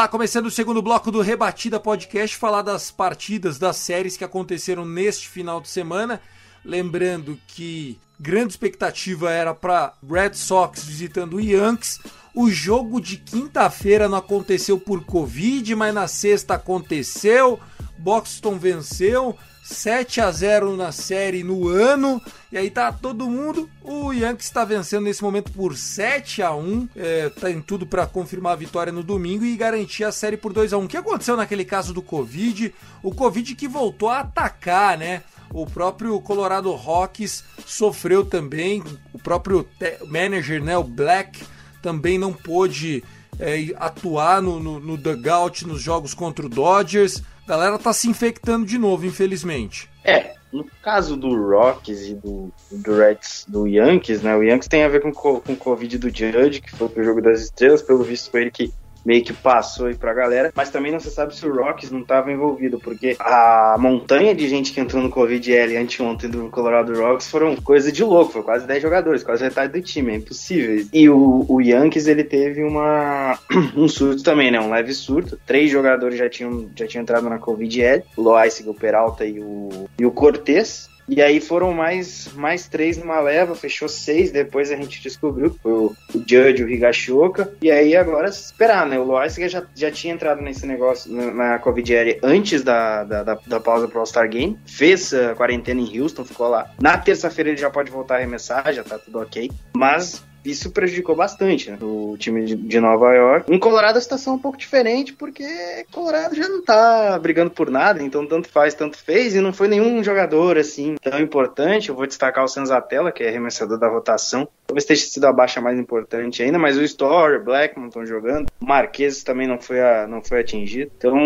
Lá, 0.00 0.08
começando 0.08 0.46
o 0.46 0.50
segundo 0.50 0.80
bloco 0.80 1.12
do 1.12 1.20
Rebatida 1.20 1.78
Podcast, 1.78 2.34
falar 2.34 2.62
das 2.62 2.90
partidas, 2.90 3.58
das 3.58 3.76
séries 3.76 4.16
que 4.16 4.24
aconteceram 4.24 4.82
neste 4.82 5.28
final 5.28 5.60
de 5.60 5.68
semana. 5.68 6.22
Lembrando 6.64 7.38
que 7.46 7.98
grande 8.18 8.54
expectativa 8.54 9.30
era 9.30 9.54
para 9.54 9.92
Red 10.02 10.32
Sox 10.34 10.82
visitando 10.84 11.36
o 11.36 11.40
Yankees. 11.40 12.00
O 12.34 12.48
jogo 12.48 12.98
de 12.98 13.18
quinta-feira 13.18 14.08
não 14.08 14.16
aconteceu 14.16 14.80
por 14.80 15.04
Covid, 15.04 15.74
mas 15.74 15.92
na 15.92 16.08
sexta 16.08 16.54
aconteceu. 16.54 17.60
Boston 17.98 18.56
venceu. 18.58 19.36
7 19.70 20.20
a 20.20 20.30
0 20.32 20.76
na 20.76 20.90
série 20.90 21.44
no 21.44 21.68
ano. 21.68 22.20
E 22.50 22.58
aí 22.58 22.68
tá 22.68 22.92
todo 22.92 23.30
mundo. 23.30 23.70
O 23.82 24.12
Yankees 24.12 24.46
está 24.46 24.64
vencendo 24.64 25.04
nesse 25.04 25.22
momento 25.22 25.52
por 25.52 25.76
7 25.76 26.42
a 26.42 26.52
1 26.52 26.88
é, 26.96 27.28
Tá 27.28 27.50
em 27.50 27.60
tudo 27.60 27.86
para 27.86 28.06
confirmar 28.06 28.54
a 28.54 28.56
vitória 28.56 28.92
no 28.92 29.02
domingo 29.02 29.44
e 29.44 29.56
garantir 29.56 30.04
a 30.04 30.10
série 30.10 30.36
por 30.36 30.52
2 30.52 30.72
a 30.72 30.78
1 30.78 30.84
O 30.84 30.88
que 30.88 30.96
aconteceu 30.96 31.36
naquele 31.36 31.64
caso 31.64 31.94
do 31.94 32.02
Covid? 32.02 32.74
O 33.02 33.14
Covid 33.14 33.54
que 33.54 33.68
voltou 33.68 34.08
a 34.08 34.20
atacar, 34.20 34.98
né? 34.98 35.22
O 35.52 35.64
próprio 35.64 36.20
Colorado 36.20 36.72
Rockies 36.72 37.44
sofreu 37.64 38.24
também. 38.24 38.82
O 39.12 39.18
próprio 39.18 39.66
manager, 40.08 40.62
né? 40.62 40.76
O 40.76 40.84
Black, 40.84 41.44
também 41.80 42.18
não 42.18 42.32
pôde 42.32 43.04
é, 43.38 43.72
atuar 43.76 44.42
no, 44.42 44.58
no, 44.60 44.80
no 44.80 44.96
dugout 44.96 45.66
nos 45.66 45.80
jogos 45.80 46.12
contra 46.12 46.44
o 46.44 46.48
Dodgers. 46.48 47.22
A 47.50 47.56
galera 47.56 47.80
tá 47.80 47.92
se 47.92 48.08
infectando 48.08 48.64
de 48.64 48.78
novo, 48.78 49.04
infelizmente. 49.04 49.90
É, 50.04 50.34
no 50.52 50.64
caso 50.80 51.16
do 51.16 51.34
Rockies 51.34 52.06
e 52.06 52.14
do, 52.14 52.52
do 52.70 52.96
Reds, 52.96 53.44
do 53.48 53.66
Yankees, 53.66 54.22
né? 54.22 54.36
O 54.36 54.42
Yankees 54.44 54.68
tem 54.68 54.84
a 54.84 54.88
ver 54.88 55.02
com, 55.02 55.10
com 55.10 55.52
o 55.52 55.56
Covid 55.56 55.98
do 55.98 56.16
Judge, 56.16 56.60
que 56.60 56.70
foi 56.70 56.88
pro 56.88 57.02
jogo 57.02 57.20
das 57.20 57.40
estrelas, 57.40 57.82
pelo 57.82 58.04
visto 58.04 58.30
foi 58.30 58.42
ele 58.42 58.52
que 58.52 58.72
meio 59.04 59.24
que 59.24 59.32
passou 59.32 59.86
aí 59.86 59.94
pra 59.94 60.14
galera, 60.14 60.52
mas 60.54 60.70
também 60.70 60.92
não 60.92 61.00
se 61.00 61.10
sabe 61.10 61.34
se 61.34 61.46
o 61.46 61.54
Rockies 61.54 61.90
não 61.90 62.00
estava 62.00 62.32
envolvido, 62.32 62.78
porque 62.78 63.16
a 63.18 63.76
montanha 63.78 64.34
de 64.34 64.48
gente 64.48 64.72
que 64.72 64.80
entrou 64.80 65.02
no 65.02 65.10
Covid-L 65.10 65.76
anteontem 65.76 66.28
do 66.28 66.48
Colorado 66.50 66.94
Rocks 66.98 67.28
foram 67.28 67.56
coisa 67.56 67.90
de 67.90 68.04
louco, 68.04 68.32
foi 68.32 68.42
quase 68.42 68.66
10 68.66 68.82
jogadores, 68.82 69.22
quase 69.22 69.44
metade 69.44 69.72
do 69.72 69.82
time, 69.82 70.12
é 70.12 70.16
impossível. 70.16 70.86
E 70.92 71.08
o, 71.08 71.44
o 71.48 71.60
Yankees, 71.60 72.06
ele 72.06 72.24
teve 72.24 72.62
uma 72.62 73.38
um 73.76 73.88
surto 73.88 74.22
também, 74.22 74.50
né, 74.50 74.60
um 74.60 74.70
leve 74.70 74.92
surto, 74.92 75.38
três 75.46 75.70
jogadores 75.70 76.18
já 76.18 76.28
tinham, 76.28 76.68
já 76.76 76.86
tinham 76.86 77.02
entrado 77.02 77.28
na 77.28 77.38
Covid-L, 77.38 78.02
o 78.16 78.22
Loaiz, 78.22 78.60
o 78.66 78.74
Peralta 78.74 79.24
e 79.24 79.40
o, 79.40 79.88
e 79.98 80.04
o 80.04 80.10
Cortez, 80.10 80.89
e 81.10 81.20
aí 81.20 81.40
foram 81.40 81.72
mais, 81.72 82.30
mais 82.34 82.68
três 82.68 82.96
numa 82.96 83.18
leva, 83.18 83.56
fechou 83.56 83.88
seis, 83.88 84.30
depois 84.30 84.70
a 84.70 84.76
gente 84.76 85.02
descobriu 85.02 85.50
que 85.50 85.58
foi 85.58 85.72
o, 85.72 85.96
Judge, 86.14 86.62
o 86.62 86.70
Higashioka. 86.70 87.52
E 87.60 87.68
aí 87.68 87.96
agora 87.96 88.28
esperar, 88.28 88.86
né? 88.86 88.96
O 88.96 89.02
Loaiska 89.02 89.48
já, 89.48 89.64
já 89.74 89.90
tinha 89.90 90.14
entrado 90.14 90.40
nesse 90.40 90.64
negócio 90.64 91.12
na, 91.12 91.58
Covid 91.58 92.20
antes 92.22 92.62
da, 92.62 93.02
da, 93.02 93.22
da, 93.24 93.38
da 93.44 93.58
pausa 93.58 93.88
pro 93.88 93.98
All-Star 93.98 94.28
Game. 94.28 94.56
Fez 94.64 95.12
a 95.12 95.34
quarentena 95.34 95.80
em 95.80 96.00
Houston, 96.00 96.24
ficou 96.24 96.48
lá. 96.48 96.70
Na 96.80 96.96
terça-feira 96.96 97.50
ele 97.50 97.56
já 97.56 97.70
pode 97.70 97.90
voltar 97.90 98.14
a 98.14 98.18
arremessar, 98.18 98.72
já 98.72 98.84
tá 98.84 98.96
tudo 98.96 99.18
ok. 99.18 99.50
Mas 99.76 100.22
isso 100.44 100.70
prejudicou 100.70 101.14
bastante 101.14 101.70
né, 101.70 101.78
o 101.80 102.16
time 102.18 102.44
de, 102.44 102.56
de, 102.56 102.80
Nova 102.80 103.12
York. 103.12 103.52
Em 103.52 103.58
Colorado 103.58 103.96
a 103.96 104.00
situação 104.00 104.34
é 104.34 104.36
um 104.36 104.40
pouco 104.40 104.58
diferente, 104.58 105.12
porque 105.12 105.44
Colorado 105.92 106.34
já 106.34 106.48
não 106.48 106.62
tá 106.62 107.18
brigando 107.18 107.50
por 107.50 107.70
nada, 107.70 108.02
então 108.02 108.26
tanto 108.26 108.48
faz, 108.48 108.74
tanto 108.74 108.98
fez, 108.98 109.34
e 109.34 109.40
não 109.40 109.52
foi 109.52 109.68
nenhum 109.68 110.02
jogador 110.02 110.58
assim 110.58 110.96
tão 111.02 111.20
importante. 111.20 111.88
Eu 111.88 111.94
vou 111.94 112.06
destacar 112.06 112.44
o 112.44 112.48
Senzatella, 112.48 113.12
que 113.12 113.22
é 113.22 113.28
arremessador 113.28 113.78
da 113.78 113.88
rotação. 113.88 114.48
Talvez 114.66 114.84
tenha 114.84 114.96
sido 114.96 115.24
a 115.24 115.32
baixa 115.32 115.60
mais 115.60 115.78
importante 115.78 116.42
ainda, 116.42 116.58
mas 116.58 116.76
o 116.76 116.82
Story, 116.82 117.36
o 117.36 117.44
Blackman 117.44 117.88
estão 117.88 118.06
jogando. 118.06 118.48
O 118.60 118.64
Marquez 118.64 119.22
também 119.22 119.46
não 119.46 119.60
foi, 119.60 119.80
a, 119.80 120.06
não 120.06 120.22
foi 120.22 120.40
atingido. 120.40 120.92
Então, 120.96 121.16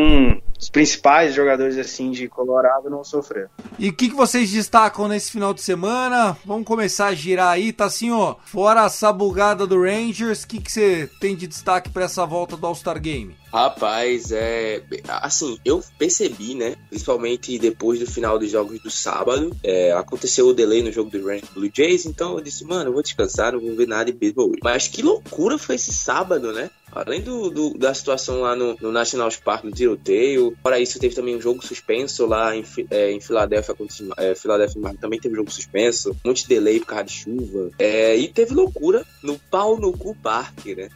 os 0.59 0.71
principais 0.71 1.35
jogadores 1.35 1.77
assim 1.77 2.11
de 2.11 2.29
Colorado 2.29 2.89
não 2.89 3.05
sofreram. 3.05 3.51
E 3.79 3.89
o 3.89 3.93
que, 3.93 4.09
que 4.09 4.15
vocês 4.15 4.51
destacam 4.51 5.09
nesse 5.09 5.31
final 5.31 5.53
de 5.53 5.61
semana? 5.61 6.37
Vamos 6.45 6.67
começar 6.67 7.09
a 7.09 7.15
girar 7.15 7.49
aí, 7.49 7.73
tá 7.73 7.85
assim, 7.85 8.11
ó. 8.11 8.37
Fora 8.45 8.89
essa 9.05 9.13
bugada 9.13 9.67
do 9.67 9.83
Rangers, 9.83 10.45
o 10.45 10.49
que, 10.49 10.63
você 10.67 11.11
tem 11.21 11.37
de 11.37 11.47
destaque 11.47 11.91
para 11.91 12.05
essa 12.05 12.25
volta 12.25 12.57
do 12.57 12.67
All-Star 12.67 12.99
Game? 12.99 13.37
Rapaz, 13.55 14.33
é. 14.33 14.83
Assim, 15.07 15.57
eu 15.65 15.81
percebi, 15.97 16.57
né? 16.57 16.75
Principalmente 16.89 17.57
depois 17.57 18.01
do 18.01 18.07
final 18.11 18.37
dos 18.37 18.51
jogos 18.51 18.81
do 18.81 18.91
sábado. 18.91 19.55
É, 19.63 19.93
aconteceu 19.93 20.49
o 20.49 20.53
delay 20.53 20.83
no 20.83 20.91
jogo 20.91 21.09
do 21.09 21.25
Rangers 21.25 21.51
Blue 21.55 21.71
Jays, 21.73 22.05
então 22.05 22.37
eu 22.37 22.41
disse, 22.41 22.65
mano, 22.65 22.91
eu 22.91 22.93
vou 22.93 23.01
descansar, 23.01 23.53
não 23.53 23.61
vou 23.61 23.77
ver 23.77 23.87
nada 23.87 24.07
de 24.07 24.13
beisebol. 24.13 24.51
Mas 24.61 24.89
que 24.89 25.03
loucura 25.03 25.57
foi 25.57 25.77
esse 25.77 25.93
sábado, 25.93 26.53
né? 26.53 26.69
Além 26.91 27.21
do, 27.21 27.49
do, 27.49 27.79
da 27.79 27.95
situação 27.95 28.41
lá 28.41 28.57
no, 28.57 28.77
no 28.81 28.91
National 28.91 29.31
Park, 29.45 29.63
no 29.63 29.71
tiroteio. 29.71 30.57
Fora 30.61 30.81
isso, 30.81 30.99
teve 30.99 31.15
também 31.15 31.37
um 31.37 31.41
jogo 31.41 31.65
suspenso 31.65 32.27
lá 32.27 32.57
em, 32.57 32.65
é, 32.91 33.13
em 33.13 33.21
Filadélfia. 33.21 33.77
É, 34.17 34.35
Filadélfia 34.35 34.83
também 35.01 35.21
teve 35.21 35.37
jogo 35.37 35.53
suspenso. 35.53 36.11
Um 36.25 36.31
monte 36.31 36.43
de 36.43 36.49
delay 36.49 36.81
por 36.81 36.87
causa 36.87 37.05
de 37.05 37.13
chuva. 37.13 37.71
É, 37.79 38.17
e 38.17 38.27
teve 38.27 38.53
loucura 38.53 39.07
no 39.23 39.39
pau 39.39 39.79
no 39.79 39.93
cu 39.93 40.17
park, 40.17 40.67
né? 40.77 40.89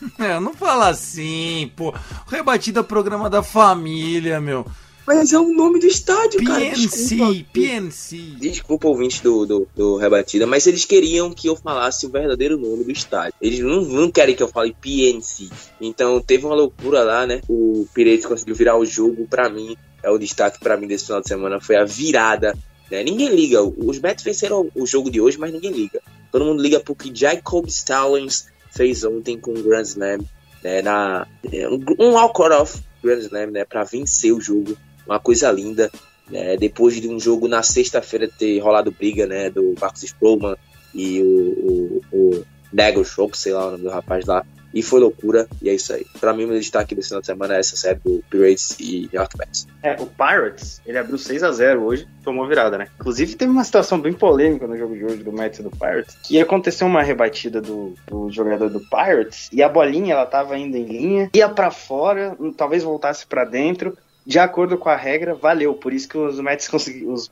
É, 0.18 0.38
não 0.38 0.54
fala 0.54 0.88
assim, 0.88 1.70
pô. 1.76 1.94
Rebatida 2.28 2.84
programa 2.84 3.28
da 3.28 3.42
família, 3.42 4.40
meu. 4.40 4.64
Mas 5.08 5.32
é 5.32 5.38
o 5.38 5.54
nome 5.54 5.80
do 5.80 5.86
estádio, 5.86 6.44
cara. 6.44 6.60
PNC, 6.60 6.76
Desculpa. 6.76 7.50
PNC. 7.50 8.16
Desculpa, 8.38 8.88
ouvinte 8.88 9.22
do, 9.22 9.46
do, 9.46 9.68
do 9.74 9.96
Rebatida, 9.96 10.46
mas 10.46 10.66
eles 10.66 10.84
queriam 10.84 11.32
que 11.32 11.48
eu 11.48 11.56
falasse 11.56 12.04
o 12.04 12.10
verdadeiro 12.10 12.58
nome 12.58 12.84
do 12.84 12.90
estádio. 12.90 13.32
Eles 13.40 13.60
não, 13.60 13.80
não 13.80 14.10
querem 14.10 14.36
que 14.36 14.42
eu 14.42 14.48
fale 14.48 14.76
PNC. 14.78 15.48
Então 15.80 16.20
teve 16.20 16.44
uma 16.44 16.54
loucura 16.54 17.02
lá, 17.04 17.26
né? 17.26 17.40
O 17.48 17.88
Pirates 17.94 18.26
conseguiu 18.26 18.54
virar 18.54 18.76
o 18.76 18.84
jogo. 18.84 19.26
Pra 19.26 19.48
mim, 19.48 19.78
é 20.02 20.10
o 20.10 20.18
destaque 20.18 20.60
pra 20.60 20.76
mim 20.76 20.86
desse 20.86 21.06
final 21.06 21.22
de 21.22 21.28
semana. 21.28 21.58
Foi 21.58 21.76
a 21.76 21.84
virada. 21.86 22.54
Né? 22.90 23.02
Ninguém 23.02 23.34
liga. 23.34 23.62
Os 23.62 23.98
Mets 23.98 24.22
venceram 24.22 24.70
o 24.74 24.86
jogo 24.86 25.10
de 25.10 25.22
hoje, 25.22 25.38
mas 25.38 25.50
ninguém 25.50 25.72
liga. 25.72 26.02
Todo 26.30 26.44
mundo 26.44 26.62
liga 26.62 26.80
porque 26.80 27.10
Jacob 27.14 27.66
Stallings 27.66 28.48
fez 28.78 29.02
ontem 29.02 29.36
com 29.36 29.50
o 29.50 29.62
Grand 29.62 29.82
Slam. 29.82 30.20
Né? 30.62 30.82
Na, 30.82 31.26
é, 31.52 31.68
um, 31.68 31.80
um 31.98 32.12
walk-off 32.12 32.80
Grand 33.02 33.18
Slam, 33.18 33.50
né? 33.50 33.64
Pra 33.64 33.82
vencer 33.82 34.32
o 34.32 34.40
jogo. 34.40 34.78
Uma 35.04 35.18
coisa 35.18 35.50
linda. 35.50 35.90
né? 36.30 36.56
depois 36.56 37.00
de 37.00 37.08
um 37.08 37.18
jogo 37.18 37.48
na 37.48 37.62
sexta-feira 37.62 38.30
ter 38.38 38.60
rolado 38.60 38.92
briga, 38.92 39.26
né? 39.26 39.50
Do 39.50 39.74
Marcus 39.80 40.04
Stroman 40.04 40.56
e 40.94 41.20
o, 41.20 42.02
o, 42.12 42.44
o 42.72 43.04
Shock, 43.04 43.36
sei 43.36 43.52
lá 43.52 43.66
o 43.66 43.70
nome 43.72 43.84
do 43.84 43.90
rapaz 43.90 44.26
lá. 44.26 44.44
E 44.72 44.82
foi 44.82 45.00
loucura, 45.00 45.48
e 45.62 45.68
é 45.68 45.74
isso 45.74 45.92
aí. 45.92 46.06
Pra 46.20 46.32
mim, 46.32 46.44
o 46.44 46.48
meu 46.48 46.58
destaque 46.58 46.94
desse 46.94 47.08
final 47.08 47.20
de 47.20 47.26
semana 47.26 47.56
é 47.56 47.60
essa 47.60 47.76
série 47.76 47.98
do 48.00 48.22
Pirates 48.30 48.76
e 48.78 49.08
Mets. 49.38 49.66
É, 49.82 49.94
o 50.00 50.06
Pirates, 50.06 50.80
ele 50.86 50.98
abriu 50.98 51.16
6 51.16 51.42
a 51.42 51.52
0 51.52 51.82
hoje, 51.82 52.06
tomou 52.22 52.46
virada, 52.46 52.76
né? 52.76 52.88
Inclusive, 53.00 53.34
teve 53.34 53.50
uma 53.50 53.64
situação 53.64 54.00
bem 54.00 54.12
polêmica 54.12 54.66
no 54.66 54.76
jogo 54.76 54.94
de 54.94 55.04
hoje 55.04 55.22
do 55.22 55.32
Mets 55.32 55.60
e 55.60 55.62
do 55.62 55.70
Pirates, 55.70 56.16
que 56.22 56.40
aconteceu 56.40 56.86
uma 56.86 57.02
rebatida 57.02 57.60
do, 57.60 57.94
do 58.06 58.30
jogador 58.30 58.68
do 58.68 58.80
Pirates, 58.80 59.48
e 59.52 59.62
a 59.62 59.68
bolinha, 59.68 60.14
ela 60.14 60.26
tava 60.26 60.58
indo 60.58 60.76
em 60.76 60.84
linha, 60.84 61.30
ia 61.34 61.48
pra 61.48 61.70
fora, 61.70 62.36
talvez 62.56 62.82
voltasse 62.82 63.26
pra 63.26 63.44
dentro, 63.44 63.96
de 64.28 64.38
acordo 64.38 64.76
com 64.76 64.90
a 64.90 64.96
regra, 64.96 65.34
valeu. 65.34 65.72
Por 65.72 65.90
isso 65.90 66.06
que 66.06 66.18
os 66.18 66.38
Mets 66.38 66.68
conseguiram, 66.68 67.14
os, 67.14 67.30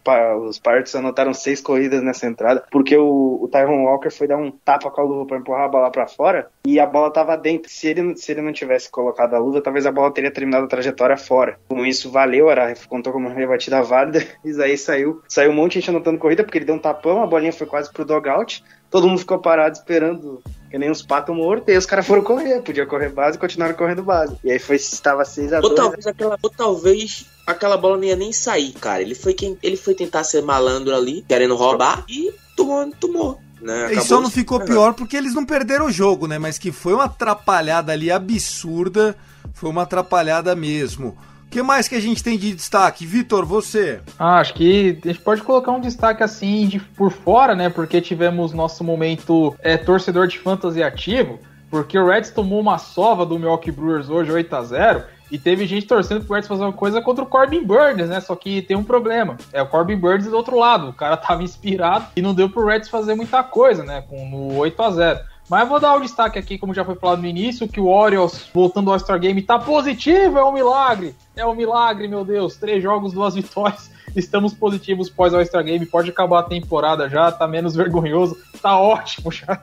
os 0.48 0.58
Pirates 0.58 0.94
anotaram 0.94 1.34
seis 1.34 1.60
corridas 1.60 2.02
nessa 2.02 2.26
entrada, 2.26 2.64
porque 2.70 2.96
o, 2.96 3.38
o 3.42 3.48
Tyrone 3.52 3.84
Walker 3.84 4.08
foi 4.08 4.26
dar 4.26 4.38
um 4.38 4.50
tapa 4.50 4.90
com 4.90 5.02
a 5.02 5.04
luva 5.04 5.26
pra 5.26 5.36
empurrar 5.36 5.66
a 5.66 5.68
bola 5.68 5.90
pra 5.90 6.06
fora 6.06 6.48
e 6.66 6.80
a 6.80 6.86
bola 6.86 7.12
tava 7.12 7.36
dentro. 7.36 7.70
Se 7.70 7.86
ele, 7.86 8.16
se 8.16 8.32
ele 8.32 8.42
não 8.42 8.52
tivesse 8.52 8.90
colocado 8.90 9.34
a 9.34 9.38
luva, 9.38 9.60
talvez 9.60 9.86
a 9.86 9.92
bola 9.92 10.12
teria 10.12 10.32
terminado 10.32 10.64
a 10.64 10.68
trajetória 10.68 11.16
fora. 11.16 11.58
Com 11.68 11.86
isso, 11.86 12.10
valeu, 12.10 12.50
era, 12.50 12.74
contou 12.88 13.12
como 13.12 13.28
uma 13.28 13.34
rebatida 13.34 13.82
válida. 13.82 14.24
E 14.44 14.62
aí 14.62 14.78
saiu, 14.78 15.22
saiu 15.28 15.50
um 15.50 15.54
monte 15.54 15.72
de 15.72 15.80
gente 15.80 15.90
anotando 15.90 16.18
corrida, 16.18 16.42
porque 16.42 16.58
ele 16.58 16.64
deu 16.64 16.74
um 16.74 16.78
tapão, 16.78 17.22
a 17.22 17.26
bolinha 17.26 17.52
foi 17.52 17.66
quase 17.66 17.92
pro 17.92 18.04
dogout. 18.04 18.62
Todo 18.90 19.06
mundo 19.08 19.18
ficou 19.18 19.38
parado 19.38 19.76
esperando, 19.76 20.40
que 20.70 20.78
nem 20.78 20.90
uns 20.90 21.02
patos 21.02 21.34
mortos, 21.34 21.68
e 21.68 21.72
aí 21.72 21.78
os 21.78 21.86
caras 21.86 22.06
foram 22.06 22.22
correr. 22.22 22.62
Podia 22.62 22.86
correr 22.86 23.10
base 23.10 23.36
e 23.36 23.40
continuaram 23.40 23.74
correndo 23.74 24.02
base. 24.02 24.36
E 24.42 24.50
aí 24.50 24.58
foi, 24.58 24.76
estava 24.76 25.24
6 25.24 25.52
a 25.52 25.56
Ou 25.56 25.62
2 25.62 25.74
talvez 25.74 26.06
aquela, 26.06 26.38
ou 26.42 26.50
talvez 26.50 27.26
aquela 27.46 27.76
bola 27.76 27.96
não 27.96 28.04
ia 28.04 28.16
nem 28.16 28.32
sair, 28.32 28.72
cara. 28.72 29.02
Ele 29.02 29.14
foi 29.14 29.34
quem, 29.34 29.58
ele 29.62 29.76
foi 29.76 29.94
tentar 29.94 30.24
ser 30.24 30.42
malandro 30.42 30.94
ali, 30.94 31.24
querendo 31.28 31.56
roubar 31.56 32.04
e 32.08 32.32
tomou, 32.56 32.90
tomou. 32.92 33.45
Né? 33.66 33.80
E 33.80 33.84
Acabou 33.84 34.04
só 34.04 34.20
não 34.20 34.30
ficou 34.30 34.60
pior 34.60 34.94
porque 34.94 35.16
eles 35.16 35.34
não 35.34 35.44
perderam 35.44 35.86
o 35.86 35.92
jogo, 35.92 36.28
né? 36.28 36.38
Mas 36.38 36.56
que 36.56 36.70
foi 36.70 36.94
uma 36.94 37.04
atrapalhada 37.04 37.92
ali 37.92 38.12
absurda. 38.12 39.16
Foi 39.52 39.68
uma 39.68 39.82
atrapalhada 39.82 40.54
mesmo. 40.54 41.16
O 41.46 41.50
que 41.50 41.62
mais 41.62 41.88
que 41.88 41.94
a 41.94 42.00
gente 42.00 42.22
tem 42.22 42.38
de 42.38 42.54
destaque? 42.54 43.04
Vitor, 43.04 43.44
você? 43.44 44.00
Ah, 44.18 44.38
acho 44.38 44.54
que 44.54 44.98
a 45.04 45.08
gente 45.08 45.20
pode 45.20 45.42
colocar 45.42 45.72
um 45.72 45.80
destaque 45.80 46.22
assim 46.22 46.68
de 46.68 46.78
por 46.78 47.10
fora, 47.10 47.54
né? 47.54 47.68
Porque 47.68 48.00
tivemos 48.00 48.52
nosso 48.52 48.84
momento 48.84 49.56
é, 49.60 49.76
torcedor 49.76 50.28
de 50.28 50.38
fantasy 50.38 50.82
ativo, 50.82 51.40
porque 51.70 51.98
o 51.98 52.06
Reds 52.06 52.30
tomou 52.30 52.60
uma 52.60 52.78
sova 52.78 53.26
do 53.26 53.38
Milwaukee 53.38 53.72
Brewers 53.72 54.08
hoje 54.08 54.30
8 54.30 54.54
a 54.54 54.62
0 54.62 55.04
e 55.30 55.38
teve 55.38 55.66
gente 55.66 55.86
torcendo 55.86 56.24
pro 56.24 56.34
Reds 56.34 56.48
fazer 56.48 56.62
uma 56.62 56.72
coisa 56.72 57.00
contra 57.00 57.24
o 57.24 57.26
Corbin 57.26 57.64
Burns, 57.64 58.08
né? 58.08 58.20
Só 58.20 58.34
que 58.36 58.62
tem 58.62 58.76
um 58.76 58.84
problema. 58.84 59.36
É 59.52 59.60
o 59.62 59.66
Corbin 59.66 59.96
Burns 59.96 60.26
do 60.26 60.36
outro 60.36 60.58
lado. 60.58 60.88
O 60.88 60.92
cara 60.92 61.16
tava 61.16 61.42
inspirado 61.42 62.06
e 62.16 62.22
não 62.22 62.34
deu 62.34 62.48
pro 62.48 62.66
Reds 62.66 62.88
fazer 62.88 63.14
muita 63.14 63.42
coisa, 63.42 63.82
né? 63.82 64.02
Com 64.08 64.28
no 64.28 64.56
8 64.56 64.82
a 64.82 64.90
0 64.90 65.20
mas 65.48 65.68
vou 65.68 65.78
dar 65.78 65.94
o 65.94 66.00
destaque 66.00 66.38
aqui, 66.38 66.58
como 66.58 66.74
já 66.74 66.84
foi 66.84 66.96
falado 66.96 67.20
no 67.20 67.26
início, 67.26 67.68
que 67.68 67.80
o 67.80 67.86
Orioles, 67.86 68.48
voltando 68.52 68.88
ao 68.88 68.94
All-Star 68.94 69.18
Game, 69.20 69.40
tá 69.42 69.58
positivo, 69.58 70.38
é 70.38 70.44
um 70.44 70.52
milagre. 70.52 71.14
É 71.36 71.46
um 71.46 71.54
milagre, 71.54 72.08
meu 72.08 72.24
Deus. 72.24 72.56
Três 72.56 72.82
jogos, 72.82 73.12
duas 73.12 73.34
vitórias. 73.36 73.90
Estamos 74.16 74.54
positivos 74.54 75.10
pós 75.10 75.32
All-Star 75.34 75.62
Game. 75.62 75.84
Pode 75.86 76.10
acabar 76.10 76.40
a 76.40 76.42
temporada 76.44 77.08
já, 77.08 77.30
tá 77.30 77.46
menos 77.46 77.74
vergonhoso. 77.76 78.36
Tá 78.62 78.78
ótimo 78.80 79.30
já. 79.30 79.62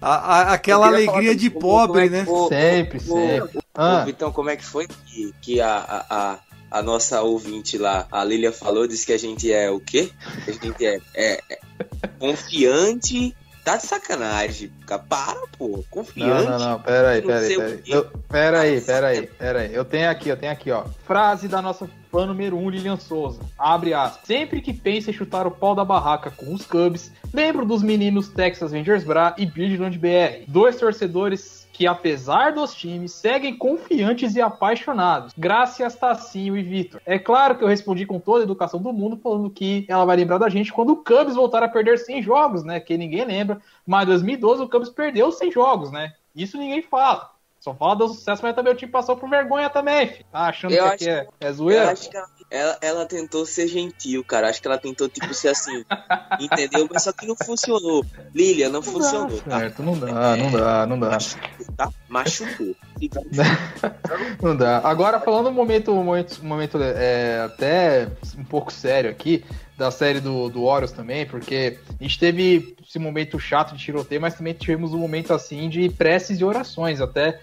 A- 0.00 0.06
a- 0.40 0.52
aquela 0.54 0.86
alegria 0.86 1.34
de 1.34 1.50
como- 1.50 1.60
pobre, 1.60 1.86
como 1.86 2.00
é 2.00 2.08
que 2.08 2.10
né? 2.10 2.24
foi- 2.24 2.48
Sempre, 2.48 3.00
sempre. 3.00 3.58
Ah. 3.74 4.04
Vitão, 4.04 4.32
como 4.32 4.50
é 4.50 4.56
que 4.56 4.64
foi 4.64 4.86
que, 4.86 5.34
que 5.40 5.60
a, 5.60 5.76
a, 5.76 6.16
a, 6.32 6.38
a 6.78 6.82
nossa 6.82 7.20
ouvinte 7.22 7.76
lá, 7.78 8.06
a 8.10 8.24
Lilia 8.24 8.52
falou, 8.52 8.86
disse 8.86 9.04
que 9.06 9.12
a 9.12 9.18
gente 9.18 9.52
é 9.52 9.70
o 9.70 9.80
quê? 9.80 10.10
Que 10.44 10.50
a 10.50 10.54
gente 10.54 10.86
é, 10.86 11.00
é- 11.14 11.40
é 11.50 11.58
confiante. 12.18 13.36
Tá 13.68 13.76
de 13.76 13.86
sacanagem. 13.86 14.70
cara. 14.86 15.02
Para, 15.08 15.40
pô. 15.58 15.68
Não, 15.68 15.82
Confiante. 15.90 16.48
não, 16.48 16.58
não, 16.58 16.80
pera 16.80 17.10
aí, 17.10 17.20
Não 17.20 17.26
pera 17.28 17.40
aí, 17.40 17.56
pera 17.56 17.66
aí. 17.68 17.82
Eu- 17.86 18.04
Pera 18.28 18.60
aí, 18.60 18.80
pera 18.80 19.06
aí, 19.08 19.26
pera 19.26 19.58
aí. 19.60 19.74
Eu 19.74 19.84
tenho 19.84 20.08
aqui, 20.10 20.28
eu 20.30 20.36
tenho 20.36 20.52
aqui, 20.52 20.70
ó. 20.70 20.84
Frase 21.06 21.48
da 21.48 21.60
nossa 21.60 21.88
fã 22.10 22.24
número 22.26 22.56
1, 22.56 22.64
um, 22.64 22.70
Lilian 22.70 22.96
Souza. 22.96 23.40
Abre 23.58 23.92
aspas. 23.92 24.26
Sempre 24.26 24.60
que 24.62 24.72
pensa 24.72 25.10
em 25.10 25.12
chutar 25.12 25.46
o 25.46 25.50
pau 25.50 25.74
da 25.74 25.84
barraca 25.84 26.30
com 26.30 26.52
os 26.54 26.64
Cubs, 26.64 27.10
lembro 27.32 27.66
dos 27.66 27.82
meninos 27.82 28.28
Texas 28.28 28.72
Rangers 28.72 29.04
Bra 29.04 29.34
e 29.36 29.44
Bridgeland 29.44 29.98
BR. 29.98 30.44
Dois 30.48 30.76
torcedores 30.76 31.57
que, 31.78 31.86
apesar 31.86 32.52
dos 32.54 32.74
times, 32.74 33.12
seguem 33.12 33.56
confiantes 33.56 34.34
e 34.34 34.40
apaixonados. 34.40 35.32
Graças, 35.38 35.94
Tacinho 35.94 36.56
e 36.56 36.62
Vitor. 36.64 37.00
É 37.06 37.20
claro 37.20 37.56
que 37.56 37.62
eu 37.62 37.68
respondi 37.68 38.04
com 38.04 38.18
toda 38.18 38.40
a 38.40 38.42
educação 38.42 38.82
do 38.82 38.92
mundo, 38.92 39.16
falando 39.16 39.48
que 39.48 39.86
ela 39.86 40.04
vai 40.04 40.16
lembrar 40.16 40.38
da 40.38 40.48
gente 40.48 40.72
quando 40.72 40.90
o 40.90 40.96
Cubs 40.96 41.36
voltar 41.36 41.62
a 41.62 41.68
perder 41.68 41.96
100 41.96 42.20
jogos, 42.20 42.64
né? 42.64 42.80
Que 42.80 42.98
ninguém 42.98 43.24
lembra. 43.24 43.60
Mas 43.86 44.02
em 44.02 44.06
2012 44.06 44.62
o 44.64 44.68
Cubs 44.68 44.90
perdeu 44.90 45.30
100 45.30 45.52
jogos, 45.52 45.92
né? 45.92 46.14
Isso 46.34 46.58
ninguém 46.58 46.82
fala. 46.82 47.30
Só 47.60 47.72
fala 47.72 47.94
do 47.94 48.08
sucesso, 48.08 48.42
mas 48.42 48.56
também 48.56 48.72
o 48.72 48.76
time 48.76 48.90
passou 48.90 49.16
por 49.16 49.30
vergonha 49.30 49.70
também, 49.70 50.08
filho. 50.08 50.24
Tá 50.32 50.48
achando 50.48 50.74
Eu 50.74 50.82
que 50.82 50.90
aqui 50.90 51.08
é, 51.08 51.28
é 51.40 51.48
Eu 51.48 51.54
zoeira? 51.54 51.92
acho 51.92 52.10
que 52.10 52.16
ela, 52.16 52.26
ela, 52.50 52.78
ela 52.80 53.06
tentou 53.06 53.44
ser 53.44 53.68
gentil, 53.68 54.24
cara. 54.24 54.48
Acho 54.48 54.60
que 54.60 54.68
ela 54.68 54.78
tentou, 54.78 55.08
tipo, 55.08 55.32
ser 55.34 55.48
assim. 55.48 55.84
entendeu? 56.40 56.88
Mas 56.92 57.02
só 57.02 57.12
que 57.12 57.26
não 57.26 57.36
funcionou. 57.36 58.04
Lilia, 58.34 58.68
não 58.68 58.82
funcionou, 58.82 59.40
tá? 59.40 59.60
Certo, 59.60 59.82
não 59.82 59.98
dá, 59.98 60.36
não 60.36 60.50
dá, 60.50 60.86
não 60.86 60.98
dá. 60.98 61.10
Machucou, 61.10 61.66
tá? 61.76 61.90
Machucou. 62.08 62.74
Fica- 62.98 63.20
Não 64.42 64.56
dá. 64.56 64.78
Agora, 64.78 65.20
falando 65.20 65.50
um 65.50 65.52
momento, 65.52 65.92
um 65.92 66.02
momento, 66.02 66.40
um 66.42 66.46
momento 66.46 66.78
é, 66.82 67.40
até 67.44 68.08
um 68.36 68.42
pouco 68.44 68.72
sério 68.72 69.08
aqui, 69.08 69.44
da 69.76 69.90
série 69.92 70.18
do, 70.20 70.48
do 70.48 70.64
Horus 70.64 70.90
também, 70.90 71.24
porque 71.24 71.78
a 72.00 72.02
gente 72.02 72.18
teve 72.18 72.76
esse 72.84 72.98
momento 72.98 73.38
chato 73.38 73.76
de 73.76 73.84
tiroteio, 73.84 74.20
mas 74.20 74.34
também 74.34 74.52
tivemos 74.52 74.92
um 74.92 74.98
momento 74.98 75.32
assim 75.32 75.68
de 75.68 75.88
preces 75.90 76.40
e 76.40 76.44
orações. 76.44 77.00
Até 77.00 77.40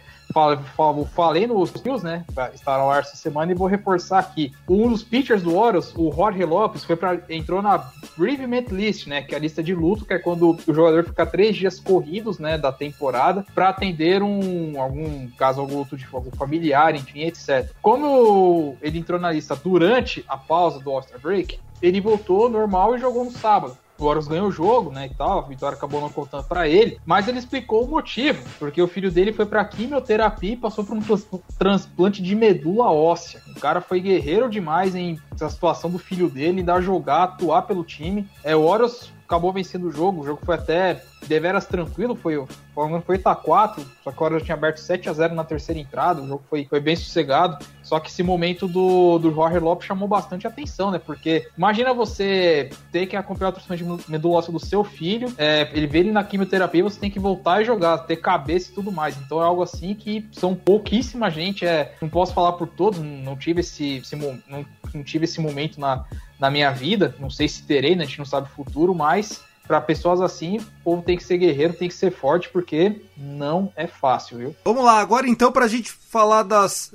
falei 1.13 1.47
nos 1.47 1.73
news, 1.83 2.03
né? 2.03 2.25
Estar 2.53 2.79
ao 2.79 2.89
ar 2.89 3.01
essa 3.01 3.15
semana 3.15 3.51
e 3.51 3.55
vou 3.55 3.67
reforçar 3.67 4.19
aqui. 4.19 4.53
Um 4.67 4.89
dos 4.89 5.03
pitchers 5.03 5.41
do 5.41 5.55
Horus, 5.55 5.93
o 5.95 6.11
Jorge 6.11 6.43
Lopes, 6.43 6.83
foi 6.83 6.95
pra, 6.95 7.19
entrou 7.29 7.61
na 7.61 7.91
Bereavement 8.17 8.65
List, 8.71 9.07
né? 9.07 9.21
Que 9.21 9.33
é 9.33 9.37
a 9.37 9.41
lista 9.41 9.63
de 9.63 9.73
luto, 9.73 10.05
que 10.05 10.13
é 10.13 10.19
quando 10.19 10.57
o 10.67 10.73
jogador 10.73 11.03
fica 11.03 11.25
três 11.25 11.55
dias 11.55 11.79
corridos, 11.79 12.39
né? 12.39 12.57
Da 12.57 12.71
temporada, 12.71 13.45
para 13.53 13.69
atender 13.69 14.21
um 14.21 14.79
algum 14.79 15.27
caso 15.37 15.61
algum 15.61 15.77
luto 15.77 15.97
de 15.97 16.05
algum 16.11 16.31
familiar, 16.31 16.95
enfim, 16.95 17.21
etc. 17.21 17.69
Como 17.81 18.77
ele 18.81 18.99
entrou 18.99 19.19
na 19.19 19.31
lista 19.31 19.55
durante 19.55 20.23
a 20.27 20.37
pausa 20.37 20.79
do 20.79 20.91
All-Star 20.91 21.19
Break, 21.19 21.59
ele 21.81 22.01
voltou 22.01 22.49
normal 22.49 22.95
e 22.95 22.99
jogou 22.99 23.25
no 23.25 23.31
sábado. 23.31 23.77
O 23.97 24.05
Horus 24.05 24.27
ganhou 24.27 24.47
o 24.47 24.51
jogo, 24.51 24.91
né, 24.91 25.07
e 25.11 25.15
tal, 25.15 25.39
a 25.39 25.41
vitória 25.43 25.77
acabou 25.77 26.01
não 26.01 26.09
contando 26.09 26.43
pra 26.43 26.67
ele, 26.67 26.99
mas 27.05 27.27
ele 27.27 27.39
explicou 27.39 27.85
o 27.85 27.87
motivo, 27.87 28.43
porque 28.59 28.81
o 28.81 28.87
filho 28.87 29.09
dele 29.09 29.31
foi 29.31 29.45
pra 29.45 29.63
quimioterapia 29.63 30.53
e 30.53 30.57
passou 30.57 30.83
por 30.83 30.97
um 30.97 31.01
trans- 31.01 31.27
transplante 31.57 32.21
de 32.21 32.35
medula 32.35 32.91
óssea. 32.91 33.41
O 33.55 33.59
cara 33.59 33.79
foi 33.79 34.01
guerreiro 34.01 34.49
demais 34.49 34.95
em 34.95 35.17
essa 35.33 35.49
situação 35.49 35.89
do 35.89 35.97
filho 35.97 36.29
dele, 36.29 36.59
ainda 36.59 36.81
jogar, 36.81 37.23
atuar 37.23 37.61
pelo 37.63 37.83
time. 37.83 38.27
É, 38.43 38.55
o 38.55 38.61
Horus 38.63 39.13
acabou 39.25 39.51
vencendo 39.51 39.87
o 39.87 39.91
jogo, 39.91 40.21
o 40.21 40.25
jogo 40.25 40.39
foi 40.45 40.55
até 40.55 41.01
deveras 41.27 41.65
tranquilo, 41.65 42.15
foi, 42.15 42.35
foi, 42.73 43.01
foi 43.01 43.17
8x4, 43.17 43.83
só 44.03 44.11
que 44.11 44.23
o 44.23 44.29
já 44.39 44.45
tinha 44.45 44.55
aberto 44.55 44.77
7x0 44.77 45.31
na 45.31 45.43
terceira 45.43 45.81
entrada, 45.81 46.21
o 46.21 46.27
jogo 46.27 46.43
foi, 46.47 46.65
foi 46.65 46.79
bem 46.79 46.95
sossegado, 46.95 47.65
só 47.81 47.99
que 47.99 48.09
esse 48.09 48.21
momento 48.21 48.67
do, 48.67 49.17
do 49.17 49.33
Jorge 49.33 49.57
Lopes 49.57 49.87
chamou 49.87 50.07
bastante 50.07 50.45
atenção, 50.45 50.91
né, 50.91 50.99
porque 51.03 51.47
imagina 51.57 51.93
você 51.93 52.69
ter 52.91 53.07
que 53.07 53.15
acompanhar 53.15 53.49
o 53.49 53.53
transplante 53.53 53.83
medula 54.07 54.37
óssea 54.37 54.53
do 54.53 54.59
seu 54.59 54.83
filho, 54.83 55.33
é, 55.37 55.69
ele 55.73 55.87
vê 55.87 55.99
ele 55.99 56.11
na 56.11 56.23
quimioterapia, 56.23 56.83
você 56.83 56.99
tem 56.99 57.09
que 57.09 57.19
voltar 57.19 57.61
e 57.61 57.65
jogar, 57.65 57.97
ter 57.99 58.17
cabeça 58.17 58.71
e 58.71 58.75
tudo 58.75 58.91
mais, 58.91 59.17
então 59.17 59.41
é 59.41 59.45
algo 59.45 59.63
assim 59.63 59.95
que 59.95 60.27
são 60.31 60.53
pouquíssima 60.53 61.31
gente, 61.31 61.65
é, 61.65 61.95
não 61.99 62.09
posso 62.09 62.33
falar 62.33 62.53
por 62.53 62.67
todos, 62.67 62.99
não 62.99 63.35
tive 63.35 63.61
esse, 63.61 63.97
esse 63.97 64.15
não, 64.15 64.65
não 64.93 65.03
tive 65.03 65.25
esse 65.25 65.41
momento 65.41 65.79
na, 65.79 66.05
na 66.39 66.49
minha 66.49 66.71
vida, 66.71 67.15
não 67.19 67.29
sei 67.29 67.47
se 67.47 67.63
terei, 67.63 67.95
né, 67.95 68.03
a 68.03 68.07
gente 68.07 68.19
não 68.19 68.25
sabe 68.25 68.47
o 68.47 68.55
futuro, 68.55 68.93
mas 68.93 69.41
para 69.67 69.81
pessoas 69.81 70.21
assim, 70.21 70.57
o 70.57 70.65
povo 70.83 71.01
tem 71.01 71.17
que 71.17 71.23
ser 71.23 71.37
guerreiro, 71.37 71.73
tem 71.73 71.87
que 71.87 71.95
ser 71.95 72.11
forte, 72.11 72.49
porque 72.49 73.01
não 73.17 73.71
é 73.75 73.87
fácil, 73.87 74.37
viu? 74.37 74.55
Vamos 74.63 74.83
lá, 74.83 74.99
agora 74.99 75.27
então 75.27 75.51
pra 75.51 75.67
gente 75.67 75.91
falar 75.91 76.43
das, 76.43 76.91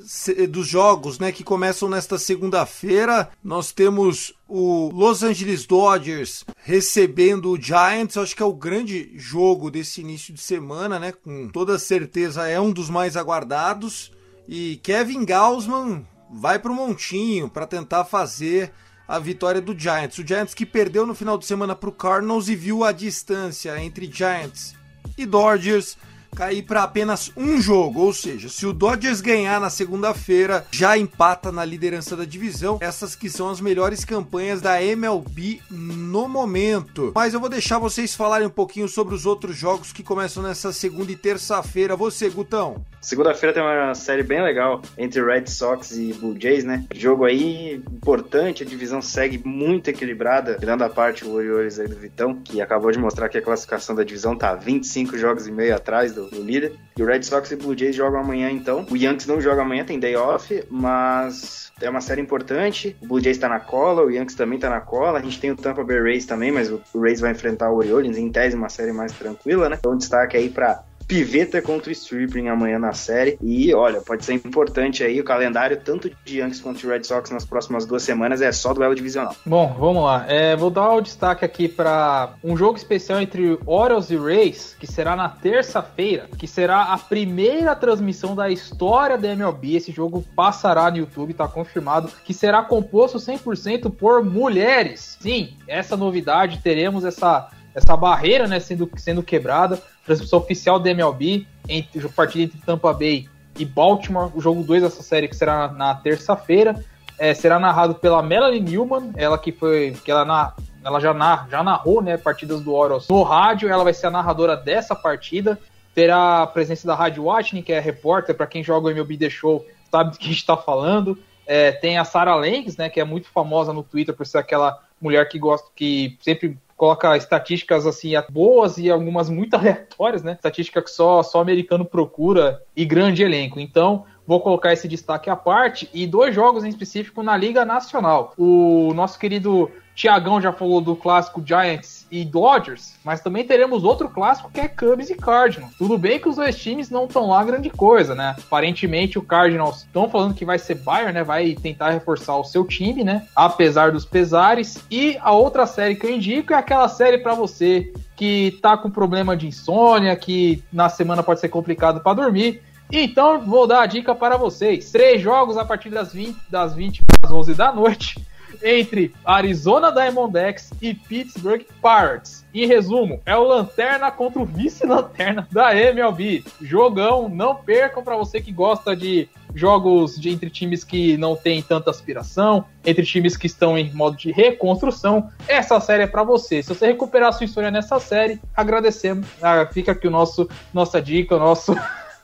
dos 0.48 0.66
jogos, 0.66 1.18
né, 1.18 1.32
que 1.32 1.42
começam 1.42 1.88
nesta 1.88 2.18
segunda-feira. 2.18 3.28
Nós 3.42 3.72
temos 3.72 4.32
o 4.48 4.90
Los 4.92 5.22
Angeles 5.22 5.66
Dodgers 5.66 6.44
recebendo 6.62 7.50
o 7.50 7.60
Giants, 7.60 8.16
acho 8.16 8.36
que 8.36 8.42
é 8.42 8.46
o 8.46 8.54
grande 8.54 9.12
jogo 9.16 9.70
desse 9.70 10.00
início 10.00 10.32
de 10.32 10.40
semana, 10.40 10.98
né? 10.98 11.12
Com 11.12 11.48
toda 11.48 11.78
certeza 11.78 12.46
é 12.48 12.60
um 12.60 12.72
dos 12.72 12.88
mais 12.88 13.16
aguardados. 13.16 14.12
E 14.48 14.80
Kevin 14.82 15.24
Gausman 15.24 16.06
vai 16.32 16.58
para 16.58 16.72
o 16.72 16.74
montinho 16.74 17.48
para 17.48 17.66
tentar 17.66 18.04
fazer 18.04 18.72
a 19.10 19.18
vitória 19.18 19.60
do 19.60 19.76
Giants. 19.76 20.18
O 20.18 20.26
Giants 20.26 20.54
que 20.54 20.64
perdeu 20.64 21.04
no 21.04 21.16
final 21.16 21.36
de 21.36 21.44
semana 21.44 21.74
para 21.74 21.88
o 21.88 21.92
Cardinals 21.92 22.48
e 22.48 22.54
viu 22.54 22.84
a 22.84 22.92
distância 22.92 23.76
entre 23.82 24.08
Giants 24.10 24.76
e 25.18 25.26
Dodgers 25.26 25.98
cair 26.34 26.62
para 26.62 26.82
apenas 26.82 27.30
um 27.36 27.60
jogo, 27.60 28.00
ou 28.00 28.12
seja, 28.12 28.48
se 28.48 28.66
o 28.66 28.72
Dodgers 28.72 29.20
ganhar 29.20 29.60
na 29.60 29.70
segunda-feira, 29.70 30.66
já 30.70 30.96
empata 30.96 31.52
na 31.52 31.64
liderança 31.64 32.16
da 32.16 32.24
divisão. 32.24 32.78
Essas 32.80 33.14
que 33.14 33.28
são 33.28 33.48
as 33.48 33.60
melhores 33.60 34.04
campanhas 34.04 34.60
da 34.60 34.82
MLB 34.82 35.60
no 35.70 36.28
momento. 36.28 37.12
Mas 37.14 37.34
eu 37.34 37.40
vou 37.40 37.48
deixar 37.48 37.78
vocês 37.78 38.14
falarem 38.14 38.46
um 38.46 38.50
pouquinho 38.50 38.88
sobre 38.88 39.14
os 39.14 39.26
outros 39.26 39.56
jogos 39.56 39.92
que 39.92 40.02
começam 40.02 40.42
nessa 40.42 40.72
segunda 40.72 41.12
e 41.12 41.16
terça-feira. 41.16 41.96
Você, 41.96 42.28
Gutão? 42.28 42.84
Segunda-feira 43.00 43.54
tem 43.54 43.62
uma 43.62 43.94
série 43.94 44.22
bem 44.22 44.42
legal 44.42 44.82
entre 44.98 45.24
Red 45.24 45.46
Sox 45.46 45.92
e 45.92 46.12
Blue 46.12 46.36
Jays, 46.38 46.64
né? 46.64 46.84
Jogo 46.94 47.24
aí 47.24 47.82
importante, 47.90 48.62
a 48.62 48.66
divisão 48.66 49.00
segue 49.00 49.40
muito 49.42 49.88
equilibrada, 49.88 50.56
tirando 50.58 50.82
a 50.82 50.88
parte 50.88 51.24
o 51.24 51.32
Orioles 51.32 51.78
aí 51.78 51.88
do 51.88 51.96
Vitão, 51.96 52.34
que 52.34 52.60
acabou 52.60 52.90
de 52.90 52.98
mostrar 52.98 53.30
que 53.30 53.38
a 53.38 53.42
classificação 53.42 53.94
da 53.94 54.04
divisão 54.04 54.36
tá 54.36 54.54
25 54.54 55.16
jogos 55.16 55.46
e 55.46 55.52
meio 55.52 55.74
atrás 55.74 56.12
do, 56.12 56.19
do 56.28 56.42
líder. 56.42 56.72
E 56.96 57.02
o 57.02 57.06
Red 57.06 57.22
Sox 57.22 57.50
e 57.50 57.56
Blue 57.56 57.76
Jays 57.76 57.96
jogam 57.96 58.20
amanhã 58.20 58.50
então. 58.50 58.86
O 58.90 58.96
Yankees 58.96 59.26
não 59.26 59.40
joga 59.40 59.62
amanhã, 59.62 59.84
tem 59.84 59.98
day 59.98 60.16
off, 60.16 60.64
mas 60.70 61.72
é 61.80 61.88
uma 61.88 62.00
série 62.00 62.20
importante. 62.20 62.96
O 63.00 63.06
Blue 63.06 63.20
Jays 63.20 63.38
tá 63.38 63.48
na 63.48 63.60
cola, 63.60 64.02
o 64.02 64.10
Yankees 64.10 64.36
também 64.36 64.58
tá 64.58 64.68
na 64.68 64.80
cola. 64.80 65.18
A 65.18 65.22
gente 65.22 65.40
tem 65.40 65.50
o 65.50 65.56
Tampa 65.56 65.84
Bay 65.84 66.00
Rays 66.00 66.26
também, 66.26 66.52
mas 66.52 66.70
o 66.70 66.82
Rays 67.00 67.20
vai 67.20 67.30
enfrentar 67.32 67.70
o 67.70 67.76
Orioles, 67.76 68.18
em 68.18 68.30
tese 68.30 68.56
uma 68.56 68.68
série 68.68 68.92
mais 68.92 69.12
tranquila, 69.12 69.68
né? 69.68 69.76
Então 69.78 69.96
destaque 69.96 70.36
aí 70.36 70.48
para 70.48 70.84
Piveta 71.10 71.60
contra 71.60 71.88
o 71.88 71.92
Stripling 71.92 72.46
amanhã 72.46 72.78
na 72.78 72.92
série. 72.92 73.36
E 73.42 73.74
olha, 73.74 74.00
pode 74.00 74.24
ser 74.24 74.34
importante 74.34 75.02
aí 75.02 75.20
o 75.20 75.24
calendário, 75.24 75.76
tanto 75.76 76.08
de 76.24 76.38
Yankees 76.38 76.60
quanto 76.60 76.78
de 76.78 76.86
Red 76.86 77.02
Sox 77.02 77.32
nas 77.32 77.44
próximas 77.44 77.84
duas 77.84 78.04
semanas, 78.04 78.40
é 78.40 78.52
só 78.52 78.72
duelo 78.72 78.94
divisional. 78.94 79.34
Bom, 79.44 79.74
vamos 79.76 80.04
lá. 80.04 80.24
É, 80.28 80.54
vou 80.54 80.70
dar 80.70 80.92
o 80.92 81.00
destaque 81.00 81.44
aqui 81.44 81.68
para 81.68 82.34
um 82.44 82.56
jogo 82.56 82.78
especial 82.78 83.20
entre 83.20 83.58
Orioles 83.66 84.08
e 84.08 84.16
Rays, 84.16 84.76
que 84.78 84.86
será 84.86 85.16
na 85.16 85.28
terça-feira, 85.28 86.28
que 86.38 86.46
será 86.46 86.92
a 86.92 86.98
primeira 86.98 87.74
transmissão 87.74 88.36
da 88.36 88.48
história 88.48 89.18
da 89.18 89.30
MLB. 89.30 89.74
Esse 89.74 89.90
jogo 89.90 90.24
passará 90.36 90.88
no 90.92 90.98
YouTube, 90.98 91.34
tá 91.34 91.48
confirmado, 91.48 92.08
que 92.24 92.32
será 92.32 92.62
composto 92.62 93.18
100% 93.18 93.92
por 93.96 94.24
mulheres. 94.24 95.18
Sim, 95.20 95.56
essa 95.66 95.96
novidade, 95.96 96.60
teremos 96.62 97.04
essa 97.04 97.50
essa 97.74 97.96
barreira 97.96 98.46
né, 98.46 98.60
sendo, 98.60 98.90
sendo 98.96 99.22
quebrada. 99.22 99.80
Transmissão 100.04 100.38
oficial 100.38 100.78
da 100.78 100.90
MLB, 100.90 101.46
entre, 101.68 102.08
partida 102.08 102.44
entre 102.44 102.58
Tampa 102.60 102.92
Bay 102.92 103.28
e 103.58 103.64
Baltimore, 103.64 104.30
o 104.34 104.40
jogo 104.40 104.62
2 104.62 104.82
dessa 104.82 105.02
série 105.02 105.28
que 105.28 105.36
será 105.36 105.68
na, 105.68 105.72
na 105.72 105.94
terça-feira. 105.94 106.82
É, 107.18 107.34
será 107.34 107.58
narrado 107.58 107.94
pela 107.94 108.22
Melanie 108.22 108.60
Newman, 108.60 109.12
ela 109.16 109.36
que 109.36 109.52
foi. 109.52 109.94
que 110.02 110.10
ela, 110.10 110.24
na, 110.24 110.54
ela 110.82 110.98
já, 111.00 111.12
nar, 111.12 111.46
já 111.50 111.62
narrou 111.62 112.00
né, 112.00 112.16
partidas 112.16 112.62
do 112.62 112.72
Orioles 112.72 113.08
no 113.08 113.22
rádio, 113.22 113.68
ela 113.68 113.84
vai 113.84 113.92
ser 113.92 114.06
a 114.06 114.10
narradora 114.10 114.56
dessa 114.56 114.94
partida. 114.94 115.58
Terá 115.94 116.42
a 116.42 116.46
presença 116.46 116.86
da 116.86 116.94
Rádio 116.94 117.24
Watney, 117.24 117.62
que 117.62 117.72
é 117.72 117.80
repórter, 117.80 118.34
para 118.34 118.46
quem 118.46 118.64
joga 118.64 118.86
o 118.86 118.90
MLB 118.90 119.18
The 119.18 119.28
Show, 119.28 119.66
sabe 119.90 120.12
do 120.12 120.18
que 120.18 120.24
a 120.24 120.28
gente 120.28 120.38
está 120.38 120.56
falando. 120.56 121.18
É, 121.46 121.72
tem 121.72 121.98
a 121.98 122.04
Sarah 122.04 122.36
Langs, 122.36 122.76
né, 122.78 122.88
que 122.88 123.00
é 123.00 123.04
muito 123.04 123.28
famosa 123.28 123.72
no 123.72 123.82
Twitter 123.82 124.14
por 124.14 124.24
ser 124.24 124.38
aquela 124.38 124.78
mulher 125.00 125.28
que 125.28 125.38
gosta, 125.38 125.68
que 125.74 126.16
sempre 126.20 126.56
coloca 126.80 127.14
estatísticas 127.14 127.86
assim 127.86 128.12
boas 128.30 128.78
e 128.78 128.90
algumas 128.90 129.28
muito 129.28 129.52
aleatórias, 129.52 130.22
né? 130.22 130.32
Estatística 130.32 130.80
que 130.80 130.90
só 130.90 131.22
só 131.22 131.38
americano 131.38 131.84
procura 131.84 132.62
e 132.74 132.86
grande 132.86 133.22
elenco. 133.22 133.60
Então, 133.60 134.06
vou 134.26 134.40
colocar 134.40 134.72
esse 134.72 134.88
destaque 134.88 135.28
à 135.28 135.36
parte 135.36 135.90
e 135.92 136.06
dois 136.06 136.34
jogos 136.34 136.64
em 136.64 136.70
específico 136.70 137.22
na 137.22 137.36
Liga 137.36 137.66
Nacional. 137.66 138.32
O 138.38 138.94
nosso 138.94 139.18
querido 139.18 139.70
Tiagão 139.94 140.40
já 140.40 140.54
falou 140.54 140.80
do 140.80 140.96
clássico 140.96 141.42
Giants 141.44 141.99
e 142.10 142.24
Dodgers, 142.24 142.94
mas 143.04 143.20
também 143.20 143.44
teremos 143.44 143.84
outro 143.84 144.08
clássico 144.08 144.50
que 144.50 144.60
é 144.60 144.68
Cubs 144.68 145.10
e 145.10 145.14
Cardinals. 145.14 145.72
Tudo 145.78 145.96
bem 145.96 146.18
que 146.18 146.28
os 146.28 146.36
dois 146.36 146.56
times 146.56 146.90
não 146.90 147.04
estão 147.04 147.28
lá 147.28 147.44
grande 147.44 147.70
coisa, 147.70 148.14
né? 148.14 148.34
Aparentemente 148.38 149.18
o 149.18 149.22
Cardinals 149.22 149.82
estão 149.82 150.08
falando 150.08 150.34
que 150.34 150.44
vai 150.44 150.58
ser 150.58 150.76
Bayern, 150.76 151.12
né? 151.12 151.22
Vai 151.22 151.54
tentar 151.54 151.90
reforçar 151.90 152.36
o 152.36 152.44
seu 152.44 152.64
time, 152.64 153.04
né? 153.04 153.26
Apesar 153.34 153.92
dos 153.92 154.04
pesares. 154.04 154.82
E 154.90 155.16
a 155.20 155.32
outra 155.32 155.66
série 155.66 155.94
que 155.94 156.06
eu 156.06 156.10
indico 156.10 156.52
é 156.52 156.56
aquela 156.56 156.88
série 156.88 157.18
para 157.18 157.34
você 157.34 157.92
que 158.16 158.58
tá 158.60 158.76
com 158.76 158.90
problema 158.90 159.36
de 159.36 159.46
insônia, 159.46 160.14
que 160.16 160.62
na 160.72 160.88
semana 160.88 161.22
pode 161.22 161.40
ser 161.40 161.48
complicado 161.48 162.00
para 162.00 162.14
dormir. 162.14 162.62
Então 162.92 163.40
vou 163.40 163.66
dar 163.66 163.82
a 163.82 163.86
dica 163.86 164.14
para 164.14 164.36
vocês. 164.36 164.90
Três 164.90 165.22
jogos 165.22 165.56
a 165.56 165.64
partir 165.64 165.90
das 165.90 166.12
20, 166.12 166.36
das 166.50 166.74
20 166.74 167.02
às 167.22 167.30
11 167.30 167.54
da 167.54 167.72
noite 167.72 168.29
entre 168.62 169.14
Arizona 169.24 169.90
Diamondbacks 169.90 170.70
e 170.80 170.94
Pittsburgh 170.94 171.62
Pirates. 171.80 172.44
Em 172.52 172.66
resumo, 172.66 173.20
é 173.24 173.36
o 173.36 173.44
lanterna 173.44 174.10
contra 174.10 174.40
o 174.40 174.44
vice-lanterna 174.44 175.46
da 175.50 175.74
MLB. 175.74 176.44
Jogão, 176.60 177.28
não 177.28 177.54
percam 177.54 178.02
para 178.02 178.16
você 178.16 178.40
que 178.40 178.50
gosta 178.50 178.96
de 178.96 179.28
jogos 179.54 180.18
de, 180.18 180.30
entre 180.30 180.50
times 180.50 180.84
que 180.84 181.16
não 181.16 181.36
tem 181.36 181.62
tanta 181.62 181.90
aspiração, 181.90 182.64
entre 182.84 183.04
times 183.04 183.36
que 183.36 183.46
estão 183.46 183.76
em 183.76 183.92
modo 183.92 184.16
de 184.16 184.32
reconstrução. 184.32 185.30
Essa 185.46 185.80
série 185.80 186.04
é 186.04 186.06
para 186.06 186.22
você. 186.22 186.62
Se 186.62 186.68
você 186.68 186.86
recuperar 186.86 187.32
sua 187.32 187.44
história 187.44 187.70
nessa 187.70 187.98
série, 187.98 188.40
agradecemos. 188.56 189.26
Ah, 189.42 189.66
fica 189.72 189.92
aqui 189.92 190.06
o 190.06 190.10
nosso 190.10 190.48
nossa 190.72 191.00
dica, 191.00 191.36
o 191.36 191.38
nosso 191.38 191.74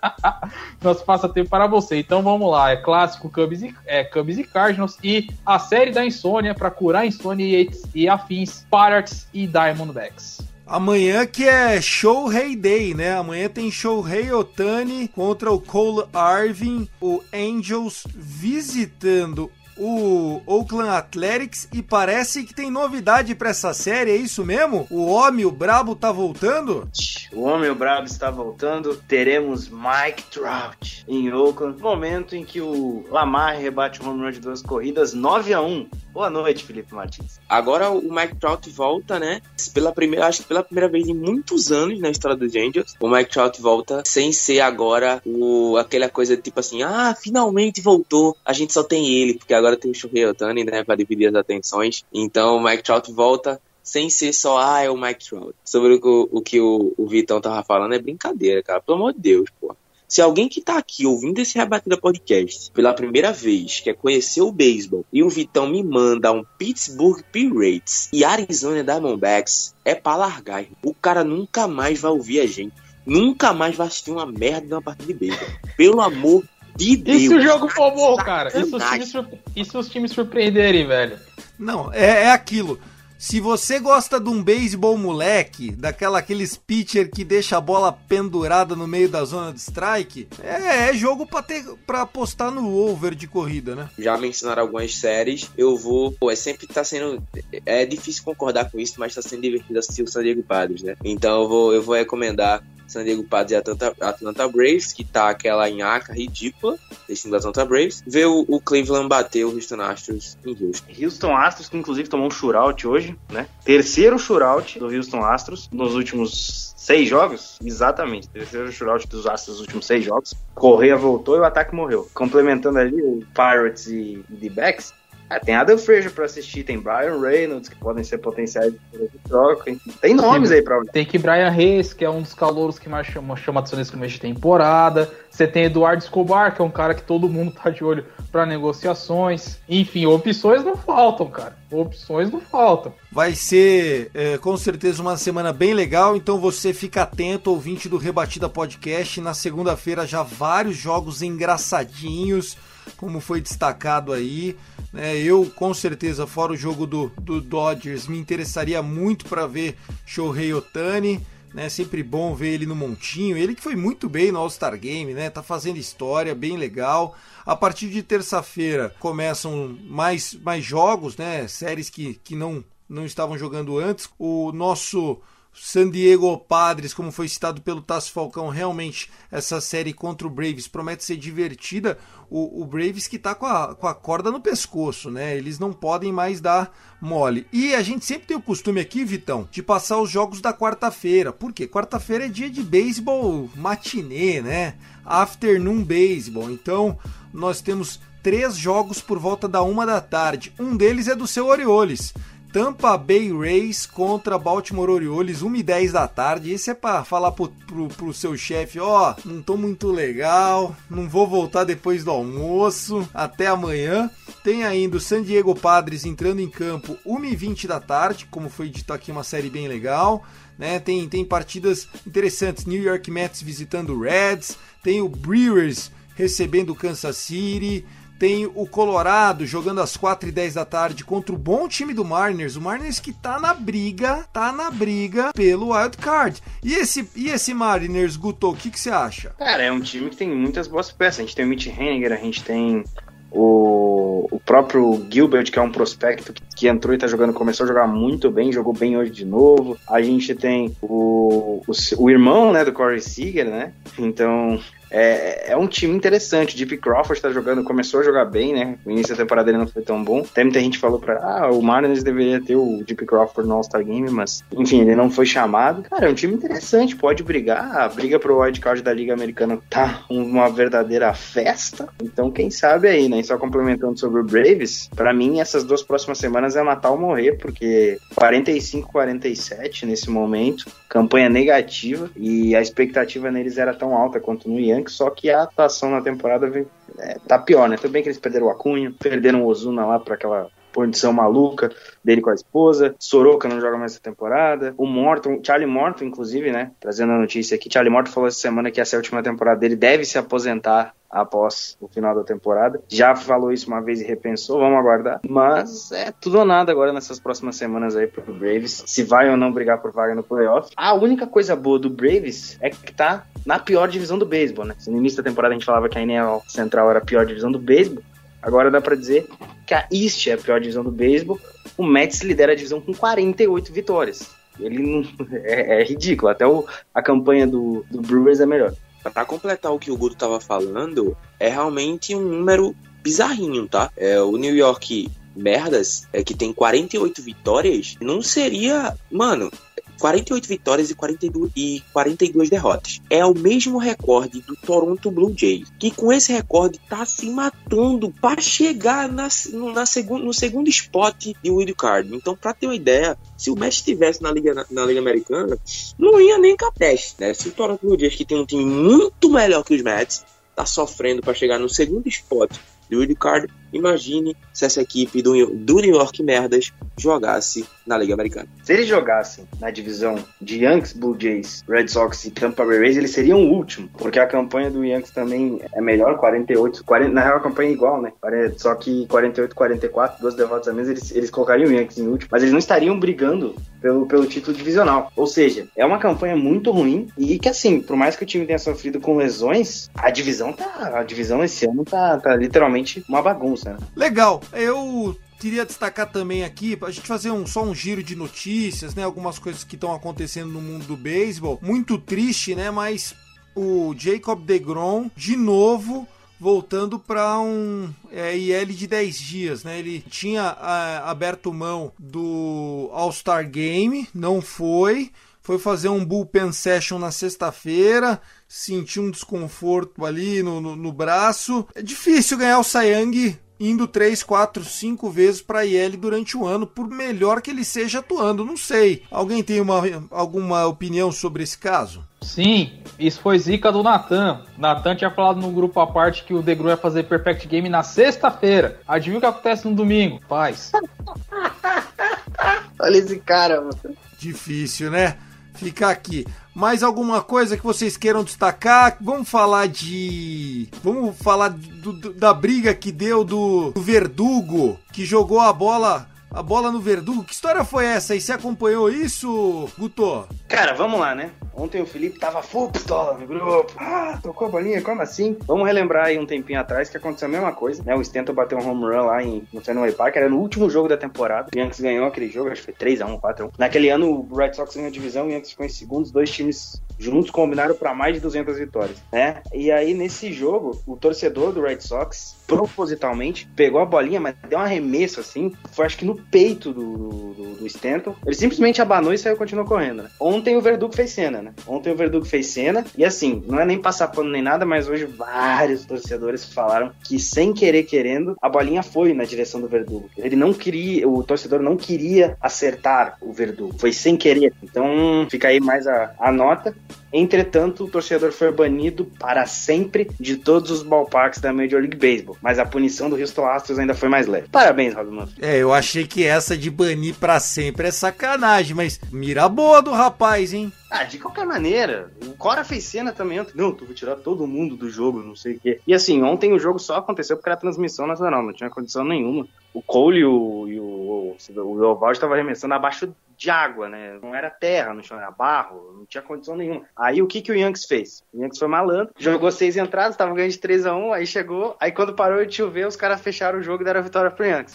nosso 0.82 1.04
passatempo 1.04 1.50
para 1.50 1.66
você. 1.66 1.98
Então 1.98 2.22
vamos 2.22 2.50
lá, 2.50 2.70
é 2.70 2.76
clássico 2.76 3.30
Cubs 3.30 3.62
e, 3.62 3.74
é, 3.86 4.04
Cubs 4.04 4.38
e 4.38 4.44
Cardinals 4.44 4.98
e 5.02 5.28
a 5.44 5.58
série 5.58 5.90
da 5.90 6.04
insônia 6.04 6.54
para 6.54 6.70
curar 6.70 7.02
a 7.02 7.06
insônia 7.06 7.68
e, 7.94 8.08
afins, 8.08 8.66
Pirates 8.70 9.28
e 9.32 9.46
Diamondbacks. 9.46 10.40
Amanhã 10.66 11.24
que 11.24 11.44
é 11.44 11.80
Show 11.80 12.32
Hey 12.32 12.56
Day, 12.56 12.92
né? 12.92 13.16
Amanhã 13.16 13.48
tem 13.48 13.70
Show 13.70 14.06
Hey 14.06 14.32
Otani 14.32 15.06
contra 15.06 15.52
o 15.52 15.60
Cole 15.60 16.08
Arvin, 16.12 16.88
o 17.00 17.22
Angels 17.32 18.04
visitando 18.12 19.48
o 19.76 20.42
Oakland 20.46 20.90
Athletics 20.90 21.68
e 21.72 21.82
parece 21.82 22.44
que 22.44 22.54
tem 22.54 22.70
novidade 22.70 23.34
para 23.34 23.50
essa 23.50 23.74
série, 23.74 24.10
é 24.10 24.16
isso 24.16 24.44
mesmo? 24.44 24.86
O 24.90 25.06
homem, 25.06 25.44
o 25.44 25.50
brabo, 25.50 25.94
tá 25.94 26.10
voltando? 26.10 26.88
O 27.32 27.42
homem, 27.42 27.70
o 27.70 27.74
brabo 27.74 28.06
está 28.06 28.30
voltando. 28.30 28.96
Teremos 29.08 29.68
Mike 29.68 30.24
Trout 30.30 31.04
em 31.08 31.32
Oakland, 31.32 31.80
momento 31.80 32.34
em 32.34 32.44
que 32.44 32.60
o 32.60 33.04
Lamar 33.10 33.56
rebate 33.58 34.00
o 34.00 34.08
home 34.08 34.24
run 34.24 34.30
de 34.30 34.40
duas 34.40 34.62
corridas, 34.62 35.12
9 35.12 35.52
a 35.52 35.60
1 35.60 35.86
Boa 36.16 36.30
noite, 36.30 36.64
Felipe 36.64 36.94
Martins. 36.94 37.38
Agora 37.46 37.90
o 37.90 38.10
Mike 38.10 38.36
Trout 38.36 38.70
volta, 38.70 39.20
né? 39.20 39.42
Pela 39.74 39.92
primeira, 39.92 40.26
acho 40.26 40.40
que 40.40 40.48
pela 40.48 40.62
primeira 40.62 40.88
vez 40.88 41.06
em 41.06 41.12
muitos 41.12 41.70
anos 41.70 42.00
na 42.00 42.08
história 42.08 42.34
dos 42.34 42.56
Angels, 42.56 42.94
o 42.98 43.06
Mike 43.06 43.30
Trout 43.30 43.60
volta 43.60 44.02
sem 44.06 44.32
ser 44.32 44.60
agora 44.60 45.20
o 45.26 45.76
aquela 45.76 46.08
coisa 46.08 46.34
tipo 46.34 46.58
assim, 46.58 46.82
ah, 46.82 47.14
finalmente 47.14 47.82
voltou. 47.82 48.34
A 48.46 48.54
gente 48.54 48.72
só 48.72 48.82
tem 48.82 49.06
ele, 49.12 49.34
porque 49.34 49.52
agora 49.52 49.65
tem 49.74 49.90
o 49.90 49.94
Shohei 49.94 50.26
Otani, 50.26 50.64
né, 50.64 50.84
para 50.84 50.96
dividir 50.96 51.28
as 51.28 51.34
atenções. 51.34 52.04
Então 52.12 52.58
o 52.58 52.62
Mike 52.62 52.82
Trout 52.82 53.10
volta 53.10 53.58
sem 53.82 54.10
ser 54.10 54.32
só, 54.32 54.58
ah, 54.58 54.82
é 54.82 54.90
o 54.90 55.00
Mike 55.00 55.24
Trout. 55.28 55.54
Sobre 55.64 55.94
o, 55.94 56.28
o 56.30 56.42
que 56.42 56.60
o, 56.60 56.92
o 56.98 57.06
Vitão 57.06 57.40
tava 57.40 57.62
falando, 57.62 57.94
é 57.94 57.98
brincadeira, 58.00 58.60
cara. 58.62 58.80
Pelo 58.80 58.98
amor 58.98 59.14
de 59.14 59.20
Deus, 59.20 59.48
pô. 59.60 59.74
Se 60.08 60.20
alguém 60.22 60.48
que 60.48 60.60
tá 60.60 60.78
aqui 60.78 61.04
ouvindo 61.04 61.40
esse 61.40 61.58
Rebatida 61.58 61.96
Podcast 61.96 62.70
pela 62.70 62.94
primeira 62.94 63.32
vez 63.32 63.80
quer 63.80 63.94
conhecer 63.94 64.40
o 64.40 64.52
beisebol 64.52 65.04
e 65.12 65.22
o 65.22 65.28
Vitão 65.28 65.68
me 65.68 65.82
manda 65.82 66.30
um 66.30 66.44
Pittsburgh 66.58 67.22
Pirates 67.32 68.08
e 68.12 68.24
Arizona 68.24 68.84
Diamondbacks, 68.84 69.74
é 69.84 69.96
pra 69.96 70.16
largar. 70.16 70.64
O 70.84 70.94
cara 70.94 71.24
nunca 71.24 71.66
mais 71.66 72.00
vai 72.00 72.12
ouvir 72.12 72.40
a 72.40 72.46
gente. 72.46 72.72
Nunca 73.04 73.52
mais 73.52 73.76
vai 73.76 73.88
assistir 73.88 74.10
uma 74.12 74.26
merda 74.26 74.66
de 74.66 74.74
uma 74.74 74.82
partida 74.82 75.12
de 75.12 75.14
beisebol. 75.14 75.48
Pelo 75.76 76.00
amor 76.00 76.44
de 76.76 76.96
Deus. 76.96 77.22
E 77.22 77.28
se 77.28 77.34
o 77.34 77.40
jogo 77.40 77.68
for 77.68 77.90
bom, 77.92 78.16
cara? 78.16 78.48
E 78.48 78.64
se, 78.64 78.74
os 78.74 78.84
times, 78.84 79.12
e 79.54 79.64
se 79.64 79.76
os 79.76 79.88
times 79.88 80.10
surpreenderem, 80.12 80.86
velho? 80.86 81.18
Não, 81.58 81.92
é, 81.92 82.24
é 82.24 82.30
aquilo 82.30 82.78
Se 83.18 83.40
você 83.40 83.78
gosta 83.78 84.20
de 84.20 84.28
um 84.28 84.42
beisebol 84.42 84.96
moleque, 84.98 85.70
daquela 85.70 86.18
aqueles 86.18 86.56
pitcher 86.56 87.10
que 87.10 87.24
deixa 87.24 87.56
a 87.56 87.60
bola 87.60 87.90
pendurada 87.90 88.76
no 88.76 88.86
meio 88.86 89.08
da 89.08 89.24
zona 89.24 89.52
de 89.52 89.60
strike, 89.60 90.28
é, 90.42 90.90
é 90.90 90.94
jogo 90.94 91.26
pra, 91.26 91.42
ter, 91.42 91.64
pra 91.86 92.02
apostar 92.02 92.50
no 92.50 92.76
over 92.76 93.14
de 93.14 93.26
corrida, 93.26 93.74
né? 93.74 93.88
Já 93.98 94.18
mencionaram 94.18 94.62
algumas 94.62 94.94
séries, 94.94 95.50
eu 95.56 95.76
vou. 95.76 96.12
Pô, 96.12 96.30
é 96.30 96.36
sempre 96.36 96.66
tá 96.66 96.84
sendo. 96.84 97.22
É 97.64 97.86
difícil 97.86 98.22
concordar 98.22 98.70
com 98.70 98.78
isso, 98.78 98.94
mas 98.98 99.14
tá 99.14 99.22
sendo 99.22 99.42
divertido 99.42 99.78
assistir 99.78 100.02
o 100.02 100.08
San 100.08 100.22
Diego 100.22 100.42
Padres, 100.42 100.82
né? 100.82 100.94
Então 101.02 101.42
eu 101.42 101.48
vou, 101.48 101.72
eu 101.72 101.82
vou 101.82 101.94
recomendar 101.94 102.62
San 102.86 103.04
Diego 103.04 103.24
Padres 103.24 103.52
e 103.52 103.56
Atlanta, 103.56 103.94
Atlanta 104.00 104.48
Braves, 104.48 104.92
que 104.92 105.04
tá 105.04 105.30
aquela 105.30 105.68
nhaca 105.68 106.12
ridícula 106.12 106.78
desse 107.08 107.22
time 107.22 107.32
da 107.32 107.38
Atlanta 107.38 107.64
Braves. 107.64 108.02
Ver 108.06 108.26
o, 108.26 108.44
o, 108.48 108.60
Cleveland 108.60 109.08
bater 109.08 109.44
o 109.44 109.50
Houston 109.50 109.80
Astros 109.80 110.36
em 110.44 110.56
Houston. 110.60 110.92
Houston 111.02 111.36
Astros, 111.36 111.68
que 111.68 111.76
inclusive 111.76 112.08
tomou 112.08 112.26
um 112.26 112.30
shootout 112.30 112.86
hoje, 112.86 113.18
né? 113.30 113.46
Terceiro 113.64 114.18
shootout 114.18 114.78
do 114.78 114.86
Houston 114.86 115.24
Astros 115.24 115.68
nos 115.72 115.94
últimos 115.94 116.74
seis 116.76 117.08
jogos? 117.08 117.58
Exatamente. 117.64 118.28
Terceiro 118.28 118.70
shootout 118.70 119.08
dos 119.08 119.26
Astros 119.26 119.56
nos 119.56 119.60
últimos 119.62 119.86
seis 119.86 120.04
jogos. 120.04 120.34
Correia 120.54 120.96
voltou 120.96 121.36
e 121.36 121.40
o 121.40 121.44
ataque 121.44 121.74
morreu. 121.74 122.08
Complementando 122.14 122.78
ali 122.78 122.94
o 123.02 123.24
Pirates 123.34 123.86
e, 123.88 124.24
e 124.30 124.36
The 124.36 124.48
Backs, 124.48 124.94
é, 125.28 125.40
tem 125.40 125.56
Adam 125.56 125.76
Fraser 125.76 126.12
pra 126.12 126.24
assistir, 126.24 126.62
tem 126.62 126.78
Brian 126.78 127.20
Reynolds, 127.20 127.68
que 127.68 127.74
podem 127.76 128.04
ser 128.04 128.18
potenciais 128.18 128.72
de 128.72 129.18
troca. 129.28 129.64
Tem 130.00 130.14
nomes 130.14 130.50
tem, 130.50 130.58
aí 130.58 130.64
pra 130.64 130.80
Tem 130.92 131.04
que 131.04 131.18
Brian 131.18 131.50
Reis, 131.50 131.92
que 131.92 132.04
é 132.04 132.10
um 132.10 132.22
dos 132.22 132.32
calouros 132.32 132.78
que 132.78 132.88
mais 132.88 133.08
chama, 133.08 133.34
chama 133.36 133.58
atenção 133.58 133.78
nesse 133.78 133.90
começo 133.90 134.14
de 134.14 134.20
temporada. 134.20 135.10
Você 135.28 135.46
tem 135.46 135.64
Eduardo 135.64 136.02
Escobar, 136.02 136.54
que 136.54 136.62
é 136.62 136.64
um 136.64 136.70
cara 136.70 136.94
que 136.94 137.02
todo 137.02 137.28
mundo 137.28 137.50
tá 137.50 137.70
de 137.70 137.82
olho 137.82 138.04
para 138.30 138.46
negociações. 138.46 139.58
Enfim, 139.68 140.06
opções 140.06 140.64
não 140.64 140.76
faltam, 140.76 141.26
cara. 141.28 141.56
Opções 141.72 142.30
não 142.30 142.40
faltam. 142.40 142.94
Vai 143.10 143.34
ser 143.34 144.10
é, 144.14 144.38
com 144.38 144.56
certeza 144.56 145.02
uma 145.02 145.16
semana 145.16 145.52
bem 145.52 145.74
legal, 145.74 146.14
então 146.14 146.38
você 146.38 146.72
fica 146.72 147.02
atento, 147.02 147.50
ouvinte 147.50 147.88
do 147.88 147.96
Rebatida 147.96 148.48
Podcast. 148.48 149.20
Na 149.20 149.34
segunda-feira 149.34 150.06
já 150.06 150.22
vários 150.22 150.76
jogos 150.76 151.20
engraçadinhos 151.20 152.56
como 152.96 153.20
foi 153.20 153.40
destacado 153.40 154.12
aí. 154.12 154.56
Né? 154.92 155.16
Eu, 155.16 155.46
com 155.54 155.72
certeza, 155.72 156.26
fora 156.26 156.52
o 156.52 156.56
jogo 156.56 156.86
do, 156.86 157.10
do 157.20 157.40
Dodgers, 157.40 158.06
me 158.06 158.18
interessaria 158.18 158.82
muito 158.82 159.26
para 159.26 159.46
ver 159.46 159.76
Shohei 160.04 160.52
Otani. 160.52 161.24
Né, 161.54 161.70
sempre 161.70 162.02
bom 162.02 162.34
ver 162.34 162.48
ele 162.48 162.66
no 162.66 162.76
montinho. 162.76 163.34
Ele 163.34 163.54
que 163.54 163.62
foi 163.62 163.74
muito 163.74 164.10
bem 164.10 164.30
no 164.30 164.38
All-Star 164.38 164.78
Game, 164.78 165.14
né? 165.14 165.30
Tá 165.30 165.42
fazendo 165.42 165.78
história, 165.78 166.34
bem 166.34 166.58
legal. 166.58 167.16
A 167.46 167.56
partir 167.56 167.88
de 167.88 168.02
terça-feira 168.02 168.94
começam 168.98 169.74
mais, 169.84 170.34
mais 170.34 170.62
jogos, 170.62 171.16
né? 171.16 171.48
Séries 171.48 171.88
que, 171.88 172.20
que 172.22 172.36
não, 172.36 172.62
não 172.86 173.06
estavam 173.06 173.38
jogando 173.38 173.78
antes. 173.78 174.06
O 174.18 174.52
nosso 174.52 175.18
San 175.58 175.90
Diego 175.90 176.36
Padres, 176.36 176.92
como 176.92 177.10
foi 177.10 177.28
citado 177.28 177.62
pelo 177.62 177.80
Tasso 177.80 178.12
Falcão, 178.12 178.48
realmente 178.48 179.10
essa 179.32 179.60
série 179.60 179.92
contra 179.92 180.26
o 180.26 180.30
Braves 180.30 180.68
promete 180.68 181.02
ser 181.02 181.16
divertida. 181.16 181.98
O, 182.28 182.62
o 182.62 182.66
Braves 182.66 183.08
que 183.08 183.16
está 183.16 183.34
com 183.34 183.46
a, 183.46 183.74
com 183.74 183.86
a 183.86 183.94
corda 183.94 184.30
no 184.30 184.40
pescoço, 184.40 185.10
né? 185.10 185.36
Eles 185.36 185.58
não 185.58 185.72
podem 185.72 186.12
mais 186.12 186.40
dar 186.40 186.70
mole. 187.00 187.46
E 187.52 187.74
a 187.74 187.82
gente 187.82 188.04
sempre 188.04 188.26
tem 188.26 188.36
o 188.36 188.42
costume 188.42 188.80
aqui, 188.80 189.04
Vitão, 189.04 189.48
de 189.50 189.62
passar 189.62 189.98
os 189.98 190.10
jogos 190.10 190.40
da 190.40 190.52
quarta-feira. 190.52 191.32
Por 191.32 191.52
quê? 191.52 191.66
Quarta-feira 191.66 192.26
é 192.26 192.28
dia 192.28 192.50
de 192.50 192.62
beisebol 192.62 193.48
matinê, 193.56 194.42
né? 194.42 194.74
Afternoon 195.04 195.82
baseball. 195.82 196.50
Então, 196.50 196.98
nós 197.32 197.60
temos 197.60 197.98
três 198.22 198.56
jogos 198.56 199.00
por 199.00 199.18
volta 199.18 199.48
da 199.48 199.62
uma 199.62 199.86
da 199.86 200.00
tarde. 200.00 200.52
Um 200.58 200.76
deles 200.76 201.08
é 201.08 201.14
do 201.14 201.26
seu 201.26 201.46
Orioles. 201.46 202.12
Tampa 202.56 202.96
Bay 202.96 203.30
Rays 203.30 203.84
contra 203.84 204.38
Baltimore 204.38 204.88
Orioles, 204.88 205.42
1 205.42 205.56
e 205.56 205.62
10 205.62 205.92
da 205.92 206.08
tarde. 206.08 206.52
Esse 206.52 206.70
é 206.70 206.74
para 206.74 207.04
falar 207.04 207.30
pro, 207.32 207.48
pro, 207.66 207.88
pro 207.88 208.14
seu 208.14 208.34
chefe, 208.34 208.80
ó, 208.80 209.10
oh, 209.12 209.28
não 209.28 209.42
tô 209.42 209.58
muito 209.58 209.92
legal, 209.92 210.74
não 210.88 211.06
vou 211.06 211.28
voltar 211.28 211.64
depois 211.64 212.02
do 212.02 212.10
almoço, 212.10 213.06
até 213.12 213.48
amanhã. 213.48 214.10
Tem 214.42 214.64
ainda 214.64 214.96
o 214.96 215.00
San 215.00 215.22
Diego 215.22 215.54
Padres 215.54 216.06
entrando 216.06 216.40
em 216.40 216.48
campo, 216.48 216.96
1 217.04 217.26
e 217.26 217.36
20 217.36 217.68
da 217.68 217.78
tarde, 217.78 218.26
como 218.30 218.48
foi 218.48 218.70
dito 218.70 218.90
aqui, 218.90 219.12
uma 219.12 219.22
série 219.22 219.50
bem 219.50 219.68
legal. 219.68 220.24
Né, 220.58 220.80
tem, 220.80 221.06
tem 221.10 221.26
partidas 221.26 221.86
interessantes, 222.06 222.64
New 222.64 222.82
York 222.82 223.10
Mets 223.10 223.42
visitando 223.42 223.92
o 223.92 224.00
Reds, 224.00 224.56
tem 224.82 225.02
o 225.02 225.10
Brewers 225.10 225.90
recebendo 226.14 226.70
o 226.70 226.74
Kansas 226.74 227.18
City, 227.18 227.84
tem 228.18 228.46
o 228.46 228.66
Colorado 228.66 229.46
jogando 229.46 229.80
às 229.80 229.96
4 229.96 230.28
e 230.28 230.32
10 230.32 230.54
da 230.54 230.64
tarde 230.64 231.04
contra 231.04 231.34
o 231.34 231.38
bom 231.38 231.68
time 231.68 231.92
do 231.92 232.04
Mariners. 232.04 232.56
O 232.56 232.60
Mariners 232.60 233.00
que 233.00 233.12
tá 233.12 233.38
na 233.38 233.54
briga, 233.54 234.24
tá 234.32 234.52
na 234.52 234.70
briga 234.70 235.32
pelo 235.34 235.74
wild 235.74 235.96
card. 235.98 236.42
E 236.62 236.74
esse, 236.74 237.08
e 237.14 237.28
esse 237.28 237.52
Mariners, 237.52 238.16
Guto, 238.16 238.50
o 238.50 238.56
que, 238.56 238.70
que 238.70 238.80
você 238.80 238.90
acha? 238.90 239.30
Cara, 239.38 239.62
é 239.62 239.72
um 239.72 239.80
time 239.80 240.10
que 240.10 240.16
tem 240.16 240.28
muitas 240.28 240.66
boas 240.66 240.90
peças. 240.90 241.20
A 241.20 241.22
gente 241.22 241.36
tem 241.36 241.44
o 241.44 241.48
Mitch 241.48 241.66
Henniger, 241.66 242.12
a 242.12 242.16
gente 242.16 242.42
tem 242.42 242.84
o, 243.30 244.26
o 244.30 244.40
próprio 244.40 245.04
Gilbert, 245.10 245.50
que 245.50 245.58
é 245.58 245.62
um 245.62 245.70
prospecto 245.70 246.32
que, 246.32 246.42
que, 246.56 246.68
entrou 246.68 246.94
e 246.94 246.98
tá 246.98 247.06
jogando, 247.06 247.32
começou 247.32 247.64
a 247.64 247.68
jogar 247.68 247.86
muito 247.86 248.30
bem, 248.30 248.52
jogou 248.52 248.72
bem 248.72 248.96
hoje 248.96 249.10
de 249.10 249.24
novo. 249.24 249.76
A 249.88 250.00
gente 250.00 250.34
tem 250.34 250.74
o, 250.80 251.62
o, 251.66 251.72
o 251.98 252.10
irmão, 252.10 252.52
né, 252.52 252.64
do 252.64 252.72
Corey 252.72 253.00
Seager, 253.00 253.46
né? 253.46 253.72
Então, 253.98 254.58
é, 254.96 255.52
é 255.52 255.56
um 255.56 255.66
time 255.66 255.94
interessante. 255.94 256.56
Deep 256.56 256.78
Crawford 256.78 257.20
tá 257.20 257.30
jogando, 257.30 257.62
começou 257.62 258.00
a 258.00 258.02
jogar 258.02 258.24
bem, 258.24 258.54
né? 258.54 258.78
O 258.82 258.90
início 258.90 259.14
da 259.14 259.22
temporada 259.22 259.44
dele 259.44 259.58
não 259.58 259.66
foi 259.66 259.82
tão 259.82 260.02
bom. 260.02 260.20
Até 260.20 260.42
muita 260.42 260.58
gente 260.58 260.78
falou 260.78 260.98
pra, 260.98 261.18
ah, 261.22 261.50
o 261.50 261.60
Mariners 261.60 262.02
deveria 262.02 262.40
ter 262.40 262.56
o 262.56 262.82
Deep 262.82 263.04
Crawford 263.04 263.46
no 263.46 263.56
All-Star 263.56 263.84
Game, 263.84 264.08
mas, 264.10 264.42
enfim, 264.56 264.80
ele 264.80 264.96
não 264.96 265.10
foi 265.10 265.26
chamado. 265.26 265.82
Cara, 265.82 266.06
é 266.06 266.10
um 266.10 266.14
time 266.14 266.32
interessante, 266.32 266.96
pode 266.96 267.22
brigar. 267.22 267.76
A 267.76 267.88
briga 267.88 268.18
pro 268.18 268.40
wildcard 268.40 268.80
da 268.80 268.92
Liga 268.92 269.12
Americana 269.12 269.58
tá 269.68 270.02
uma 270.08 270.48
verdadeira 270.48 271.12
festa. 271.12 271.90
Então, 272.02 272.30
quem 272.30 272.50
sabe 272.50 272.88
aí, 272.88 273.06
né? 273.06 273.20
E 273.20 273.24
só 273.24 273.36
complementando 273.36 273.98
sobre 273.98 274.22
o 274.22 274.24
Braves, 274.24 274.88
para 274.96 275.12
mim, 275.12 275.40
essas 275.40 275.62
duas 275.62 275.82
próximas 275.82 276.16
semanas 276.16 276.56
é 276.56 276.62
matar 276.62 276.90
ou 276.90 276.98
morrer, 276.98 277.36
porque 277.36 277.98
45-47 278.18 279.84
nesse 279.84 280.08
momento, 280.08 280.64
campanha 280.88 281.28
negativa, 281.28 282.10
e 282.16 282.56
a 282.56 282.62
expectativa 282.62 283.30
neles 283.30 283.58
era 283.58 283.74
tão 283.74 283.94
alta 283.94 284.18
quanto 284.18 284.48
no 284.48 284.58
Ian 284.58 284.85
Só 284.88 285.10
que 285.10 285.30
a 285.30 285.42
atuação 285.42 285.90
na 285.90 286.00
temporada 286.00 286.48
vem, 286.48 286.66
é, 286.98 287.18
tá 287.26 287.38
pior, 287.38 287.68
né? 287.68 287.76
Tudo 287.76 287.90
bem 287.90 288.02
que 288.02 288.08
eles 288.08 288.18
perderam 288.18 288.46
o 288.46 288.50
Acunha, 288.50 288.92
perderam 288.98 289.42
o 289.42 289.46
Ozuna 289.46 289.84
lá 289.84 289.98
para 289.98 290.14
aquela 290.14 290.48
condição 290.76 291.12
maluca 291.12 291.72
dele 292.04 292.20
com 292.20 292.28
a 292.28 292.34
esposa. 292.34 292.94
Soroka 292.98 293.48
não 293.48 293.60
joga 293.60 293.78
mais 293.78 293.92
essa 293.92 294.02
temporada. 294.02 294.74
O 294.76 294.86
Morton, 294.86 295.40
Charlie 295.42 295.66
Morton, 295.66 296.04
inclusive, 296.04 296.52
né? 296.52 296.70
Trazendo 296.78 297.12
a 297.12 297.18
notícia 297.18 297.54
aqui, 297.54 297.70
Charlie 297.72 297.90
Morton 297.90 298.12
falou 298.12 298.28
essa 298.28 298.38
semana 298.38 298.70
que 298.70 298.80
essa 298.80 298.94
é 298.94 298.96
a 298.96 299.00
última 299.00 299.22
temporada 299.22 299.58
dele, 299.58 299.74
deve 299.74 300.04
se 300.04 300.18
aposentar 300.18 300.94
após 301.10 301.76
o 301.80 301.88
final 301.88 302.14
da 302.14 302.22
temporada. 302.22 302.80
Já 302.88 303.14
falou 303.16 303.52
isso 303.52 303.68
uma 303.68 303.80
vez 303.80 304.00
e 304.00 304.04
repensou, 304.04 304.58
vamos 304.58 304.78
aguardar. 304.78 305.20
Mas 305.26 305.90
é 305.92 306.12
tudo 306.12 306.38
ou 306.38 306.44
nada 306.44 306.70
agora 306.70 306.92
nessas 306.92 307.18
próximas 307.18 307.56
semanas 307.56 307.96
aí 307.96 308.06
pro 308.06 308.34
Braves, 308.34 308.82
se 308.86 309.02
vai 309.02 309.30
ou 309.30 309.36
não 309.36 309.50
brigar 309.52 309.80
por 309.80 309.92
vaga 309.92 310.14
no 310.14 310.22
playoff. 310.22 310.70
A 310.76 310.94
única 310.94 311.26
coisa 311.26 311.56
boa 311.56 311.78
do 311.78 311.88
Braves 311.88 312.58
é 312.60 312.68
que 312.68 312.92
tá 312.92 313.24
na 313.46 313.58
pior 313.58 313.88
divisão 313.88 314.18
do 314.18 314.26
beisebol, 314.26 314.64
né? 314.64 314.74
No 314.86 314.98
início 314.98 315.22
da 315.22 315.28
temporada 315.30 315.54
a 315.54 315.56
gente 315.56 315.66
falava 315.66 315.88
que 315.88 315.96
a 315.96 316.02
NL 316.02 316.42
Central 316.48 316.90
era 316.90 316.98
a 316.98 317.04
pior 317.04 317.24
divisão 317.24 317.50
do 317.50 317.58
beisebol, 317.58 318.02
agora 318.46 318.70
dá 318.70 318.80
para 318.80 318.94
dizer 318.94 319.28
que 319.66 319.74
a 319.74 319.86
East 319.92 320.26
é 320.28 320.34
a 320.34 320.38
pior 320.38 320.60
divisão 320.60 320.84
do 320.84 320.90
beisebol. 320.90 321.38
O 321.76 321.84
Mets 321.84 322.22
lidera 322.22 322.52
a 322.52 322.54
divisão 322.54 322.80
com 322.80 322.94
48 322.94 323.72
vitórias. 323.72 324.30
Ele 324.58 324.78
não, 324.78 325.02
é, 325.44 325.80
é 325.80 325.84
ridículo, 325.84 326.30
até 326.30 326.46
o, 326.46 326.64
a 326.94 327.02
campanha 327.02 327.46
do, 327.46 327.84
do 327.90 328.00
Brewers 328.00 328.40
é 328.40 328.46
melhor. 328.46 328.72
Para 329.02 329.24
completar 329.24 329.72
o 329.72 329.78
que 329.78 329.90
o 329.90 329.96
Guto 329.96 330.16
tava 330.16 330.40
falando, 330.40 331.16
é 331.38 331.48
realmente 331.48 332.14
um 332.14 332.22
número 332.22 332.74
bizarrinho, 333.02 333.68
tá? 333.68 333.90
É, 333.96 334.20
o 334.20 334.36
New 334.36 334.54
York 334.54 335.08
Merdas, 335.36 336.08
é 336.12 336.24
que 336.24 336.34
tem 336.34 336.52
48 336.52 337.22
vitórias, 337.22 337.96
não 338.00 338.22
seria. 338.22 338.96
Mano, 339.10 339.50
48 339.98 340.48
vitórias 340.48 340.90
e 340.90 340.94
42, 340.94 341.50
e 341.56 341.82
42 341.92 342.50
derrotas. 342.50 343.00
É 343.10 343.24
o 343.24 343.34
mesmo 343.34 343.78
recorde 343.78 344.40
do 344.40 344.56
Toronto 344.56 345.10
Blue 345.10 345.34
Jays, 345.36 345.72
que 345.78 345.90
com 345.90 346.12
esse 346.12 346.32
recorde 346.32 346.80
tá 346.88 347.04
se 347.04 347.28
matando 347.30 348.12
para 348.20 348.40
chegar 348.40 349.08
na, 349.08 349.28
na 349.74 349.86
segundo, 349.86 350.24
no 350.24 350.34
segundo 350.34 350.68
spot 350.68 351.32
de 351.42 351.50
wild 351.50 351.74
card. 351.74 352.14
Então, 352.14 352.36
para 352.36 352.54
ter 352.54 352.66
uma 352.66 352.74
ideia, 352.74 353.16
se 353.36 353.50
o 353.50 353.56
Mets 353.56 353.78
estivesse 353.78 354.22
na 354.22 354.30
Liga, 354.30 354.54
na, 354.54 354.66
na, 354.70 354.84
Liga 354.84 355.00
Americana, 355.00 355.58
não 355.98 356.20
ia 356.20 356.38
nem 356.38 356.56
capaz, 356.56 357.14
né? 357.18 357.34
Se 357.34 357.48
o 357.48 357.52
Toronto 357.52 357.86
Blue 357.86 357.98
Jays, 357.98 358.14
que 358.14 358.24
tem 358.24 358.38
um 358.38 358.46
time 358.46 358.64
muito 358.64 359.30
melhor 359.30 359.64
que 359.64 359.74
os 359.74 359.82
Mets, 359.82 360.24
tá 360.54 360.64
sofrendo 360.64 361.20
para 361.20 361.34
chegar 361.34 361.58
no 361.58 361.68
segundo 361.68 362.08
spot 362.08 362.50
do 362.88 362.98
wild 362.98 363.14
card, 363.16 363.52
Imagine 363.76 364.36
se 364.52 364.64
essa 364.64 364.80
equipe 364.80 365.22
do, 365.22 365.46
do 365.46 365.76
New 365.76 365.94
York 365.94 366.22
Merdas 366.22 366.72
jogasse 366.96 367.66
na 367.86 367.96
Liga 367.96 368.14
Americana. 368.14 368.48
Se 368.64 368.72
eles 368.72 368.86
jogassem 368.86 369.46
na 369.60 369.70
divisão 369.70 370.16
de 370.40 370.64
Yankees, 370.64 370.92
Blue 370.92 371.16
Jays, 371.18 371.62
Red 371.68 371.88
Sox 371.88 372.24
e 372.24 372.30
Tampa 372.30 372.64
Bay 372.64 372.78
Rays, 372.78 372.96
eles 372.96 373.12
seriam 373.12 373.40
o 373.40 373.52
último, 373.52 373.88
porque 373.96 374.18
a 374.18 374.26
campanha 374.26 374.70
do 374.70 374.84
Yankees 374.84 375.12
também 375.12 375.60
é 375.72 375.80
melhor, 375.80 376.16
48, 376.18 376.84
40, 376.84 377.12
na 377.12 377.22
real 377.22 377.36
a 377.36 377.40
campanha 377.40 377.70
é 377.70 377.72
igual, 377.72 378.02
né? 378.02 378.12
Só 378.56 378.74
que 378.74 379.06
48, 379.06 379.54
44, 379.54 380.20
duas 380.20 380.34
derrotas 380.34 380.68
a 380.68 380.72
menos, 380.72 380.88
eles, 380.90 381.10
eles 381.12 381.30
colocariam 381.30 381.68
o 381.68 381.72
Yankees 381.72 381.98
em 381.98 382.08
último, 382.08 382.28
mas 382.32 382.42
eles 382.42 382.52
não 382.52 382.58
estariam 382.58 382.98
brigando 382.98 383.54
pelo, 383.80 384.06
pelo 384.06 384.26
título 384.26 384.56
divisional. 384.56 385.12
Ou 385.14 385.26
seja, 385.26 385.68
é 385.76 385.84
uma 385.84 385.98
campanha 385.98 386.36
muito 386.36 386.70
ruim 386.70 387.08
e 387.16 387.38
que 387.38 387.48
assim, 387.48 387.80
por 387.80 387.96
mais 387.96 388.16
que 388.16 388.24
o 388.24 388.26
time 388.26 388.46
tenha 388.46 388.58
sofrido 388.58 389.00
com 389.00 389.16
lesões, 389.16 389.88
a 389.94 390.10
divisão 390.10 390.52
tá, 390.52 390.92
a 390.94 391.02
divisão 391.02 391.44
esse 391.44 391.66
ano 391.66 391.84
tá, 391.84 392.18
tá 392.18 392.34
literalmente 392.34 393.04
uma 393.08 393.22
bagunça. 393.22 393.65
Legal. 393.94 394.42
Eu 394.52 395.16
queria 395.38 395.66
destacar 395.66 396.10
também 396.10 396.44
aqui, 396.44 396.78
a 396.82 396.90
gente 396.90 397.06
fazer 397.06 397.30
um, 397.30 397.46
só 397.46 397.62
um 397.62 397.74
giro 397.74 398.02
de 398.02 398.16
notícias, 398.16 398.94
né? 398.94 399.04
Algumas 399.04 399.38
coisas 399.38 399.64
que 399.64 399.74
estão 399.74 399.94
acontecendo 399.94 400.52
no 400.52 400.60
mundo 400.60 400.86
do 400.86 400.96
beisebol. 400.96 401.58
Muito 401.62 401.98
triste, 401.98 402.54
né? 402.54 402.70
Mas 402.70 403.14
o 403.54 403.94
Jacob 403.96 404.44
DeGrom, 404.44 405.10
de 405.16 405.36
novo, 405.36 406.06
voltando 406.38 406.98
para 406.98 407.38
um 407.38 407.92
é, 408.10 408.36
IL 408.36 408.66
de 408.66 408.86
10 408.86 409.18
dias, 409.18 409.64
né? 409.64 409.78
Ele 409.78 410.00
tinha 410.08 410.42
a, 410.42 411.10
aberto 411.10 411.52
mão 411.52 411.92
do 411.98 412.90
All-Star 412.92 413.48
Game, 413.48 414.08
não 414.14 414.40
foi. 414.40 415.10
Foi 415.42 415.60
fazer 415.60 415.88
um 415.88 416.04
bullpen 416.04 416.50
session 416.50 416.98
na 416.98 417.12
sexta-feira, 417.12 418.20
sentiu 418.48 419.04
um 419.04 419.12
desconforto 419.12 420.04
ali 420.04 420.42
no, 420.42 420.60
no, 420.60 420.74
no 420.74 420.92
braço. 420.92 421.64
É 421.72 421.80
difícil 421.80 422.36
ganhar 422.36 422.58
o 422.58 422.64
Sayang 422.64 423.38
indo 423.58 423.86
3, 423.86 424.22
4, 424.22 424.64
5 424.64 425.10
vezes 425.10 425.42
para 425.42 425.64
IL 425.64 425.96
durante 425.96 426.36
o 426.36 426.46
ano, 426.46 426.66
por 426.66 426.88
melhor 426.88 427.40
que 427.40 427.50
ele 427.50 427.64
seja 427.64 428.00
atuando. 428.00 428.44
Não 428.44 428.56
sei. 428.56 429.02
Alguém 429.10 429.42
tem 429.42 429.60
uma, 429.60 429.82
alguma 430.10 430.66
opinião 430.66 431.10
sobre 431.10 431.42
esse 431.42 431.58
caso? 431.58 432.04
Sim, 432.20 432.72
isso 432.98 433.20
foi 433.20 433.38
zica 433.38 433.70
do 433.70 433.82
Natan. 433.82 434.42
Natan 434.58 434.96
tinha 434.96 435.10
falado 435.10 435.40
no 435.40 435.52
grupo 435.52 435.78
à 435.80 435.86
parte 435.86 436.24
que 436.24 436.34
o 436.34 436.42
Degru 436.42 436.68
ia 436.68 436.76
fazer 436.76 437.04
Perfect 437.04 437.46
Game 437.46 437.68
na 437.68 437.82
sexta-feira. 437.82 438.80
Adivinha 438.86 439.18
o 439.18 439.20
que 439.20 439.26
acontece 439.26 439.68
no 439.68 439.74
domingo? 439.74 440.20
Faz. 440.28 440.72
Olha 442.80 442.96
esse 442.96 443.18
cara, 443.18 443.60
mano. 443.60 443.96
Difícil, 444.18 444.90
né? 444.90 445.18
Ficar 445.56 445.90
aqui. 445.90 446.26
Mais 446.54 446.82
alguma 446.82 447.22
coisa 447.22 447.56
que 447.56 447.62
vocês 447.62 447.96
queiram 447.96 448.24
destacar? 448.24 448.96
Vamos 449.00 449.28
falar 449.28 449.68
de. 449.68 450.68
Vamos 450.82 451.16
falar 451.18 451.48
do, 451.48 451.92
do, 451.92 452.12
da 452.14 452.32
briga 452.32 452.74
que 452.74 452.90
deu 452.90 453.24
do, 453.24 453.72
do 453.72 453.80
Verdugo, 453.80 454.78
que 454.92 455.04
jogou 455.04 455.40
a 455.40 455.52
bola 455.52 456.08
a 456.36 456.42
bola 456.42 456.70
no 456.70 456.78
Verdugo. 456.78 457.24
Que 457.24 457.32
história 457.32 457.64
foi 457.64 457.86
essa 457.86 458.12
aí? 458.12 458.20
Você 458.20 458.30
acompanhou 458.30 458.90
isso, 458.90 459.68
Guto? 459.78 460.28
Cara, 460.46 460.74
vamos 460.74 461.00
lá, 461.00 461.14
né? 461.14 461.30
Ontem 461.54 461.80
o 461.80 461.86
Felipe 461.86 462.18
tava 462.18 462.42
full 462.42 462.70
pistola 462.70 463.16
no 463.16 463.26
grupo. 463.26 463.72
Ah, 463.78 464.18
tocou 464.22 464.46
a 464.46 464.50
bolinha, 464.50 464.82
como 464.82 465.00
assim? 465.00 465.38
Vamos 465.46 465.66
relembrar 465.66 466.06
aí 466.06 466.18
um 466.18 466.26
tempinho 466.26 466.60
atrás 466.60 466.90
que 466.90 466.98
aconteceu 466.98 467.26
a 467.26 467.30
mesma 467.30 467.52
coisa, 467.52 467.82
né? 467.82 467.96
O 467.96 468.02
Stanton 468.02 468.34
bateu 468.34 468.58
um 468.58 468.68
home 468.68 468.84
run 468.84 469.06
lá 469.06 469.22
em, 469.22 469.48
no 469.50 469.62
Fenway 469.62 469.92
Park, 469.92 470.14
era 470.16 470.28
no 470.28 470.38
último 470.38 470.68
jogo 470.68 470.88
da 470.88 470.98
temporada. 470.98 471.48
O 471.54 471.58
Yankees 471.58 471.80
ganhou 471.80 472.06
aquele 472.06 472.28
jogo, 472.28 472.50
acho 472.50 472.62
que 472.62 472.72
foi 472.72 472.88
3x1, 472.88 473.18
4x1. 473.18 473.52
Naquele 473.58 473.88
ano 473.88 474.10
o 474.30 474.36
Red 474.36 474.52
Sox 474.52 474.74
ganhou 474.74 474.88
a 474.88 474.92
divisão, 474.92 475.28
o 475.28 475.30
Yankees 475.30 475.52
ficou 475.52 475.64
em 475.64 475.70
segundo, 475.70 476.04
os 476.04 476.10
dois 476.10 476.30
times 476.30 476.82
juntos 476.98 477.30
combinaram 477.30 477.74
para 477.74 477.94
mais 477.94 478.14
de 478.14 478.20
200 478.20 478.58
vitórias, 478.58 478.98
né? 479.10 479.42
E 479.54 479.72
aí 479.72 479.94
nesse 479.94 480.32
jogo, 480.34 480.82
o 480.86 480.96
torcedor 480.96 481.52
do 481.52 481.62
Red 481.62 481.80
Sox 481.80 482.35
propositalmente 482.46 483.48
pegou 483.56 483.80
a 483.80 483.86
bolinha, 483.86 484.20
mas 484.20 484.34
deu 484.48 484.58
um 484.58 484.62
arremesso 484.62 485.20
assim, 485.20 485.52
foi 485.72 485.86
acho 485.86 485.98
que 485.98 486.04
no 486.04 486.14
peito 486.14 486.72
do, 486.72 487.32
do, 487.34 487.54
do 487.56 487.66
Stanton. 487.66 488.14
Ele 488.24 488.34
simplesmente 488.34 488.80
abanou 488.80 489.12
e 489.12 489.18
saiu 489.18 489.34
e 489.34 489.38
continuou 489.38 489.66
correndo. 489.66 490.04
Né? 490.04 490.10
Ontem 490.20 490.56
o 490.56 490.60
Verdugo 490.60 490.94
fez 490.94 491.10
cena, 491.10 491.42
né? 491.42 491.52
Ontem 491.66 491.92
o 491.92 491.96
Verdugo 491.96 492.24
fez 492.24 492.46
cena 492.46 492.84
e 492.96 493.04
assim, 493.04 493.42
não 493.46 493.60
é 493.60 493.64
nem 493.64 493.78
passar 493.78 494.08
pano 494.08 494.30
nem 494.30 494.42
nada, 494.42 494.64
mas 494.64 494.88
hoje 494.88 495.04
vários 495.04 495.84
torcedores 495.84 496.44
falaram 496.44 496.92
que 497.02 497.18
sem 497.18 497.52
querer 497.52 497.84
querendo, 497.84 498.36
a 498.40 498.48
bolinha 498.48 498.82
foi 498.82 499.12
na 499.12 499.24
direção 499.24 499.60
do 499.60 499.68
Verdugo. 499.68 500.08
Ele 500.16 500.36
não 500.36 500.52
queria, 500.52 501.08
o 501.08 501.22
torcedor 501.22 501.60
não 501.60 501.76
queria 501.76 502.36
acertar 502.40 503.16
o 503.20 503.32
Verdugo, 503.32 503.74
foi 503.78 503.92
sem 503.92 504.16
querer. 504.16 504.52
Então 504.62 505.26
fica 505.30 505.48
aí 505.48 505.60
mais 505.60 505.86
a, 505.86 506.14
a 506.18 506.32
nota. 506.32 506.74
Entretanto, 507.12 507.84
o 507.84 507.88
torcedor 507.88 508.32
foi 508.32 508.50
banido 508.52 509.04
para 509.18 509.46
sempre 509.46 510.10
de 510.18 510.36
todos 510.36 510.70
os 510.70 510.82
ballparks 510.82 511.40
da 511.40 511.52
Major 511.52 511.80
League 511.80 511.96
Baseball, 511.96 512.36
mas 512.42 512.58
a 512.58 512.64
punição 512.64 513.08
do 513.08 513.16
Houston 513.16 513.46
Astros 513.46 513.78
ainda 513.78 513.94
foi 513.94 514.08
mais 514.08 514.26
leve. 514.26 514.48
Parabéns, 514.48 514.94
Rob 514.94 515.10
Manfred. 515.10 515.44
É, 515.44 515.56
eu 515.56 515.72
achei 515.72 516.06
que 516.06 516.24
essa 516.24 516.56
de 516.56 516.70
banir 516.70 517.14
para 517.14 517.40
sempre 517.40 517.88
é 517.88 517.90
sacanagem, 517.90 518.74
mas 518.74 519.00
mira 519.12 519.48
boa 519.48 519.80
do 519.80 519.92
rapaz, 519.92 520.52
hein? 520.52 520.72
Ah, 520.90 521.02
de 521.02 521.18
qualquer 521.18 521.44
maneira, 521.44 522.12
o 522.24 522.36
Cora 522.36 522.64
fez 522.64 522.84
cena 522.84 523.12
também. 523.12 523.44
Não, 523.54 523.72
tu 523.72 523.84
vou 523.84 523.94
tirar 523.94 524.16
todo 524.16 524.46
mundo 524.46 524.76
do 524.76 524.88
jogo, 524.88 525.20
não 525.20 525.34
sei 525.34 525.54
o 525.56 525.60
quê. 525.60 525.80
E 525.86 525.92
assim, 525.92 526.22
ontem 526.22 526.52
o 526.52 526.58
jogo 526.58 526.78
só 526.78 526.96
aconteceu 526.96 527.36
porque 527.36 527.48
era 527.48 527.58
transmissão 527.58 528.06
nacional, 528.06 528.42
não 528.42 528.52
tinha 528.52 528.70
condição 528.70 529.04
nenhuma. 529.04 529.46
O 529.74 529.82
Cole 529.82 530.20
e 530.20 530.24
o, 530.24 530.68
e 530.68 530.78
o, 530.78 530.84
o, 530.84 531.36
o 531.56 531.82
Ovaldo 531.84 532.12
estavam 532.12 532.34
arremessando 532.34 532.74
abaixo 532.74 533.12
de 533.36 533.50
água, 533.50 533.88
né? 533.88 534.18
Não 534.22 534.34
era 534.34 534.48
terra 534.48 534.94
no 534.94 535.02
chão, 535.02 535.18
era 535.18 535.30
barro, 535.30 535.94
não 535.98 536.06
tinha 536.06 536.22
condição 536.22 536.56
nenhuma. 536.56 536.82
Aí 536.96 537.20
o 537.20 537.26
que, 537.26 537.42
que 537.42 537.52
o 537.52 537.54
Yankees 537.54 537.84
fez? 537.84 538.22
O 538.32 538.40
Yankees 538.40 538.58
foi 538.58 538.68
malandro, 538.68 539.12
jogou 539.18 539.50
seis 539.52 539.76
entradas, 539.76 540.16
tava 540.16 540.34
ganhando 540.34 540.52
de 540.52 540.58
3 540.58 540.86
a 540.86 540.94
1 540.94 541.12
aí 541.12 541.26
chegou, 541.26 541.76
aí 541.78 541.92
quando 541.92 542.14
parou 542.14 542.44
de 542.44 542.54
chover, 542.54 542.86
os 542.86 542.96
caras 542.96 543.20
fecharam 543.20 543.58
o 543.58 543.62
jogo 543.62 543.82
e 543.82 543.84
deram 543.84 544.00
a 544.00 544.02
vitória 544.02 544.30
pro 544.30 544.46
Yankees. 544.46 544.74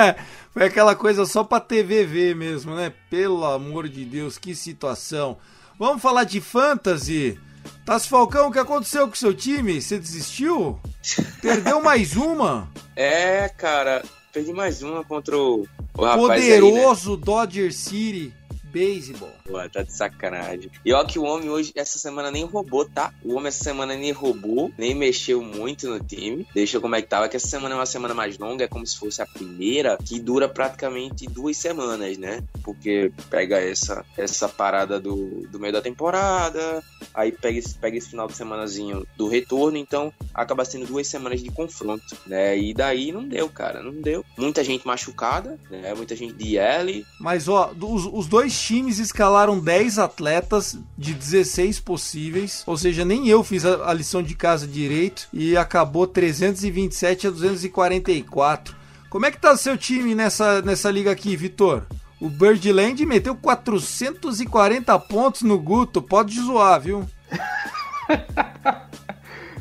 foi 0.52 0.64
aquela 0.64 0.96
coisa 0.96 1.24
só 1.24 1.44
pra 1.44 1.60
TV 1.60 2.04
ver 2.04 2.34
mesmo, 2.34 2.74
né? 2.74 2.92
Pelo 3.08 3.44
amor 3.44 3.88
de 3.88 4.04
Deus, 4.04 4.36
que 4.38 4.54
situação. 4.54 5.38
Vamos 5.78 6.02
falar 6.02 6.24
de 6.24 6.40
fantasy. 6.40 7.38
Tassi 7.84 8.08
Falcão, 8.08 8.48
o 8.48 8.52
que 8.52 8.58
aconteceu 8.58 9.06
com 9.06 9.14
o 9.14 9.16
seu 9.16 9.34
time? 9.34 9.80
Você 9.80 9.98
desistiu? 9.98 10.80
Perdeu 11.40 11.80
mais 11.80 12.16
uma? 12.16 12.68
É, 12.96 13.48
cara, 13.48 14.02
perdi 14.32 14.52
mais 14.52 14.82
uma 14.82 15.04
contra 15.04 15.36
o, 15.36 15.62
o 15.62 15.66
Poderoso 15.94 17.10
aí, 17.12 17.16
né? 17.16 17.22
Dodger 17.24 17.72
City 17.72 18.32
Baseball. 18.72 19.32
Pô, 19.44 19.58
tá 19.68 19.82
de 19.82 19.92
sacanagem. 19.92 20.70
E 20.84 20.92
ó 20.92 21.04
que 21.04 21.18
o 21.18 21.24
homem 21.24 21.50
hoje, 21.50 21.72
essa 21.74 21.98
semana 21.98 22.30
nem 22.30 22.44
roubou, 22.44 22.84
tá? 22.88 23.12
O 23.24 23.34
homem 23.34 23.48
essa 23.48 23.62
semana 23.62 23.94
nem 23.94 24.12
roubou, 24.12 24.72
nem 24.78 24.94
mexeu 24.94 25.42
muito 25.42 25.88
no 25.88 26.00
time. 26.00 26.46
Deixa 26.54 26.80
como 26.80 26.96
é 26.96 27.02
que 27.02 27.08
tava, 27.08 27.28
que 27.28 27.36
essa 27.36 27.48
semana 27.48 27.74
é 27.74 27.78
uma 27.78 27.86
semana 27.86 28.14
mais 28.14 28.38
longa, 28.38 28.64
é 28.64 28.68
como 28.68 28.86
se 28.86 28.98
fosse 28.98 29.20
a 29.20 29.26
primeira, 29.26 29.98
que 29.98 30.18
dura 30.18 30.48
praticamente 30.48 31.26
duas 31.26 31.56
semanas, 31.56 32.16
né? 32.16 32.42
Porque 32.62 33.12
pega 33.28 33.60
essa, 33.60 34.04
essa 34.16 34.48
parada 34.48 34.98
do, 34.98 35.46
do 35.48 35.60
meio 35.60 35.72
da 35.72 35.82
temporada, 35.82 36.82
aí 37.12 37.30
pega 37.30 37.58
esse, 37.58 37.74
pega 37.74 37.96
esse 37.96 38.10
final 38.10 38.26
de 38.26 38.34
semanazinho 38.34 39.06
do 39.16 39.28
retorno, 39.28 39.76
então 39.76 40.12
acaba 40.32 40.64
sendo 40.64 40.86
duas 40.86 41.06
semanas 41.06 41.42
de 41.42 41.50
confronto, 41.50 42.16
né? 42.26 42.58
E 42.58 42.72
daí 42.72 43.12
não 43.12 43.28
deu, 43.28 43.48
cara, 43.48 43.82
não 43.82 43.92
deu. 43.92 44.24
Muita 44.38 44.64
gente 44.64 44.86
machucada, 44.86 45.58
né? 45.70 45.92
Muita 45.94 46.16
gente 46.16 46.34
de 46.34 46.56
L. 46.56 47.04
Mas 47.20 47.48
ó, 47.48 47.72
os, 47.80 48.06
os 48.06 48.26
dois 48.26 48.61
times 48.62 48.98
escalaram 48.98 49.58
10 49.58 49.98
atletas 49.98 50.78
de 50.96 51.12
16 51.12 51.80
possíveis, 51.80 52.62
ou 52.66 52.76
seja, 52.76 53.04
nem 53.04 53.28
eu 53.28 53.42
fiz 53.42 53.64
a, 53.64 53.92
lição 53.92 54.22
de 54.22 54.34
casa 54.34 54.66
direito 54.66 55.28
e 55.32 55.56
acabou 55.56 56.06
327 56.06 57.26
a 57.26 57.30
244. 57.30 58.76
Como 59.10 59.26
é 59.26 59.30
que 59.30 59.40
tá 59.40 59.56
seu 59.56 59.76
time 59.76 60.14
nessa, 60.14 60.62
nessa 60.62 60.90
liga 60.90 61.10
aqui, 61.10 61.36
Vitor? 61.36 61.84
O 62.20 62.28
Birdland 62.28 63.04
meteu 63.04 63.34
440 63.34 64.98
pontos 65.00 65.42
no 65.42 65.58
Guto, 65.58 66.00
pode 66.00 66.40
zoar, 66.40 66.80
viu? 66.80 67.04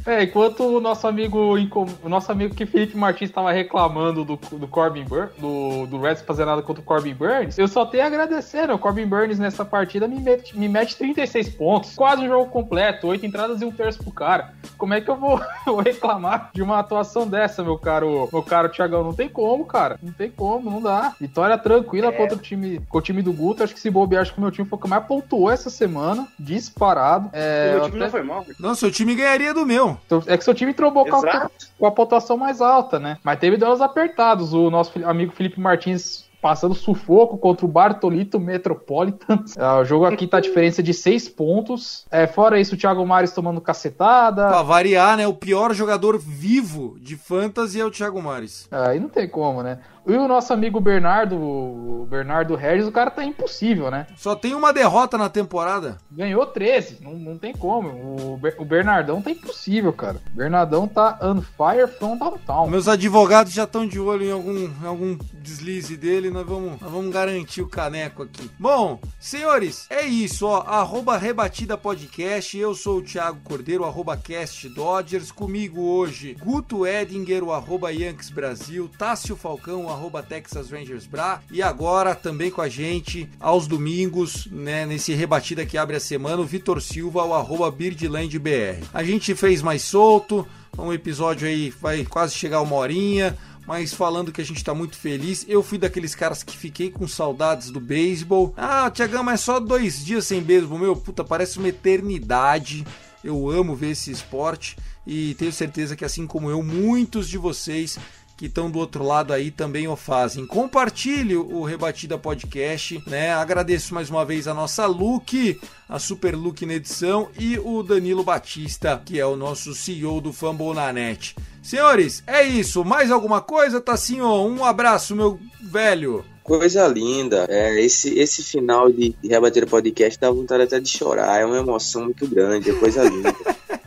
É, 0.05 0.23
enquanto 0.23 0.63
o 0.63 0.79
nosso 0.79 1.07
amigo, 1.07 1.55
o 2.03 2.09
nosso 2.09 2.31
amigo 2.31 2.55
que 2.55 2.65
Felipe 2.65 2.97
Martins 2.97 3.29
estava 3.29 3.51
reclamando 3.51 4.25
do, 4.25 4.35
do 4.35 4.67
Corbin 4.67 5.03
Burns, 5.03 5.31
do, 5.37 5.85
do 5.87 5.99
Reds 5.99 6.23
fazer 6.23 6.45
nada 6.45 6.61
contra 6.61 6.81
o 6.81 6.85
Corbin 6.85 7.13
Burns, 7.13 7.57
eu 7.57 7.67
só 7.67 7.85
tenho 7.85 8.03
a 8.03 8.07
agradecer, 8.07 8.67
né? 8.67 8.73
O 8.73 8.79
Corbin 8.79 9.05
Burns 9.05 9.39
nessa 9.39 9.63
partida 9.63 10.07
me 10.07 10.19
mete, 10.19 10.57
me 10.57 10.67
mete 10.67 10.95
36 10.95 11.49
pontos, 11.49 11.95
quase 11.95 12.23
o 12.23 12.27
jogo 12.27 12.49
completo, 12.49 13.07
8 13.07 13.25
entradas 13.25 13.61
e 13.61 13.65
um 13.65 13.71
terço 13.71 14.03
pro 14.03 14.11
cara. 14.11 14.53
Como 14.77 14.93
é 14.93 15.01
que 15.01 15.09
eu 15.09 15.15
vou, 15.15 15.39
vou 15.65 15.81
reclamar 15.81 16.49
de 16.53 16.61
uma 16.61 16.79
atuação 16.79 17.27
dessa, 17.27 17.63
meu 17.63 17.77
caro, 17.77 18.29
meu 18.31 18.43
caro 18.43 18.69
Thiagão? 18.69 19.03
Não 19.03 19.13
tem 19.13 19.29
como, 19.29 19.65
cara. 19.65 19.99
Não 20.01 20.11
tem 20.11 20.29
como, 20.29 20.69
não 20.69 20.81
dá. 20.81 21.13
Vitória 21.19 21.57
tranquila 21.57 22.07
é. 22.07 22.11
contra 22.11 22.35
o 22.35 22.41
time, 22.41 22.79
com 22.89 22.97
o 22.97 23.01
time 23.01 23.21
do 23.21 23.33
Guto. 23.33 23.63
Acho 23.63 23.73
que 23.73 23.79
se 23.79 23.89
bobear, 23.89 24.21
acho 24.21 24.33
que 24.33 24.39
o 24.39 24.41
meu 24.41 24.51
time 24.51 24.67
foi 24.67 24.77
o 24.77 24.81
que 24.81 24.87
mais 24.87 25.05
pontuou 25.05 25.51
essa 25.51 25.69
semana, 25.69 26.27
disparado. 26.39 27.29
É, 27.33 27.73
o 27.75 27.79
meu 27.79 27.83
time 27.85 27.97
até... 27.97 28.05
não 28.05 28.11
foi 28.11 28.23
mal. 28.23 28.45
Não, 28.59 28.75
seu 28.75 28.91
time 28.91 29.15
ganharia 29.15 29.53
do 29.53 29.65
meu. 29.65 29.90
É 30.27 30.37
que 30.37 30.43
seu 30.43 30.53
time 30.53 30.73
trombou 30.73 31.05
com 31.05 31.15
a, 31.15 31.49
com 31.77 31.85
a, 31.85 31.91
pontuação 31.91 32.37
mais 32.37 32.61
alta, 32.61 32.99
né? 32.99 33.17
Mas 33.23 33.39
teve 33.39 33.57
duelos 33.57 33.81
apertados. 33.81 34.53
O 34.53 34.69
nosso 34.69 34.91
amigo 35.05 35.31
Felipe 35.31 35.59
Martins 35.59 36.29
passando 36.41 36.73
sufoco 36.73 37.37
contra 37.37 37.65
o 37.65 37.69
Bartolito 37.69 38.39
Metropolitan. 38.39 39.43
É, 39.55 39.63
o 39.79 39.85
jogo 39.85 40.05
aqui 40.05 40.25
tá 40.25 40.37
a 40.37 40.41
diferença 40.41 40.81
de 40.81 40.93
seis 40.93 41.29
pontos. 41.29 42.05
É, 42.09 42.25
fora 42.25 42.59
isso, 42.59 42.73
o 42.73 42.77
Thiago 42.77 43.05
Mares 43.05 43.31
tomando 43.31 43.61
cacetada. 43.61 44.47
Pra 44.47 44.63
variar, 44.63 45.15
né? 45.15 45.27
O 45.27 45.33
pior 45.33 45.73
jogador 45.73 46.17
vivo 46.17 46.97
de 46.99 47.15
fantasy 47.15 47.79
é 47.79 47.85
o 47.85 47.91
Thiago 47.91 48.21
Mares. 48.21 48.67
Aí 48.71 48.99
não 48.99 49.07
tem 49.07 49.29
como, 49.29 49.61
né? 49.61 49.79
E 50.05 50.13
o 50.13 50.27
nosso 50.27 50.51
amigo 50.51 50.79
Bernardo, 50.79 51.35
o 51.35 52.07
Bernardo 52.09 52.55
Regis, 52.55 52.87
o 52.87 52.91
cara 52.91 53.11
tá 53.11 53.23
impossível, 53.23 53.91
né? 53.91 54.07
Só 54.17 54.35
tem 54.35 54.55
uma 54.55 54.73
derrota 54.73 55.17
na 55.17 55.29
temporada. 55.29 55.97
Ganhou 56.11 56.45
13, 56.45 56.97
não, 57.01 57.13
não 57.13 57.37
tem 57.37 57.53
como. 57.53 57.89
O, 57.89 58.39
o 58.57 58.65
Bernardão 58.65 59.21
tá 59.21 59.29
impossível, 59.29 59.93
cara. 59.93 60.19
O 60.33 60.37
Bernardão 60.37 60.87
tá 60.87 61.19
on 61.21 61.41
fire 61.41 61.87
from 61.87 62.17
downtown. 62.17 62.67
Meus 62.67 62.87
advogados 62.87 63.53
já 63.53 63.63
estão 63.63 63.87
de 63.87 63.99
olho 63.99 64.25
em 64.25 64.31
algum, 64.31 64.57
em 64.57 64.85
algum 64.85 65.17
deslize 65.33 65.95
dele, 65.95 66.31
nós 66.31 66.47
vamos, 66.47 66.81
nós 66.81 66.91
vamos 66.91 67.13
garantir 67.13 67.61
o 67.61 67.69
caneco 67.69 68.23
aqui. 68.23 68.49
Bom, 68.59 68.99
senhores, 69.19 69.85
é 69.89 70.05
isso, 70.05 70.47
ó. 70.47 70.61
Arroba 70.61 71.17
Rebatida 71.17 71.77
Podcast, 71.77 72.57
eu 72.57 72.73
sou 72.73 72.97
o 72.97 73.03
Thiago 73.03 73.39
Cordeiro, 73.43 73.85
arroba 73.85 74.17
Cast 74.17 74.67
Dodgers. 74.69 75.31
Comigo 75.31 75.81
hoje, 75.81 76.35
Guto 76.41 76.87
Edinger, 76.87 77.43
o 77.43 77.53
arroba 77.53 77.91
Yankees 77.91 78.31
Brasil, 78.31 78.89
Tássio 78.97 79.35
Falcão, 79.35 79.90
arroba 79.91 80.23
Texas 80.23 80.71
Rangers 80.71 81.05
Bra. 81.05 81.41
E 81.51 81.61
agora 81.61 82.15
também 82.15 82.49
com 82.49 82.61
a 82.61 82.69
gente, 82.69 83.29
aos 83.39 83.67
domingos, 83.67 84.47
né, 84.51 84.85
nesse 84.85 85.13
Rebatida 85.13 85.65
que 85.65 85.77
abre 85.77 85.95
a 85.95 85.99
semana, 85.99 86.41
o 86.41 86.45
Vitor 86.45 86.81
Silva, 86.81 87.23
o 87.23 87.33
arroba 87.33 87.69
Birdland 87.69 88.37
BR. 88.39 88.83
A 88.93 89.03
gente 89.03 89.35
fez 89.35 89.61
mais 89.61 89.81
solto, 89.81 90.47
um 90.77 90.91
episódio 90.91 91.47
aí 91.47 91.69
vai 91.81 92.05
quase 92.05 92.33
chegar 92.33 92.61
uma 92.61 92.75
horinha, 92.75 93.37
mas 93.67 93.93
falando 93.93 94.31
que 94.31 94.41
a 94.41 94.45
gente 94.45 94.63
tá 94.63 94.73
muito 94.73 94.97
feliz. 94.97 95.45
Eu 95.47 95.61
fui 95.61 95.77
daqueles 95.77 96.15
caras 96.15 96.43
que 96.43 96.57
fiquei 96.57 96.89
com 96.89 97.07
saudades 97.07 97.69
do 97.69 97.79
beisebol. 97.79 98.53
Ah, 98.57 98.89
Tiagão, 98.89 99.23
mas 99.23 99.41
só 99.41 99.59
dois 99.59 100.03
dias 100.03 100.25
sem 100.25 100.41
beisebol. 100.41 100.79
Meu, 100.79 100.95
puta, 100.95 101.23
parece 101.23 101.59
uma 101.59 101.67
eternidade. 101.67 102.85
Eu 103.23 103.49
amo 103.49 103.75
ver 103.75 103.91
esse 103.91 104.11
esporte 104.11 104.75
e 105.05 105.35
tenho 105.35 105.51
certeza 105.51 105.95
que, 105.95 106.03
assim 106.05 106.25
como 106.25 106.49
eu, 106.49 106.63
muitos 106.63 107.29
de 107.29 107.37
vocês 107.37 107.97
que 108.41 108.47
estão 108.47 108.71
do 108.71 108.79
outro 108.79 109.03
lado 109.03 109.33
aí 109.33 109.51
também 109.51 109.87
o 109.87 109.95
fazem. 109.95 110.47
Compartilhe 110.47 111.35
o 111.35 111.61
Rebatida 111.61 112.17
Podcast, 112.17 112.99
né? 113.05 113.31
Agradeço 113.31 113.93
mais 113.93 114.09
uma 114.09 114.25
vez 114.25 114.47
a 114.47 114.53
nossa 114.53 114.87
Luke, 114.87 115.61
a 115.87 115.99
Super 115.99 116.35
Luke 116.35 116.65
na 116.65 116.73
edição 116.73 117.29
e 117.37 117.59
o 117.59 117.83
Danilo 117.83 118.23
Batista, 118.23 118.99
que 119.05 119.19
é 119.19 119.25
o 119.27 119.35
nosso 119.35 119.75
CEO 119.75 120.19
do 120.19 120.33
Fumble 120.33 120.73
na 120.73 120.91
Net. 120.91 121.35
Senhores, 121.61 122.23
é 122.25 122.41
isso. 122.41 122.83
Mais 122.83 123.11
alguma 123.11 123.41
coisa, 123.41 123.79
Tassinho? 123.79 124.25
Um 124.25 124.65
abraço, 124.65 125.15
meu 125.15 125.39
velho. 125.61 126.25
Coisa 126.41 126.87
linda. 126.87 127.45
É, 127.47 127.79
esse, 127.79 128.17
esse 128.17 128.41
final 128.41 128.91
de, 128.91 129.15
de 129.21 129.27
Rebater 129.27 129.67
Podcast 129.67 130.19
dá 130.19 130.31
vontade 130.31 130.63
até 130.63 130.79
de 130.79 130.89
chorar. 130.89 131.39
É 131.39 131.45
uma 131.45 131.59
emoção 131.59 132.05
muito 132.05 132.27
grande, 132.27 132.71
é 132.71 132.73
coisa 132.73 133.03
linda. 133.03 133.35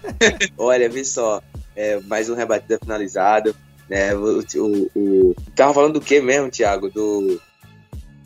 Olha, 0.57 0.89
vê 0.89 1.05
só. 1.05 1.43
É, 1.75 1.99
mais 2.03 2.31
um 2.31 2.37
rebatida 2.37 2.79
finalizado. 2.79 3.53
Né, 3.89 4.15
o, 4.15 4.41
o, 4.41 4.91
o... 4.95 5.37
Tava 5.55 5.75
falando 5.75 5.95
do 5.95 6.01
que 6.01 6.21
mesmo, 6.21 6.51
Thiago? 6.51 6.89
Do. 6.91 7.41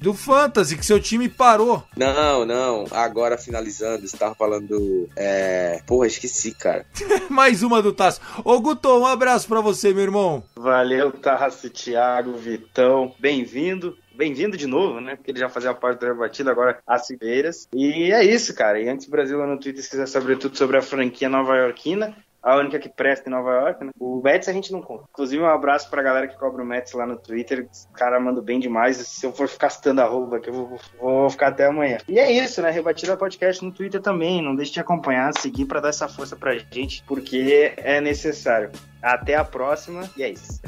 Do 0.00 0.14
Fantasy, 0.14 0.76
que 0.76 0.86
seu 0.86 1.00
time 1.00 1.28
parou. 1.28 1.82
Não, 1.96 2.44
não. 2.44 2.84
Agora 2.92 3.36
finalizando, 3.36 4.06
você 4.06 4.16
tava 4.16 4.34
falando 4.34 4.68
do. 4.68 5.09
É... 5.16 5.82
Porra, 5.84 6.06
esqueci, 6.06 6.52
cara. 6.52 6.86
Mais 7.28 7.64
uma 7.64 7.82
do 7.82 7.92
Tasso. 7.92 8.20
Ô, 8.44 8.61
Guto, 8.61 8.88
um 8.96 9.06
abraço 9.06 9.48
pra 9.48 9.61
você, 9.61 9.92
meu 9.92 10.04
irmão. 10.04 10.44
Valeu, 10.54 11.11
Tassi, 11.11 11.68
Thiago, 11.68 12.34
Vitão. 12.34 13.12
Bem-vindo. 13.18 13.96
Bem-vindo 14.18 14.56
de 14.56 14.66
novo, 14.66 15.00
né? 15.00 15.14
Porque 15.14 15.30
ele 15.30 15.38
já 15.38 15.48
fazia 15.48 15.72
parte 15.72 16.00
da 16.00 16.12
batida, 16.12 16.50
agora 16.50 16.80
as 16.84 17.06
Cibeiras. 17.06 17.68
E 17.72 18.12
é 18.12 18.24
isso, 18.24 18.52
cara. 18.52 18.80
E 18.80 18.88
antes 18.88 19.09
Brasil 19.09 19.38
lá 19.38 19.46
no 19.46 19.61
Twitter, 19.61 19.80
se 19.80 19.90
quiser 19.90 20.09
saber 20.09 20.38
tudo 20.38 20.56
sobre 20.56 20.76
a 20.76 20.82
franquia 20.82 21.28
nova 21.28 21.56
iorquina, 21.56 22.16
a 22.43 22.57
única 22.57 22.78
que 22.78 22.89
presta 22.89 23.28
em 23.28 23.32
Nova 23.32 23.51
York, 23.51 23.84
né? 23.84 23.91
O 23.99 24.20
Mets 24.22 24.49
a 24.49 24.53
gente 24.53 24.72
não 24.72 24.80
conta. 24.80 25.05
Inclusive, 25.11 25.43
um 25.43 25.47
abraço 25.47 25.91
pra 25.91 26.03
galera 26.03 26.28
que 26.28 26.36
cobra 26.36 26.62
o 26.62 26.66
Mets 26.66 26.93
lá 26.93 27.07
no 27.07 27.16
Twitter. 27.16 27.68
Os 27.70 27.89
caras 27.95 28.22
mandam 28.22 28.43
bem 28.43 28.61
demais. 28.61 28.97
Se 28.97 29.26
eu 29.26 29.32
for 29.32 29.49
ficar 29.49 29.70
citando 29.70 30.01
arroba 30.01 30.36
aqui, 30.36 30.49
eu 30.49 30.55
vou, 30.55 30.78
vou 31.01 31.30
ficar 31.30 31.49
até 31.49 31.66
amanhã. 31.66 31.99
E 32.09 32.18
é 32.18 32.30
isso, 32.30 32.62
né? 32.62 32.70
Rebatida 32.70 33.16
Podcast 33.16 33.64
no 33.64 33.72
Twitter 33.72 34.01
também. 34.01 34.43
Não 34.43 34.55
deixe 34.55 34.72
de 34.72 34.80
acompanhar, 34.80 35.32
seguir 35.32 35.66
pra 35.66 35.80
dar 35.80 35.89
essa 35.89 36.09
força 36.09 36.36
pra 36.36 36.57
gente, 36.57 37.03
porque 37.07 37.74
é 37.76 38.01
necessário. 38.01 38.70
Até 39.03 39.36
a 39.36 39.44
próxima 39.44 40.09
e 40.16 40.22
é 40.22 40.30
isso. 40.30 40.61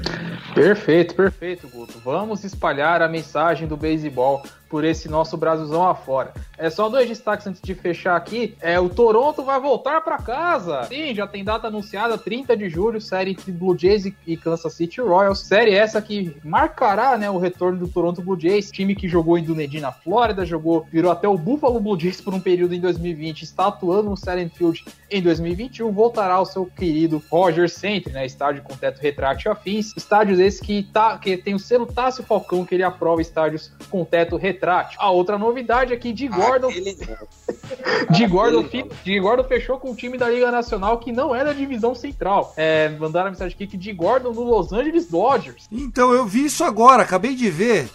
Perfeito, 0.55 1.15
perfeito, 1.15 1.69
Guto. 1.69 1.99
Vamos 2.05 2.45
espalhar 2.45 3.03
a 3.03 3.09
mensagem 3.09 3.67
do 3.67 3.77
beisebol 3.77 4.43
por 4.71 4.85
esse 4.85 5.09
nosso 5.09 5.37
Brasilzão 5.37 5.87
afora. 5.87 6.33
É 6.57 6.71
só 6.71 6.89
dois 6.89 7.09
destaques 7.09 7.47
antes 7.47 7.61
de 7.61 7.75
fechar 7.75 8.15
aqui. 8.15 8.55
É 8.61 8.79
o 8.79 8.89
Toronto 8.89 9.43
vai 9.43 9.59
voltar 9.59 10.01
para 10.01 10.17
casa. 10.19 10.85
Sim, 10.85 11.13
já 11.13 11.27
tem 11.27 11.43
data 11.43 11.67
anunciada, 11.67 12.17
30 12.17 12.57
de 12.57 12.71
julho, 12.71 13.01
série 13.01 13.33
entre 13.33 13.51
Blue 13.51 13.77
Jays 13.77 14.13
e 14.25 14.37
Kansas 14.37 14.73
City 14.73 15.01
Royals. 15.01 15.41
Série 15.41 15.75
essa 15.75 16.01
que 16.01 16.37
marcará, 16.45 17.19
né, 17.19 17.29
o 17.29 17.39
retorno 17.39 17.79
do 17.79 17.89
Toronto 17.89 18.23
Blue 18.23 18.39
Jays, 18.39 18.71
time 18.71 18.95
que 18.95 19.09
jogou 19.09 19.37
em 19.37 19.43
Dunedin 19.43 19.81
na 19.81 19.91
Flórida, 19.91 20.47
jogou, 20.47 20.87
virou 20.91 21.11
até 21.11 21.27
o 21.27 21.37
Buffalo 21.37 21.81
Blue 21.81 21.99
Jays 21.99 22.21
por 22.21 22.33
um 22.33 22.41
período 22.41 22.75
em 22.75 22.81
2020, 22.81 23.43
está 23.43 23.67
atuando 23.67 24.11
no 24.11 24.17
Silent 24.17 24.53
Field 24.55 24.85
em 25.11 25.21
2021, 25.21 25.91
voltará 25.91 26.35
ao 26.35 26.47
seu 26.47 26.67
querido 26.67 27.21
Rogers 27.29 27.73
Center, 27.73 28.13
né, 28.13 28.20
estádio 28.27 28.63
com 28.63 28.77
teto 28.77 29.01
retrátil 29.01 29.51
e 29.51 29.53
afins. 29.53 29.93
Estádios 29.97 30.39
esses 30.39 30.61
que 30.61 30.83
tá 30.83 31.19
que 31.19 31.37
tem 31.37 31.55
o 31.55 31.59
selo 31.59 31.87
Tássio 31.87 32.25
Falcão 32.25 32.65
que 32.65 32.75
ele 32.75 32.83
aprova 32.83 33.21
estádios 33.21 33.73
com 33.91 34.05
teto 34.05 34.37
retrátil. 34.37 34.99
A 35.01 35.11
outra 35.11 35.39
novidade 35.39 35.93
é 35.93 35.97
que 35.97 36.13
de 36.13 36.29
Gordon 36.29 36.69
Aquele 36.69 36.97
de 38.11 38.27
Gordon, 38.27 38.69
de 39.05 39.21
Gordon 39.21 39.45
fechou 39.45 39.79
com 39.79 39.91
um 39.91 39.95
time 39.95 40.17
da 40.17 40.29
Liga 40.29 40.51
Nacional 40.51 40.99
que 40.99 41.13
não 41.13 41.35
é 41.35 41.45
da 41.45 41.53
divisão 41.53 41.95
central. 41.95 42.53
É, 42.57 42.89
mandaram 42.89 43.29
a 43.29 43.31
mensagem 43.31 43.55
aqui 43.55 43.67
que 43.67 43.77
de 43.77 43.93
Gordon 43.93 44.33
no 44.33 44.43
Los 44.43 44.73
Angeles 44.73 45.07
Dodgers. 45.07 45.67
Então, 45.71 46.13
eu 46.13 46.27
vi 46.27 46.47
isso 46.47 46.65
agora, 46.65 47.03
acabei 47.03 47.35
de 47.35 47.51
ver. 47.51 47.89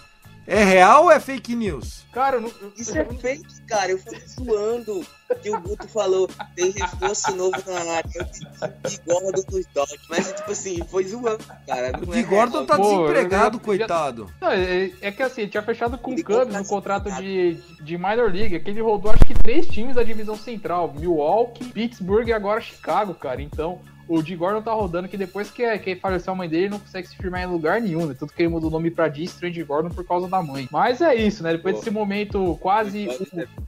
É 0.46 0.62
real 0.62 1.04
ou 1.04 1.10
é 1.10 1.18
fake 1.18 1.54
news? 1.56 2.04
Cara, 2.12 2.38
não, 2.40 2.48
eu- 2.62 2.72
Isso 2.76 2.96
é 2.96 3.04
fake, 3.04 3.62
cara. 3.66 3.90
Eu 3.92 3.98
fui 3.98 4.16
zoando 4.26 5.04
que 5.42 5.50
o 5.50 5.60
Guto 5.60 5.88
falou 5.88 6.28
tem 6.54 6.70
reforço 6.70 7.34
novo 7.34 7.56
na 7.66 7.80
área. 7.94 8.08
Eu 8.14 8.24
disse 8.24 8.44
de 8.88 9.00
Gordon 9.04 9.32
dos 9.32 9.66
Dodgers. 9.74 10.02
Mas, 10.08 10.32
tipo 10.32 10.52
assim, 10.52 10.80
foi 10.88 11.04
zoando, 11.04 11.44
cara. 11.66 11.92
Não 11.92 12.12
De 12.12 12.20
é 12.20 12.22
Gordon 12.22 12.52
real. 12.58 12.66
tá 12.66 12.76
Pô, 12.76 12.82
desempregado, 12.82 13.56
eu 13.56 13.60
já- 13.60 13.64
coitado. 13.64 14.30
Não, 14.40 14.50
é, 14.50 14.92
é 15.02 15.10
que 15.12 15.22
assim, 15.22 15.42
ele 15.42 15.50
tinha 15.50 15.62
fechado 15.62 15.98
com 15.98 16.12
o 16.12 16.14
Cubs 16.14 16.22
contratou 16.24 16.58
no 16.58 16.64
contrato 16.64 17.10
de, 17.20 17.54
de 17.82 17.98
minor 17.98 18.32
league, 18.32 18.60
que 18.60 18.70
ele 18.70 18.80
rodou 18.80 19.10
acho 19.10 19.24
que 19.24 19.34
três 19.34 19.66
times 19.66 19.96
da 19.96 20.02
divisão 20.04 20.36
central, 20.36 20.94
Milwaukee, 20.96 21.64
Pittsburgh 21.64 22.28
e 22.28 22.32
agora 22.32 22.60
Chicago, 22.60 23.14
cara. 23.14 23.42
Então, 23.42 23.80
o 24.08 24.22
de 24.22 24.36
Gordon 24.36 24.62
tá 24.62 24.72
rodando 24.72 25.08
que 25.08 25.16
depois 25.16 25.50
que, 25.50 25.78
que 25.78 25.96
faleceu 25.96 26.32
a 26.32 26.36
mãe 26.36 26.48
dele, 26.48 26.64
ele 26.64 26.70
não 26.70 26.78
consegue 26.78 27.08
se 27.08 27.16
firmar 27.16 27.42
em 27.42 27.46
lugar 27.46 27.80
nenhum, 27.80 28.06
né? 28.06 28.16
Tanto 28.18 28.32
que 28.32 28.42
ele 28.42 28.48
mudou 28.48 28.68
o 28.68 28.72
nome 28.72 28.90
pra 28.90 29.08
D. 29.08 29.24
Strange 29.24 29.62
Gordon 29.62 29.90
por 29.90 30.06
causa 30.06 30.28
da 30.28 30.42
mãe. 30.42 30.68
Mas 30.70 31.00
é 31.00 31.14
isso, 31.14 31.42
né? 31.42 31.52
Depois 31.52 31.74
Pô. 31.74 31.80
desse 31.80 31.90
momento 31.90 32.56
quase, 32.60 33.08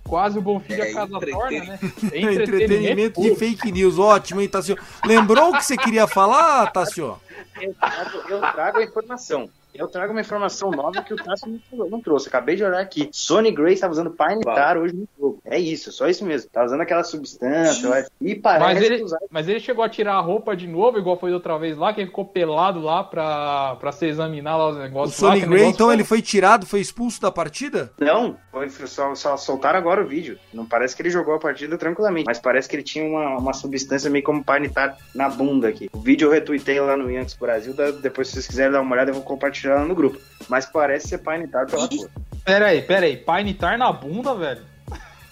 quase 0.05 0.39
o 0.39 0.43
bom 0.43 0.61
filho 0.61 0.83
É, 0.83 0.91
a 0.91 0.95
casa 0.95 1.19
torna, 1.21 1.65
né? 1.65 1.79
É 2.13 2.21
Entretenimento 2.21 3.21
de 3.21 3.29
puro. 3.29 3.39
fake 3.39 3.73
news, 3.73 3.99
ótimo, 3.99 4.41
hein, 4.41 4.49
Tassio? 4.49 4.79
Lembrou 5.05 5.51
o 5.51 5.57
que 5.57 5.65
você 5.65 5.77
queria 5.77 6.07
falar, 6.07 6.71
Tassio? 6.71 7.17
Eu 7.61 7.75
trago, 7.75 8.19
eu 8.29 8.41
trago 8.41 8.79
a 8.79 8.85
informação. 8.85 9.51
Eu 9.79 9.89
trago 9.89 10.13
uma 10.13 10.21
informação 10.21 10.71
nova 10.71 11.03
que 11.03 11.15
o 11.15 11.17
Cássio 11.17 11.61
não, 11.73 12.01
trouxe. 12.01 12.29
Acabei 12.29 12.57
de 12.57 12.65
olhar 12.65 12.81
aqui. 12.81 13.09
Sony 13.13 13.51
Gray 13.53 13.75
estava 13.75 13.93
usando 13.93 14.11
Pine-Tar 14.11 14.77
hoje 14.77 14.95
no 14.95 15.09
jogo. 15.19 15.41
É 15.45 15.59
isso, 15.59 15.93
só 15.93 16.09
isso 16.09 16.25
mesmo. 16.25 16.51
Tá 16.51 16.65
usando 16.65 16.81
aquela 16.81 17.05
substância. 17.05 17.89
vai- 17.89 18.05
E 18.21 18.35
parece 18.35 18.65
Mas 18.75 18.83
ele, 18.83 18.97
que 18.99 19.05
usar 19.05 19.19
mas 19.31 19.49
ele 19.49 19.61
chegou 19.61 19.85
a 19.85 19.89
tirar 19.89 20.15
a 20.15 20.21
roupa 20.21 20.57
de 20.57 20.67
novo, 20.67 20.99
igual 20.99 21.19
foi 21.19 21.31
da 21.31 21.37
outra 21.37 21.57
vez 21.59 21.77
lá, 21.77 21.93
que 21.93 22.01
ele 22.01 22.09
ficou 22.09 22.25
pelado 22.25 22.81
lá 22.81 23.05
pra, 23.05 23.77
pra 23.77 23.93
se 23.93 24.07
examinar 24.07 24.57
lá 24.57 24.69
os 24.71 24.77
O 24.77 24.81
negócios. 24.81 25.21
lá, 25.21 25.29
Sonny 25.31 25.41
que 25.41 25.47
o 25.47 25.51
Gray, 25.51 25.61
negócio 25.61 25.75
então, 25.77 25.87
foi- 25.87 25.95
ele 25.95 26.05
foi 26.05 26.23
tirado, 26.23 26.67
foi 26.67 26.81
expulso 26.81 27.21
da 27.21 27.31
partida? 27.31 27.93
Não, 28.01 28.37
foi 28.51 28.69
só, 28.71 29.15
só 29.15 29.37
soltaram 29.37 29.79
agora 29.79 30.03
o 30.03 30.07
vídeo. 30.07 30.39
Não 30.53 30.67
parece 30.67 30.97
que 30.97 31.03
ele 31.03 31.11
jogou 31.11 31.35
a 31.35 31.39
partida 31.39 31.77
tranquilamente, 31.79 32.27
mas 32.27 32.39
parece 32.39 32.69
que 32.69 32.77
ele 32.77 32.83
tinha 32.83 33.05
uma, 33.05 33.39
uma 33.39 33.53
substância 33.53 34.11
meio 34.11 34.25
como 34.25 34.45
Pine-Tar 34.45 34.97
na 35.15 35.29
bunda 35.29 35.69
aqui. 35.69 35.89
O 35.93 35.99
vídeo 36.01 36.27
eu 36.27 36.33
retuitei 36.33 36.81
lá 36.81 36.97
no 36.97 37.11
Yankees 37.11 37.35
Brasil, 37.35 37.75
depois 38.03 38.29
se 38.29 38.35
vocês 38.35 38.47
quiserem 38.47 38.73
dar 38.73 38.81
uma 38.81 38.95
olhada 38.95 39.11
eu 39.11 39.15
vou 39.15 39.23
compartilhar 39.23 39.68
lá 39.75 39.85
no 39.85 39.95
grupo. 39.95 40.19
Mas 40.49 40.67
parece 40.67 41.09
ser 41.09 41.19
Pine-Tar 41.19 41.67
pela 41.67 41.89
cor. 41.89 42.11
Pera 42.45 42.67
aí, 42.69 42.83
pera 42.83 43.07
aí. 43.07 43.17
Pine 43.17 43.55
tar 43.55 43.77
na 43.77 43.93
bunda, 43.93 44.35
velho? 44.35 44.63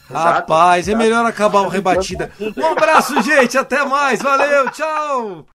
Exato, 0.08 0.28
Rapaz, 0.28 0.86
é 0.86 0.92
exato. 0.92 1.04
melhor 1.04 1.26
acabar 1.26 1.62
o 1.62 1.68
rebatida. 1.68 2.30
Um 2.56 2.66
abraço, 2.66 3.20
gente, 3.22 3.58
até 3.58 3.84
mais, 3.84 4.20
valeu, 4.22 4.70
tchau! 4.70 5.46